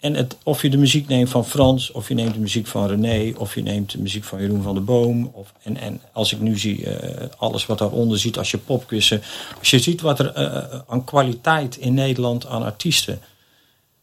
En 0.00 0.14
het, 0.14 0.36
of 0.42 0.62
je 0.62 0.70
de 0.70 0.76
muziek 0.76 1.08
neemt 1.08 1.28
van 1.28 1.46
Frans, 1.46 1.92
of 1.92 2.08
je 2.08 2.14
neemt 2.14 2.34
de 2.34 2.40
muziek 2.40 2.66
van 2.66 2.86
René, 2.86 3.32
of 3.36 3.54
je 3.54 3.62
neemt 3.62 3.90
de 3.90 3.98
muziek 4.00 4.24
van 4.24 4.40
Jeroen 4.40 4.62
van 4.62 4.74
der 4.74 4.84
Boom. 4.84 5.30
Of, 5.32 5.52
en, 5.62 5.76
en 5.76 6.00
als 6.12 6.32
ik 6.32 6.40
nu 6.40 6.58
zie 6.58 6.86
eh, 6.86 7.28
alles 7.36 7.66
wat 7.66 7.78
daaronder 7.78 8.18
ziet, 8.18 8.38
als 8.38 8.50
je 8.50 8.58
popquizzen, 8.58 9.22
als 9.58 9.70
je 9.70 9.78
ziet 9.78 10.00
wat 10.00 10.18
er 10.18 10.32
eh, 10.32 10.80
aan 10.86 11.04
kwaliteit 11.04 11.76
in 11.76 11.94
Nederland 11.94 12.46
aan 12.46 12.62
artiesten, 12.62 13.20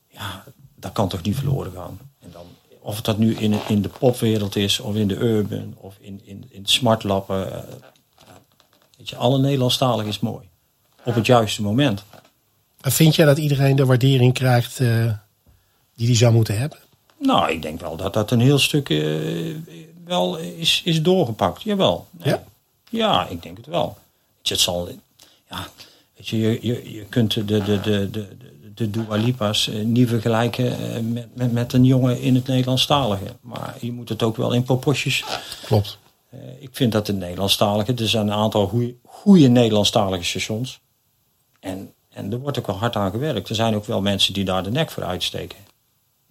ja, 0.08 0.44
dat 0.76 0.92
kan 0.92 1.10
toch 1.10 1.22
niet 1.22 1.36
verloren 1.36 1.72
gaan. 1.76 2.00
En 2.20 2.30
dan, 2.32 2.46
of 2.80 2.96
het 2.96 3.06
dat 3.06 3.18
nu 3.18 3.36
in, 3.36 3.56
in 3.68 3.82
de 3.82 3.90
popwereld 4.00 4.56
is, 4.56 4.80
of 4.80 4.96
in 4.96 5.08
de 5.08 5.16
urban, 5.16 5.76
of 5.78 5.96
in, 6.00 6.22
in, 6.24 6.46
in 6.50 6.66
smartlappen. 6.66 7.54
eh, 7.54 7.64
weet 8.98 9.10
je, 9.10 9.16
alle 9.16 9.40
Nederlandstalig 9.40 10.06
is 10.06 10.20
mooi. 10.20 10.50
Op 11.04 11.16
het 11.16 11.26
juiste 11.26 11.62
moment. 11.62 12.04
En 12.82 12.92
Vind 12.92 13.16
jij 13.16 13.26
dat 13.26 13.38
iedereen 13.38 13.76
de 13.76 13.86
waardering 13.86 14.34
krijgt 14.34 14.80
eh, 14.80 15.12
die 15.98 16.08
die 16.08 16.16
zou 16.16 16.34
moeten 16.34 16.58
hebben? 16.58 16.80
Nou, 17.18 17.52
ik 17.52 17.62
denk 17.62 17.80
wel 17.80 17.96
dat 17.96 18.14
dat 18.14 18.32
een 18.32 18.40
heel 18.40 18.60
stuk 18.60 18.90
eh, 18.90 19.56
wel 20.06 20.38
is, 20.38 20.82
is 20.86 21.02
doorgepakt. 21.02 21.62
Jawel. 21.62 22.08
Nee. 22.12 22.34
Ja? 22.34 22.44
Ja, 22.90 23.28
ik 23.28 23.42
denk 23.42 23.58
het 23.58 23.66
wel. 23.66 23.98
Het 24.44 24.60
zal, 24.60 24.90
ja, 25.50 25.68
weet 26.16 26.28
je, 26.28 26.38
je, 26.38 26.60
je, 26.62 26.92
je 26.92 27.06
kunt 27.10 27.34
de, 27.34 27.46
de, 27.46 27.64
de, 27.64 27.80
de, 27.82 28.10
de, 28.12 28.28
de 28.74 28.90
Dua 28.90 29.16
Lipa's 29.16 29.68
eh, 29.68 29.84
niet 29.84 30.08
vergelijken 30.08 30.94
eh, 30.96 31.02
met, 31.02 31.36
met, 31.36 31.52
met 31.52 31.74
een 31.74 31.86
jongen 31.86 32.22
in 32.22 32.36
het 32.36 32.48
Nederlandstalige. 32.48 33.36
Maar 33.42 33.78
je 33.80 33.92
moet 33.92 34.10
het 34.10 34.24
ook 34.24 34.38
wel 34.38 34.54
in 34.54 34.64
proporties. 34.64 35.24
Klopt. 35.66 35.98
ik 36.60 36.70
vind 36.72 36.92
dat 36.92 37.08
het 37.08 37.16
Nederlandstalige, 37.16 37.94
er 37.94 38.10
zijn 38.10 38.28
een 38.28 38.34
aantal 38.34 38.72
goede 39.04 39.48
Nederlandstalige 39.48 40.24
stations. 40.24 40.80
En, 41.60 41.94
en 42.10 42.32
er 42.32 42.40
wordt 42.40 42.60
ook 42.60 42.68
wel 42.68 42.78
hard 42.78 42.96
aan 42.96 43.12
gewerkt. 43.12 43.50
Er 43.50 43.56
zijn 43.56 43.76
ook 43.76 43.86
wel 43.86 44.02
mensen 44.02 44.34
die 44.34 44.46
daar 44.46 44.64
de 44.64 44.72
nek 44.72 44.92
voor 44.92 45.04
uitsteken. 45.04 45.58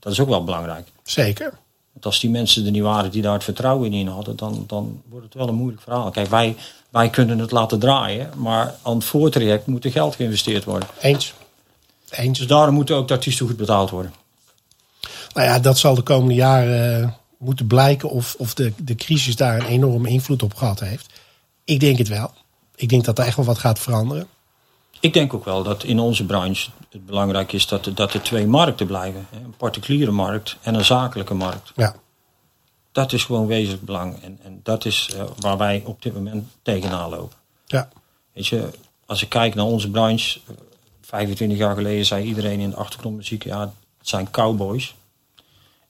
Dat 0.06 0.14
is 0.14 0.20
ook 0.20 0.28
wel 0.28 0.44
belangrijk. 0.44 0.88
Zeker. 1.02 1.52
Want 1.92 2.04
als 2.04 2.20
die 2.20 2.30
mensen 2.30 2.64
er 2.64 2.70
niet 2.70 2.82
waren 2.82 3.10
die 3.10 3.22
daar 3.22 3.32
het 3.32 3.44
vertrouwen 3.44 3.92
in 3.92 4.06
hadden, 4.06 4.36
dan, 4.36 4.64
dan 4.66 5.02
wordt 5.08 5.24
het 5.24 5.34
wel 5.34 5.48
een 5.48 5.54
moeilijk 5.54 5.82
verhaal. 5.82 6.10
Kijk, 6.10 6.28
wij, 6.28 6.56
wij 6.90 7.10
kunnen 7.10 7.38
het 7.38 7.50
laten 7.50 7.78
draaien, 7.78 8.30
maar 8.36 8.74
aan 8.82 8.94
het 8.94 9.04
voortraject 9.04 9.66
moet 9.66 9.84
er 9.84 9.90
geld 9.90 10.14
geïnvesteerd 10.14 10.64
worden. 10.64 10.88
Eens. 11.00 11.34
Eens. 12.10 12.38
Dus 12.38 12.46
daarom 12.46 12.74
moeten 12.74 12.96
ook 12.96 13.08
de 13.08 13.14
artiesten 13.14 13.46
goed 13.46 13.56
betaald 13.56 13.90
worden. 13.90 14.14
Nou 15.34 15.46
ja, 15.46 15.58
dat 15.58 15.78
zal 15.78 15.94
de 15.94 16.02
komende 16.02 16.34
jaren 16.34 17.02
eh, 17.02 17.08
moeten 17.38 17.66
blijken 17.66 18.10
of, 18.10 18.34
of 18.38 18.54
de, 18.54 18.72
de 18.76 18.94
crisis 18.94 19.36
daar 19.36 19.58
een 19.58 19.66
enorme 19.66 20.08
invloed 20.08 20.42
op 20.42 20.54
gehad 20.54 20.80
heeft. 20.80 21.12
Ik 21.64 21.80
denk 21.80 21.98
het 21.98 22.08
wel. 22.08 22.32
Ik 22.76 22.88
denk 22.88 23.04
dat 23.04 23.18
er 23.18 23.24
echt 23.24 23.36
wel 23.36 23.44
wat 23.44 23.58
gaat 23.58 23.78
veranderen. 23.78 24.26
Ik 25.00 25.12
denk 25.12 25.34
ook 25.34 25.44
wel 25.44 25.62
dat 25.62 25.84
in 25.84 25.98
onze 25.98 26.24
branche 26.24 26.70
het 26.90 27.06
belangrijk 27.06 27.52
is 27.52 27.66
dat 27.66 27.86
er, 27.86 27.94
dat 27.94 28.12
er 28.12 28.22
twee 28.22 28.46
markten 28.46 28.86
blijven. 28.86 29.26
Een 29.32 29.54
particuliere 29.56 30.10
markt 30.10 30.56
en 30.62 30.74
een 30.74 30.84
zakelijke 30.84 31.34
markt. 31.34 31.72
Ja, 31.76 31.94
Dat 32.92 33.12
is 33.12 33.24
gewoon 33.24 33.46
wezenlijk 33.46 33.84
belang. 33.84 34.22
En, 34.22 34.38
en 34.42 34.60
dat 34.62 34.84
is 34.84 35.10
eh, 35.16 35.24
waar 35.38 35.56
wij 35.56 35.82
op 35.84 36.02
dit 36.02 36.14
moment 36.14 36.44
tegenaan 36.62 37.10
lopen. 37.10 37.36
ja. 37.66 37.88
Weet 38.32 38.46
je, 38.46 38.70
als 39.06 39.22
ik 39.22 39.28
kijk 39.28 39.54
naar 39.54 39.64
onze 39.64 39.90
branche, 39.90 40.40
eh, 40.46 40.54
25 41.00 41.58
jaar 41.58 41.74
geleden 41.74 42.06
zei 42.06 42.24
iedereen 42.24 42.60
in 42.60 42.70
de 42.70 42.76
achtergrondmuziek, 42.76 43.44
ja, 43.44 43.60
het 43.98 44.08
zijn 44.08 44.30
cowboys. 44.30 44.94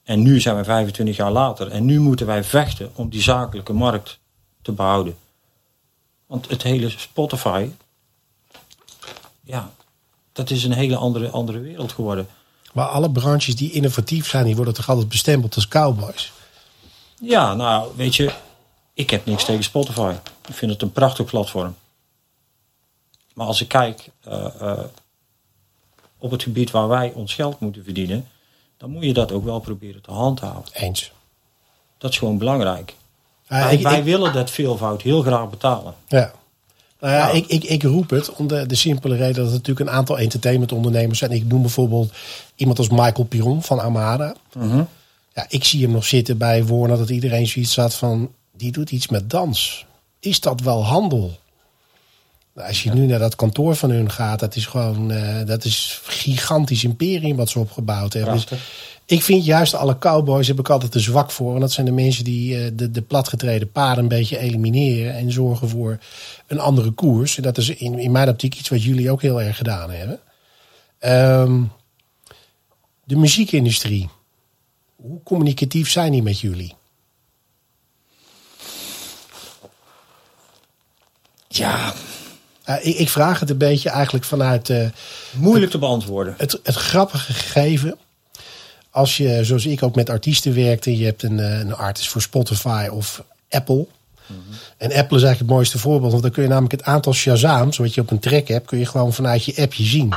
En 0.03 0.21
nu 0.21 0.39
zijn 0.39 0.55
we 0.55 0.63
25 0.63 1.15
jaar 1.15 1.31
later 1.31 1.71
en 1.71 1.85
nu 1.85 1.99
moeten 1.99 2.25
wij 2.25 2.43
vechten 2.43 2.91
om 2.95 3.09
die 3.09 3.21
zakelijke 3.21 3.73
markt 3.73 4.19
te 4.61 4.71
behouden. 4.71 5.17
Want 6.25 6.49
het 6.49 6.63
hele 6.63 6.89
Spotify, 6.89 7.69
ja, 9.47 9.71
dat 10.33 10.49
is 10.49 10.63
een 10.63 10.71
hele 10.73 10.95
andere, 10.97 11.29
andere 11.29 11.59
wereld 11.59 11.91
geworden. 11.91 12.27
Maar 12.73 12.87
alle 12.87 13.11
branches 13.11 13.55
die 13.55 13.71
innovatief 13.71 14.29
zijn, 14.29 14.45
die 14.45 14.55
worden 14.55 14.73
toch 14.73 14.89
altijd 14.89 15.09
bestempeld 15.09 15.55
als 15.55 15.67
cowboys. 15.67 16.31
Ja, 17.21 17.53
nou, 17.53 17.91
weet 17.95 18.15
je, 18.15 18.33
ik 18.93 19.09
heb 19.09 19.25
niks 19.25 19.43
tegen 19.45 19.63
Spotify. 19.63 20.13
Ik 20.47 20.53
vind 20.53 20.71
het 20.71 20.81
een 20.81 20.91
prachtig 20.91 21.25
platform. 21.25 21.75
Maar 23.33 23.47
als 23.47 23.61
ik 23.61 23.67
kijk 23.67 24.09
eh, 24.23 24.61
eh, 24.61 24.79
op 26.17 26.31
het 26.31 26.43
gebied 26.43 26.71
waar 26.71 26.87
wij 26.87 27.11
ons 27.13 27.33
geld 27.33 27.59
moeten 27.59 27.83
verdienen, 27.83 28.27
dan 28.77 28.89
moet 28.89 29.03
je 29.03 29.13
dat 29.13 29.31
ook 29.31 29.43
wel 29.43 29.59
proberen 29.59 30.01
te 30.01 30.11
handhaven. 30.11 30.63
Eens. 30.73 31.11
Dat 31.97 32.11
is 32.11 32.17
gewoon 32.17 32.37
belangrijk. 32.37 32.95
Wij 33.47 33.73
ik- 33.73 33.81
wij 33.81 33.97
ik- 33.97 34.03
willen 34.03 34.33
dat 34.33 34.49
veelvoud 34.51 35.01
heel 35.01 35.21
graag 35.21 35.49
betalen. 35.49 35.95
Ja. 36.07 36.31
Nou 36.99 37.13
ja, 37.13 37.27
Ja. 37.27 37.33
Ik, 37.33 37.45
ik, 37.47 37.63
ik 37.63 37.83
roep 37.83 38.09
het 38.09 38.33
om 38.35 38.47
de, 38.47 38.65
de 38.65 38.75
simpele 38.75 39.15
reden 39.15 39.35
dat 39.35 39.45
er 39.45 39.51
natuurlijk 39.51 39.89
een 39.89 39.95
aantal 39.95 40.19
entertainmentondernemers 40.19 41.19
zijn. 41.19 41.31
Ik 41.31 41.47
noem 41.47 41.61
bijvoorbeeld 41.61 42.11
iemand 42.55 42.77
als 42.77 42.89
Michael 42.89 43.23
Piron 43.23 43.63
van 43.63 43.79
Armada. 43.79 44.35
Ja, 45.33 45.45
ik 45.49 45.63
zie 45.63 45.81
hem 45.81 45.91
nog 45.91 46.05
zitten 46.05 46.37
bij 46.37 46.65
Warner 46.65 46.97
dat 46.97 47.09
iedereen 47.09 47.47
zoiets 47.47 47.75
had 47.75 47.93
van, 47.95 48.31
die 48.57 48.71
doet 48.71 48.91
iets 48.91 49.07
met 49.07 49.29
dans. 49.29 49.85
Is 50.19 50.39
dat 50.39 50.61
wel 50.61 50.85
handel? 50.85 51.37
Als 52.65 52.83
je 52.83 52.91
nu 52.91 53.05
naar 53.05 53.19
dat 53.19 53.35
kantoor 53.35 53.75
van 53.75 53.89
hun 53.89 54.11
gaat, 54.11 54.39
dat 54.39 54.55
is 54.55 54.65
gewoon, 54.65 55.11
eh, 55.11 55.45
dat 55.45 55.65
is 55.65 56.01
gigantisch 56.03 56.83
imperium 56.83 57.35
wat 57.35 57.49
ze 57.49 57.59
opgebouwd 57.59 58.13
hebben. 58.13 58.33
Dus 58.33 58.47
ik 59.05 59.23
vind 59.23 59.45
juist 59.45 59.73
alle 59.73 59.97
cowboys 59.97 60.47
heb 60.47 60.59
ik 60.59 60.69
altijd 60.69 60.91
te 60.91 60.99
zwak 60.99 61.31
voor. 61.31 61.53
En 61.53 61.59
dat 61.59 61.71
zijn 61.71 61.85
de 61.85 61.91
mensen 61.91 62.23
die 62.23 62.57
eh, 62.57 62.71
de, 62.73 62.91
de 62.91 63.01
platgetreden 63.01 63.71
paden 63.71 64.03
een 64.03 64.09
beetje 64.09 64.37
elimineren. 64.37 65.13
En 65.13 65.31
zorgen 65.31 65.69
voor 65.69 65.99
een 66.47 66.59
andere 66.59 66.91
koers. 66.91 67.37
En 67.37 67.43
dat 67.43 67.57
is 67.57 67.69
in, 67.69 67.99
in 67.99 68.11
mijn 68.11 68.29
optiek 68.29 68.55
iets 68.55 68.69
wat 68.69 68.83
jullie 68.83 69.11
ook 69.11 69.21
heel 69.21 69.41
erg 69.41 69.57
gedaan 69.57 69.91
hebben. 69.91 70.19
Ehm, 70.99 71.63
de 73.03 73.15
muziekindustrie. 73.15 74.09
Hoe 74.95 75.23
communicatief 75.23 75.89
zijn 75.89 76.11
die 76.11 76.23
met 76.23 76.39
jullie? 76.39 76.75
Ja, 81.47 81.93
ik, 82.75 82.97
ik 82.97 83.09
vraag 83.09 83.39
het 83.39 83.49
een 83.49 83.57
beetje 83.57 83.89
eigenlijk 83.89 84.25
vanuit 84.25 84.69
eh, 84.69 84.87
moeilijk 85.33 85.71
te 85.71 85.77
beantwoorden. 85.77 86.33
het, 86.37 86.59
het 86.63 86.75
grappige 86.75 87.33
gegeven. 87.33 87.97
Als 88.89 89.17
je, 89.17 89.43
zoals 89.43 89.65
ik 89.65 89.83
ook 89.83 89.95
met 89.95 90.09
artiesten 90.09 90.55
werkte, 90.55 90.97
je 90.97 91.05
hebt 91.05 91.23
een, 91.23 91.39
eh, 91.39 91.59
een 91.59 91.75
artist 91.75 92.09
voor 92.09 92.21
Spotify 92.21 92.87
of 92.91 93.23
Apple. 93.49 93.87
En 94.77 94.93
Apple 94.93 95.17
is 95.17 95.23
eigenlijk 95.23 95.39
het 95.39 95.49
mooiste 95.49 95.79
voorbeeld. 95.79 96.11
Want 96.11 96.23
dan 96.23 96.31
kun 96.31 96.43
je 96.43 96.49
namelijk 96.49 96.73
het 96.73 96.83
aantal 96.83 97.13
Shazams, 97.13 97.77
wat 97.77 97.93
je 97.93 98.01
op 98.01 98.11
een 98.11 98.19
track 98.19 98.47
hebt, 98.47 98.67
kun 98.67 98.79
je 98.79 98.85
gewoon 98.85 99.13
vanuit 99.13 99.45
je 99.45 99.61
appje 99.61 99.83
zien. 99.83 100.13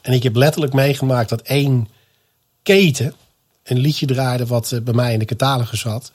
En 0.00 0.12
ik 0.12 0.22
heb 0.22 0.36
letterlijk 0.36 0.72
meegemaakt 0.72 1.28
dat 1.28 1.42
één 1.42 1.88
keten 2.62 3.14
een 3.62 3.78
liedje 3.78 4.06
draaide 4.06 4.46
wat 4.46 4.72
eh, 4.72 4.80
bij 4.80 4.94
mij 4.94 5.12
in 5.12 5.18
de 5.18 5.24
catalogus 5.24 5.80
zat. 5.80 6.12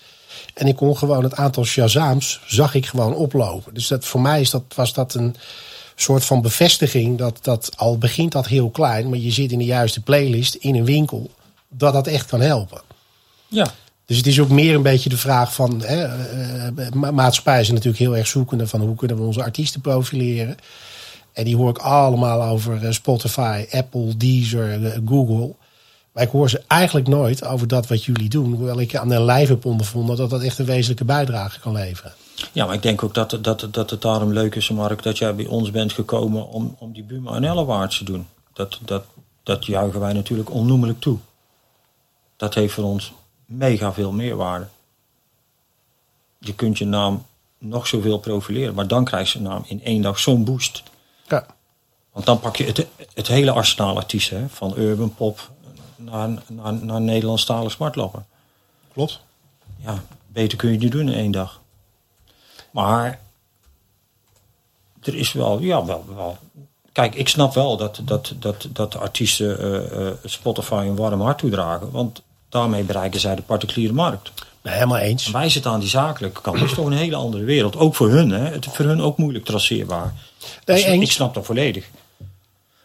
En 0.54 0.68
ik 0.68 0.76
kon 0.76 0.98
gewoon 0.98 1.24
het 1.24 1.36
aantal 1.36 1.66
Shazams, 1.66 2.40
zag 2.46 2.74
ik 2.76 2.86
gewoon 2.86 3.16
oplopen. 3.16 3.74
Dus 3.74 3.88
dat, 3.88 4.06
voor 4.06 4.22
mij 4.22 4.42
is 4.42 4.50
dat, 4.50 4.64
was 4.76 4.94
dat 4.94 5.14
een 5.14 5.36
soort 5.96 6.26
van 6.26 6.42
bevestiging 6.42 7.18
dat, 7.18 7.40
dat 7.42 7.72
al 7.76 7.98
begint 7.98 8.32
dat 8.32 8.48
heel 8.48 8.70
klein, 8.70 9.10
maar 9.10 9.20
je 9.20 9.32
zit 9.32 9.52
in 9.52 9.58
de 9.58 9.66
juiste 9.66 10.02
playlist 10.02 10.56
in 10.56 10.76
een 10.76 10.86
winkel, 10.86 11.32
dat 11.70 11.94
dat 11.94 12.08
echt 12.08 12.26
kan 12.26 12.42
helpen. 12.42 12.82
Ja, 13.48 13.74
Dus 14.06 14.18
het 14.18 14.28
is 14.28 14.40
ook 14.40 14.50
meer 14.50 14.76
een 14.76 14.82
beetje 14.82 15.10
de 15.10 15.18
vraag 15.18 15.54
van. 15.54 15.82
Hè, 15.86 16.04
eh, 16.04 16.92
ma- 16.94 17.12
maatschappij 17.12 17.60
is 17.62 17.70
natuurlijk 17.70 17.98
heel 17.98 18.18
erg 18.18 18.28
zoekende 18.28 18.68
van 18.68 18.82
hoe 18.82 18.96
kunnen 18.96 19.18
we 19.18 19.24
onze 19.24 19.44
artiesten 19.44 19.82
profileren. 19.82 20.56
En 21.34 21.44
die 21.44 21.56
hoor 21.56 21.70
ik 21.70 21.78
allemaal 21.78 22.44
over 22.44 22.86
eh, 22.86 22.92
Spotify, 22.92 23.66
Apple, 23.72 24.18
Deezer, 24.18 24.86
eh, 24.86 24.98
Google. 25.08 25.54
Maar 26.14 26.24
ik 26.24 26.30
hoor 26.30 26.50
ze 26.50 26.62
eigenlijk 26.68 27.08
nooit 27.08 27.46
over 27.46 27.68
dat 27.68 27.88
wat 27.88 28.04
jullie 28.04 28.30
doen. 28.30 28.54
Hoewel 28.54 28.80
ik 28.80 28.96
aan 28.96 29.10
de 29.10 29.22
lijf 29.22 29.50
heb 29.50 29.66
ondervonden 29.66 30.16
dat 30.18 30.30
dat 30.30 30.42
echt 30.42 30.60
een 30.60 30.66
wezenlijke 30.66 31.06
bijdrage 31.06 31.60
kan 31.60 31.74
leveren. 31.74 32.14
Ja, 32.52 32.66
maar 32.66 32.76
ik 32.76 32.82
denk 32.82 33.04
ook 33.04 33.14
dat, 33.14 33.38
dat, 33.42 33.68
dat 33.72 33.90
het 33.90 34.02
daarom 34.02 34.34
leuk 34.34 34.56
is, 34.56 34.70
Mark, 34.70 35.04
dat 35.04 35.18
jij 35.18 35.36
bij 35.36 35.46
ons 35.46 35.72
bent 35.72 35.94
gekomen 35.94 36.48
om, 36.48 36.76
om 36.80 36.94
die 36.94 37.04
Buma 37.04 37.36
en 37.36 37.48
Awards 37.48 37.98
te 37.98 38.04
doen. 38.04 38.28
Dat, 38.54 38.80
dat, 38.86 39.04
dat 39.44 39.66
juichen 39.66 40.00
wij 40.00 40.14
natuurlijk 40.14 40.52
onnoemelijk 40.52 41.00
toe. 41.00 41.18
Dat 42.38 42.54
heeft 42.54 42.74
voor 42.74 42.84
ons 42.84 43.14
mega 43.46 43.94
veel 43.94 44.12
meerwaarde. 44.12 44.68
Je 46.40 46.54
kunt 46.54 46.78
je 46.78 46.86
naam 46.86 47.26
nog 47.58 47.88
zoveel 47.88 48.20
profileren, 48.20 48.74
maar 48.74 48.88
dan 48.88 49.06
krijg 49.06 49.34
je 49.34 49.40
naam 49.40 49.64
in 49.68 49.84
één 49.84 50.02
dag 50.02 50.20
zo'n 50.20 50.44
boost. 50.44 50.84
Ja, 51.28 51.46
Want 52.12 52.26
dan 52.26 52.40
pak 52.40 52.56
je 52.56 52.64
het, 52.64 52.88
het 53.14 53.28
hele 53.28 53.52
arsenaal 53.52 53.96
artiesten, 53.96 54.40
hè, 54.40 54.50
van 54.50 54.78
urban 54.78 55.14
pop 55.14 55.52
naar, 56.04 56.30
naar, 56.48 56.74
naar 56.74 57.02
Nederlandstalig 57.02 57.78
klopt. 58.94 59.20
Ja, 59.84 60.04
beter 60.28 60.58
kun 60.58 60.68
je 60.68 60.74
het 60.74 60.84
niet 60.84 60.92
doen 60.92 61.10
in 61.10 61.18
één 61.18 61.32
dag. 61.32 61.62
Maar 62.72 63.20
er 65.02 65.16
is 65.16 65.32
wel, 65.32 65.60
ja, 65.60 65.86
wel, 65.86 66.06
wel. 66.16 66.38
Kijk, 66.92 67.16
ik 67.16 67.30
snap 67.30 67.54
wel 67.54 67.78
dat, 67.78 68.00
dat, 68.04 68.34
dat, 68.40 68.68
dat 68.70 68.96
artiesten 68.96 69.60
eh, 69.60 70.08
eh, 70.08 70.14
Spotify 70.26 70.86
een 70.88 70.96
warm 70.96 71.22
hart 71.22 71.38
toedragen. 71.38 71.92
Want 71.92 72.22
daarmee 72.50 72.84
bereiken 72.84 73.20
zij 73.20 73.36
de 73.36 73.42
particuliere 73.42 73.94
markt. 73.94 74.32
Nee, 74.62 74.74
helemaal 74.74 74.98
En 74.98 75.04
eens. 75.06 75.32
wij 75.32 75.50
zitten 75.50 75.72
aan 75.72 75.80
die 75.80 75.90
zakelijke 75.90 76.42
kant. 76.42 76.60
Dat 76.60 76.68
is 76.70 76.74
toch 76.74 76.86
een 76.86 76.92
hele 76.92 77.16
andere 77.16 77.44
wereld. 77.44 77.76
Ook 77.76 77.96
voor 77.96 78.10
hun, 78.10 78.30
hè. 78.30 78.50
Het 78.50 78.66
is 78.66 78.72
voor 78.74 78.86
hun 78.86 79.02
ook 79.02 79.18
moeilijk 79.18 79.46
traceerbaar. 79.46 80.14
Nee, 80.66 80.78
Dus 80.78 80.84
eens. 80.86 81.04
ik 81.04 81.12
snap 81.12 81.34
dat 81.34 81.46
volledig. 81.46 81.90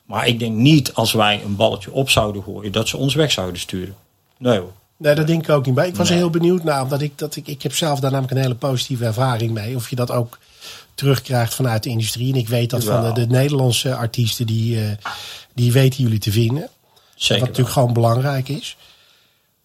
Maar 0.08 0.26
ik 0.26 0.38
denk 0.38 0.56
niet 0.56 0.94
als 0.94 1.12
wij 1.12 1.42
een 1.44 1.56
balletje 1.56 1.92
op 1.92 2.10
zouden 2.10 2.42
gooien, 2.42 2.72
dat 2.72 2.88
ze 2.88 2.96
ons 2.96 3.14
weg 3.14 3.30
zouden 3.30 3.60
sturen. 3.60 3.94
Nee 4.38 4.58
hoor. 4.58 4.72
Nee, 4.96 5.14
dat 5.14 5.26
denk 5.26 5.42
ik 5.42 5.48
ook 5.48 5.66
niet. 5.66 5.74
Maar 5.74 5.86
ik 5.86 5.96
was 5.96 6.08
Nee. 6.08 6.18
heel 6.18 6.30
benieuwd 6.30 6.64
naar. 6.64 6.82
Omdat 6.82 7.00
ik, 7.00 7.18
dat 7.18 7.36
ik, 7.36 7.46
ik 7.46 7.62
heb 7.62 7.74
zelf 7.74 8.00
daar 8.00 8.10
namelijk 8.10 8.34
een 8.36 8.42
hele 8.42 8.54
positieve 8.54 9.04
ervaring 9.04 9.52
mee. 9.52 9.76
Of 9.76 9.90
je 9.90 9.96
dat 9.96 10.10
ook 10.10 10.38
terugkrijgt 10.94 11.54
vanuit 11.54 11.82
de 11.82 11.88
industrie. 11.90 12.32
En 12.32 12.38
ik 12.38 12.48
weet 12.48 12.70
dat 12.70 12.84
van 12.84 13.04
de, 13.04 13.12
de 13.20 13.26
Nederlandse 13.26 13.94
artiesten, 13.94 14.46
die, 14.46 14.80
eh, 14.84 14.90
die 15.54 15.72
weten 15.72 16.02
jullie 16.02 16.18
te 16.18 16.32
vinden. 16.32 16.68
Zeker. 17.14 17.38
wat 17.38 17.48
natuurlijk 17.48 17.56
wel. 17.56 17.84
gewoon 17.84 17.92
belangrijk 17.92 18.48
is. 18.48 18.76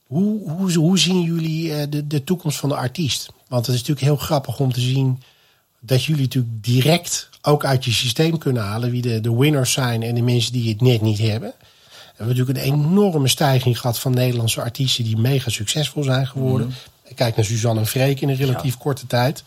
Hoe, 0.08 0.52
hoe, 0.52 0.74
hoe 0.74 1.00
zien 1.00 1.22
jullie 1.22 1.74
eh, 1.74 1.86
de, 1.90 2.08
de 2.08 2.24
toekomst 2.24 2.58
van 2.58 2.70
de 2.70 2.76
artiest? 2.76 3.30
Want 3.48 3.66
het 3.66 3.76
is 3.76 3.82
natuurlijk 3.82 4.08
heel 4.08 4.26
grappig 4.26 4.60
om 4.60 4.74
te 4.74 4.82
zien 4.82 5.22
dat 5.80 6.04
jullie 6.04 6.22
natuurlijk 6.22 6.64
direct 6.64 7.30
ook 7.46 7.66
uit 7.66 7.86
je 7.86 7.92
systeem 7.92 8.38
kunnen 8.38 8.64
halen 8.64 8.92
wie 8.92 9.02
de, 9.02 9.22
de 9.22 9.36
winners 9.36 9.72
zijn 9.72 10.04
en 10.04 10.16
de 10.16 10.22
mensen 10.22 10.54
die 10.54 10.70
het 10.70 10.82
net 10.82 11.02
niet 11.02 11.18
hebben. 11.18 11.54
We 11.60 12.20
hebben 12.20 12.38
natuurlijk 12.38 12.66
een 12.68 12.74
enorme 12.74 13.28
stijging 13.28 13.80
gehad 13.80 14.00
van 14.00 14.14
Nederlandse 14.14 14.62
artiesten 14.62 15.04
die 15.04 15.18
mega 15.18 15.50
succesvol 15.50 16.04
zijn 16.04 16.28
geworden. 16.28 16.76
Ik 17.04 17.16
kijk 17.16 17.36
naar 17.36 17.46
Suzanne 17.46 17.80
en 17.80 17.88
Freek 17.88 18.22
in 18.22 18.30
een 18.30 18.36
relatief 18.36 18.78
korte 18.78 19.08
tijd. 19.08 19.44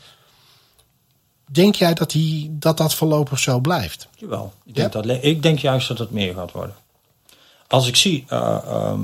Denk 1.51 1.75
jij 1.75 1.95
dat, 1.95 2.11
die, 2.11 2.59
dat 2.59 2.77
dat 2.77 2.95
voorlopig 2.95 3.39
zo 3.39 3.61
blijft? 3.61 4.09
Jawel. 4.17 4.53
Ik 4.65 4.75
denk, 4.75 4.93
Ja? 4.93 5.01
dat, 5.01 5.19
ik 5.25 5.43
denk 5.43 5.59
juist 5.59 5.89
dat 5.89 5.99
het 5.99 6.11
meer 6.11 6.35
gaat 6.35 6.53
worden. 6.53 6.75
Als 7.67 7.89
ik 7.89 7.97
zie 7.97 8.25
eh, 8.29 8.59
ehm, 8.67 9.01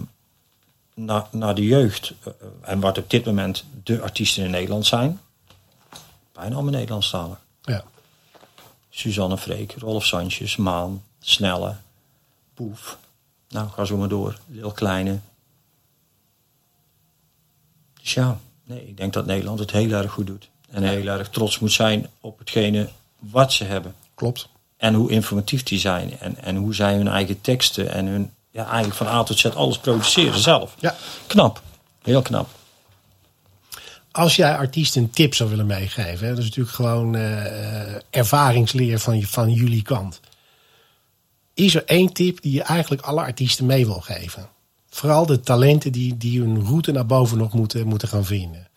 naar, 0.95 1.27
naar 1.31 1.55
de 1.55 1.67
jeugd 1.67 2.13
eh, 2.25 2.33
en 2.61 2.81
wat 2.81 2.99
op 2.99 3.11
dit 3.11 3.25
moment 3.25 3.65
de 3.83 4.01
artiesten 4.01 4.45
in 4.45 4.51
Nederland 4.51 4.87
zijn, 4.87 5.21
bijna 6.33 6.55
allemaal 6.55 6.73
Nederlandstalig. 6.73 7.39
Ja. 7.63 7.85
Suzanne 8.95 9.39
Freek, 9.39 9.75
Rolf 9.79 10.05
Sanchez, 10.07 10.57
Maan, 10.57 11.03
Snelle, 11.21 11.77
Poef. 12.55 12.99
Nou, 13.49 13.69
ga 13.69 13.85
zo 13.85 13.97
maar 13.97 14.09
door. 14.09 14.39
Lil 14.47 14.71
Kleine. 14.71 15.19
Dus 18.01 18.15
ja, 18.15 18.39
nee, 18.65 18.89
ik 18.89 18.97
denk 18.97 19.13
dat 19.13 19.27
Nederland 19.27 19.59
het 19.59 19.71
heel 19.71 19.91
erg 19.91 20.13
goed 20.13 20.27
doet. 20.27 20.49
En 20.71 20.83
heel 20.83 21.07
erg 21.07 21.31
trots 21.31 21.59
moet 21.59 21.73
zijn 21.73 22.11
op 22.21 22.39
hetgene 22.39 22.89
wat 23.19 23.53
ze 23.53 23.65
hebben. 23.65 23.95
Klopt. 24.15 24.49
En 24.77 24.95
hoe 24.95 25.11
informatief 25.11 25.63
die 25.63 25.79
zijn. 25.79 26.19
En, 26.19 26.37
en 26.43 26.57
hoe 26.57 26.75
zij 26.75 26.95
hun 26.95 27.09
eigen 27.09 27.41
teksten 27.41 27.91
en 27.91 28.07
hun, 28.07 28.31
ja, 28.51 28.65
eigenlijk 28.65 28.95
van 28.95 29.07
A 29.07 29.23
tot 29.23 29.39
Z 29.39 29.45
alles 29.45 29.79
produceren 29.79 30.39
zelf. 30.39 30.75
Ja. 30.79 30.97
Knap. 31.27 31.63
Heel 32.03 32.23
knap. 32.23 32.49
Als 34.13 34.37
jij 34.37 34.57
artiesten 34.57 35.03
een 35.03 35.11
tip 35.11 35.35
zou 35.35 35.51
willen 35.51 35.67
meegeven, 35.67 36.27
hè, 36.27 36.29
dat 36.29 36.39
is 36.39 36.45
natuurlijk 36.45 36.75
gewoon 36.75 37.15
eh, 37.15 37.95
ervaringsleer 38.11 38.99
van, 38.99 39.23
van 39.23 39.53
jullie 39.53 39.83
kant. 39.83 40.21
Is 41.55 41.75
er 41.75 41.85
één 41.85 42.13
tip 42.13 42.43
die 42.43 42.53
je 42.53 42.63
eigenlijk 42.63 43.03
alle 43.03 43.21
artiesten 43.21 43.67
mee 43.67 43.87
wil 43.87 44.01
geven? 44.01 44.49
Vooral 44.89 45.27
de 45.27 45.41
talenten 45.41 45.93
die, 45.93 46.17
die 46.17 46.41
hun 46.41 46.65
route 46.65 46.93
naar 46.93 47.07
boven 47.07 47.39
nog 47.39 47.53
moeten, 47.53 47.87
moeten 47.87 48.09
gaan 48.09 48.25
vinden. 48.25 48.69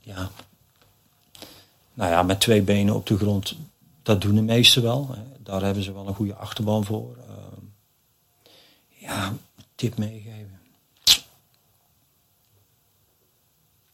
Ja. 0.00 0.30
Nou 1.94 2.10
ja, 2.10 2.22
met 2.22 2.40
twee 2.40 2.62
benen 2.62 2.94
op 2.94 3.06
de 3.06 3.16
grond, 3.16 3.56
dat 4.02 4.20
doen 4.20 4.34
de 4.34 4.42
meesten 4.42 4.82
wel. 4.82 5.14
Daar 5.38 5.62
hebben 5.62 5.82
ze 5.82 5.92
wel 5.92 6.08
een 6.08 6.14
goede 6.14 6.34
achterban 6.34 6.84
voor. 6.84 7.16
Ehm, 7.28 7.64
ja, 8.88 9.34
tip 9.74 9.98
meegeven. 9.98 10.53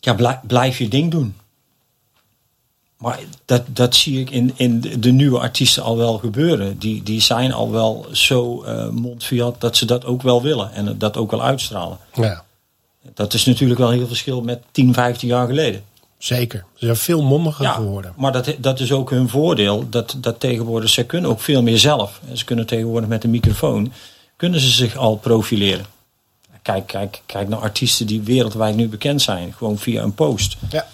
Ja, 0.01 0.15
blijf, 0.15 0.39
blijf 0.47 0.79
je 0.79 0.89
ding 0.89 1.11
doen. 1.11 1.35
Maar 2.97 3.19
dat, 3.45 3.63
dat 3.67 3.95
zie 3.95 4.21
ik 4.21 4.31
in, 4.31 4.53
in 4.57 4.81
de, 4.99 5.13
nieuwe 5.13 5.39
artiesten 5.39 5.83
al 5.83 5.97
wel 5.97 6.19
gebeuren. 6.19 6.79
Die, 6.79 7.03
die 7.03 7.21
zijn 7.21 7.53
al 7.53 7.71
wel 7.71 8.07
zo 8.13 8.63
eh 8.63 8.89
mondfiat 8.89 9.61
dat 9.61 9.77
ze 9.77 9.85
dat 9.87 10.05
ook 10.05 10.23
wel 10.23 10.43
willen. 10.43 10.73
En 10.73 10.99
dat 10.99 11.17
ook 11.17 11.31
wel 11.31 11.43
uitstralen. 11.43 11.99
Ja, 12.15 12.45
Dat 13.15 13.35
is 13.35 13.45
natuurlijk 13.45 13.81
wel 13.81 13.91
heel 13.91 14.07
verschil 14.07 14.43
met 14.43 14.63
10, 14.71 14.95
15 14.95 15.29
jaar 15.29 15.47
geleden. 15.47 15.83
zeker. 16.19 16.65
Ze 16.75 16.85
zijn 16.85 16.97
veel 16.97 17.23
mondiger 17.23 17.65
Ja, 17.65 17.73
geworden. 17.73 18.13
maar 18.17 18.33
dat, 18.33 18.55
dat 18.59 18.81
is 18.81 18.93
ook 18.93 19.11
hun 19.11 19.29
voordeel. 19.29 19.89
Dat, 19.89 20.17
dat 20.19 20.41
tegenwoordig, 20.41 20.91
ze 20.91 21.05
kunnen 21.05 21.31
ook 21.31 21.41
veel 21.41 21.63
meer 21.63 21.79
zelf. 21.79 22.21
Ze 22.33 22.45
kunnen 22.45 22.67
tegenwoordig 22.67 23.09
met 23.09 23.25
een 23.25 23.31
microfoon, 23.31 23.93
kunnen 24.37 24.61
ze 24.61 24.71
zich 24.71 24.97
al 24.97 25.17
profileren. 25.17 25.87
Kijk, 26.63 26.87
kijk, 26.87 27.23
kijk 27.27 27.49
naar 27.49 27.59
artiesten 27.59 28.07
die 28.07 28.21
wereldwijd 28.23 28.77
nu 28.77 28.89
bekend 28.89 29.23
zijn. 29.23 29.53
Gewoon 29.53 29.79
via 29.79 30.03
een 30.03 30.15
post. 30.15 30.57
Ja, 30.71 30.87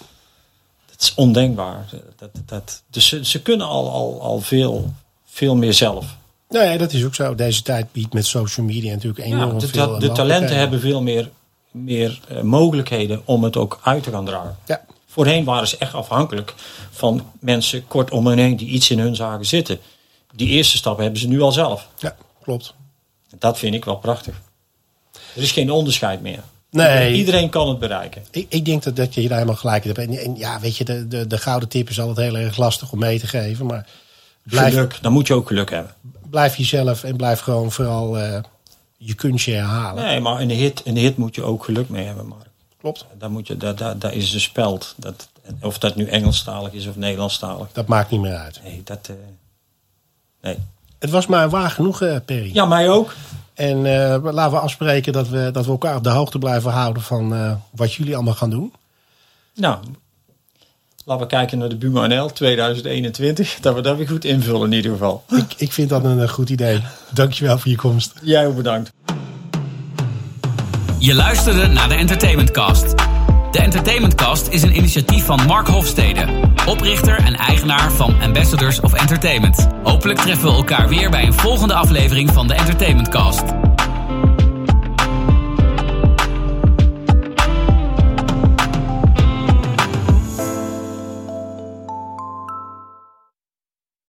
Dat 0.91 1.01
is 1.03 1.15
ondenkbaar. 1.15 1.87
Dat, 2.17 2.31
dat, 2.47 2.83
dus 2.91 3.09
ze, 3.09 3.25
ze 3.25 3.43
kunnen 3.43 3.67
al, 3.67 3.91
al, 3.91 4.23
al 4.23 4.41
veel, 4.41 4.93
veel 5.25 5.57
meer 5.57 5.73
zelf. 5.75 6.17
nee, 6.49 6.79
dat 6.79 6.93
is 6.93 7.05
ook 7.05 7.15
zo. 7.15 7.35
Deze 7.35 7.63
tijd 7.63 7.93
biedt 7.93 8.13
met 8.13 8.27
social 8.27 8.67
media 8.67 8.93
natuurlijk 8.93 9.25
enorm 9.27 9.53
Ja, 9.53 9.59
de, 9.59 9.69
veel 9.69 9.99
de, 9.99 10.07
de 10.07 10.13
talenten 10.13 10.57
hebben 10.57 10.81
veel 10.81 11.03
meer, 11.03 11.31
meer 11.71 12.21
eh, 12.29 12.41
mogelijkheden 12.41 13.23
om 13.25 13.45
het 13.45 13.57
ook 13.57 13.81
uit 13.83 14.03
te 14.03 14.11
gaan 14.11 14.25
dragen. 14.25 14.57
Ja, 14.67 14.85
Voorheen 15.07 15.45
waren 15.45 15.69
ze 15.69 15.77
echt 15.79 15.95
afhankelijk 15.95 16.55
van 16.91 17.31
mensen 17.41 17.87
kort 17.87 18.11
om 18.11 18.27
hen 18.27 18.39
heen 18.39 18.57
die 18.57 18.69
iets 18.69 18.91
in 18.91 18.99
hun 18.99 19.17
zaken 19.17 19.47
zitten. 19.47 19.79
Die 20.35 20.49
eerste 20.49 20.77
stap 20.77 20.99
hebben 20.99 21.21
ze 21.21 21.29
nu 21.29 21.41
al 21.41 21.53
zelf. 21.53 21.89
ja, 21.99 22.17
klopt. 22.43 22.75
Dat 23.39 23.59
vind 23.59 23.75
ik 23.75 23.85
wel 23.85 23.97
prachtig. 23.97 24.41
Er 25.37 25.43
is 25.43 25.53
geen 25.53 25.71
onderscheid 25.71 26.23
meer. 26.23 26.41
Nee. 26.71 27.15
Iedereen 27.15 27.49
kan 27.49 27.69
het 27.69 27.79
bereiken. 27.79 28.23
Ik, 28.31 28.47
ik 28.49 28.65
denk 28.65 28.83
dat, 28.83 28.97
dat 28.97 29.15
je 29.15 29.21
hier 29.21 29.33
helemaal 29.33 29.55
gelijk 29.55 29.85
in 29.85 29.93
hebt. 29.95 30.09
En, 30.11 30.19
en 30.19 30.37
ja, 30.37 30.61
weet 30.61 30.77
je, 30.77 30.85
de, 30.85 31.09
de, 31.09 31.27
de 31.27 31.39
gouden 31.39 31.69
tip 31.69 31.89
is 31.89 32.01
altijd 32.01 32.31
heel 32.31 32.37
erg 32.41 32.57
lastig 32.57 32.93
om 32.93 32.99
mee 32.99 33.21
te 33.21 33.27
geven. 33.27 33.67
Maar 33.67 33.87
blijf, 34.43 34.73
Geluk, 34.75 34.99
dan 35.01 35.13
moet 35.13 35.27
je 35.27 35.35
ook 35.35 35.47
geluk 35.47 35.71
hebben. 35.71 35.93
blijf 36.31 36.57
jezelf 36.57 37.05
en 37.05 37.17
blijf 37.17 37.41
gewoon 37.41 37.73
vooral 37.73 38.19
eh, 38.19 38.43
je 38.97 39.15
kunstje 39.15 39.53
herhalen. 39.53 40.05
Nee, 40.05 40.21
maar 40.21 40.41
in 40.41 40.49
de 40.49 40.55
hit, 40.55 40.81
in 40.85 40.95
de 40.95 41.01
hit 41.01 41.17
moet 41.17 41.35
je 41.35 41.43
ook 41.43 41.65
geluk 41.65 41.89
mee 41.89 42.05
hebben, 42.07 42.27
Mark. 42.27 42.47
Klopt. 42.81 43.07
Daar, 43.19 43.31
moet 43.31 43.47
je, 43.47 43.57
daar, 43.57 43.77
daar, 43.77 43.99
daar 43.99 44.15
is 44.15 44.35
een 44.35 44.41
speld. 44.41 44.95
Dat, 44.97 45.29
of 45.61 45.79
dat 45.79 45.97
nu 45.97 46.07
Engelstalig 46.07 46.73
is 46.73 46.87
of 46.87 46.97
Nederlandstalig. 46.97 47.67
Dat 47.73 47.87
maakt 47.87 48.11
niet 48.11 48.21
meer 48.21 48.37
uit. 48.37 48.61
Nee, 48.65 48.81
dat... 48.85 48.99
eh, 49.09 49.15
nee. 50.43 50.57
Het 50.99 51.11
was 51.11 51.27
maar 51.27 51.51
waar 51.51 51.71
genoeg, 51.71 52.03
eh, 52.03 52.17
Perry. 52.25 52.51
Ja, 52.55 52.65
mij 52.65 52.89
ook. 52.91 53.15
En 53.57 53.77
eh, 53.87 54.33
laten 54.33 54.53
we 54.53 54.59
afspreken 54.59 55.13
dat 55.13 55.29
we, 55.29 55.51
dat 55.53 55.65
we 55.65 55.71
elkaar 55.71 55.97
op 55.97 56.03
de 56.05 56.11
hoogte 56.11 56.39
blijven 56.39 56.71
houden 56.71 57.03
van 57.03 57.35
eh, 57.35 57.53
wat 57.71 57.95
jullie 57.95 58.15
allemaal 58.15 58.35
gaan 58.35 58.51
doen. 58.51 58.73
Nou, 59.55 59.79
laten 61.05 61.23
we 61.23 61.31
kijken 61.31 61.59
naar 61.59 61.69
de 61.69 61.77
Buma 61.77 62.07
NL 62.07 62.33
2021. 62.33 63.59
Dat 63.61 63.75
we 63.75 63.81
dat 63.81 63.97
weer 63.97 64.09
goed 64.09 64.25
invullen 64.25 64.71
in 64.71 64.77
ieder 64.77 64.91
geval. 64.91 65.25
Ik, 65.29 65.55
ik 65.57 65.73
vind 65.73 65.89
dat 65.89 66.05
een 66.05 66.21
eh, 66.21 66.29
goed 66.29 66.51
idee. 66.51 66.83
Dankjewel 67.11 67.59
voor 67.59 67.71
je 67.71 67.77
komst. 67.77 68.13
Jij 68.23 68.47
ook 68.47 68.57
bedankt. 68.57 68.93
Je 70.99 71.15
luisterde 71.15 71.67
naar 71.67 71.89
de 71.89 71.95
Entertainment 71.95 72.51
Cast. 72.51 73.06
De 73.57 73.63
Entertainment 73.63 74.15
Cast 74.15 74.49
is 74.49 74.63
een 74.63 74.77
initiatief 74.77 75.25
van 75.25 75.47
Mark 75.47 75.67
Hofstede, 75.67 76.27
oprichter 76.67 77.19
en 77.19 77.35
eigenaar 77.35 77.93
van 77.93 78.23
Ambassadors 78.23 78.81
of 78.81 78.93
Entertainment. 78.93 79.69
Hopelijk 79.83 80.19
treffen 80.19 80.49
we 80.49 80.55
elkaar 80.55 80.89
weer 80.89 81.11
bij 81.11 81.27
een 81.27 81.35
volgende 81.35 81.75
aflevering 81.75 82.31
van 82.33 82.47
de 82.47 82.55
Entertainment 82.55 83.09
Cast. 83.09 83.45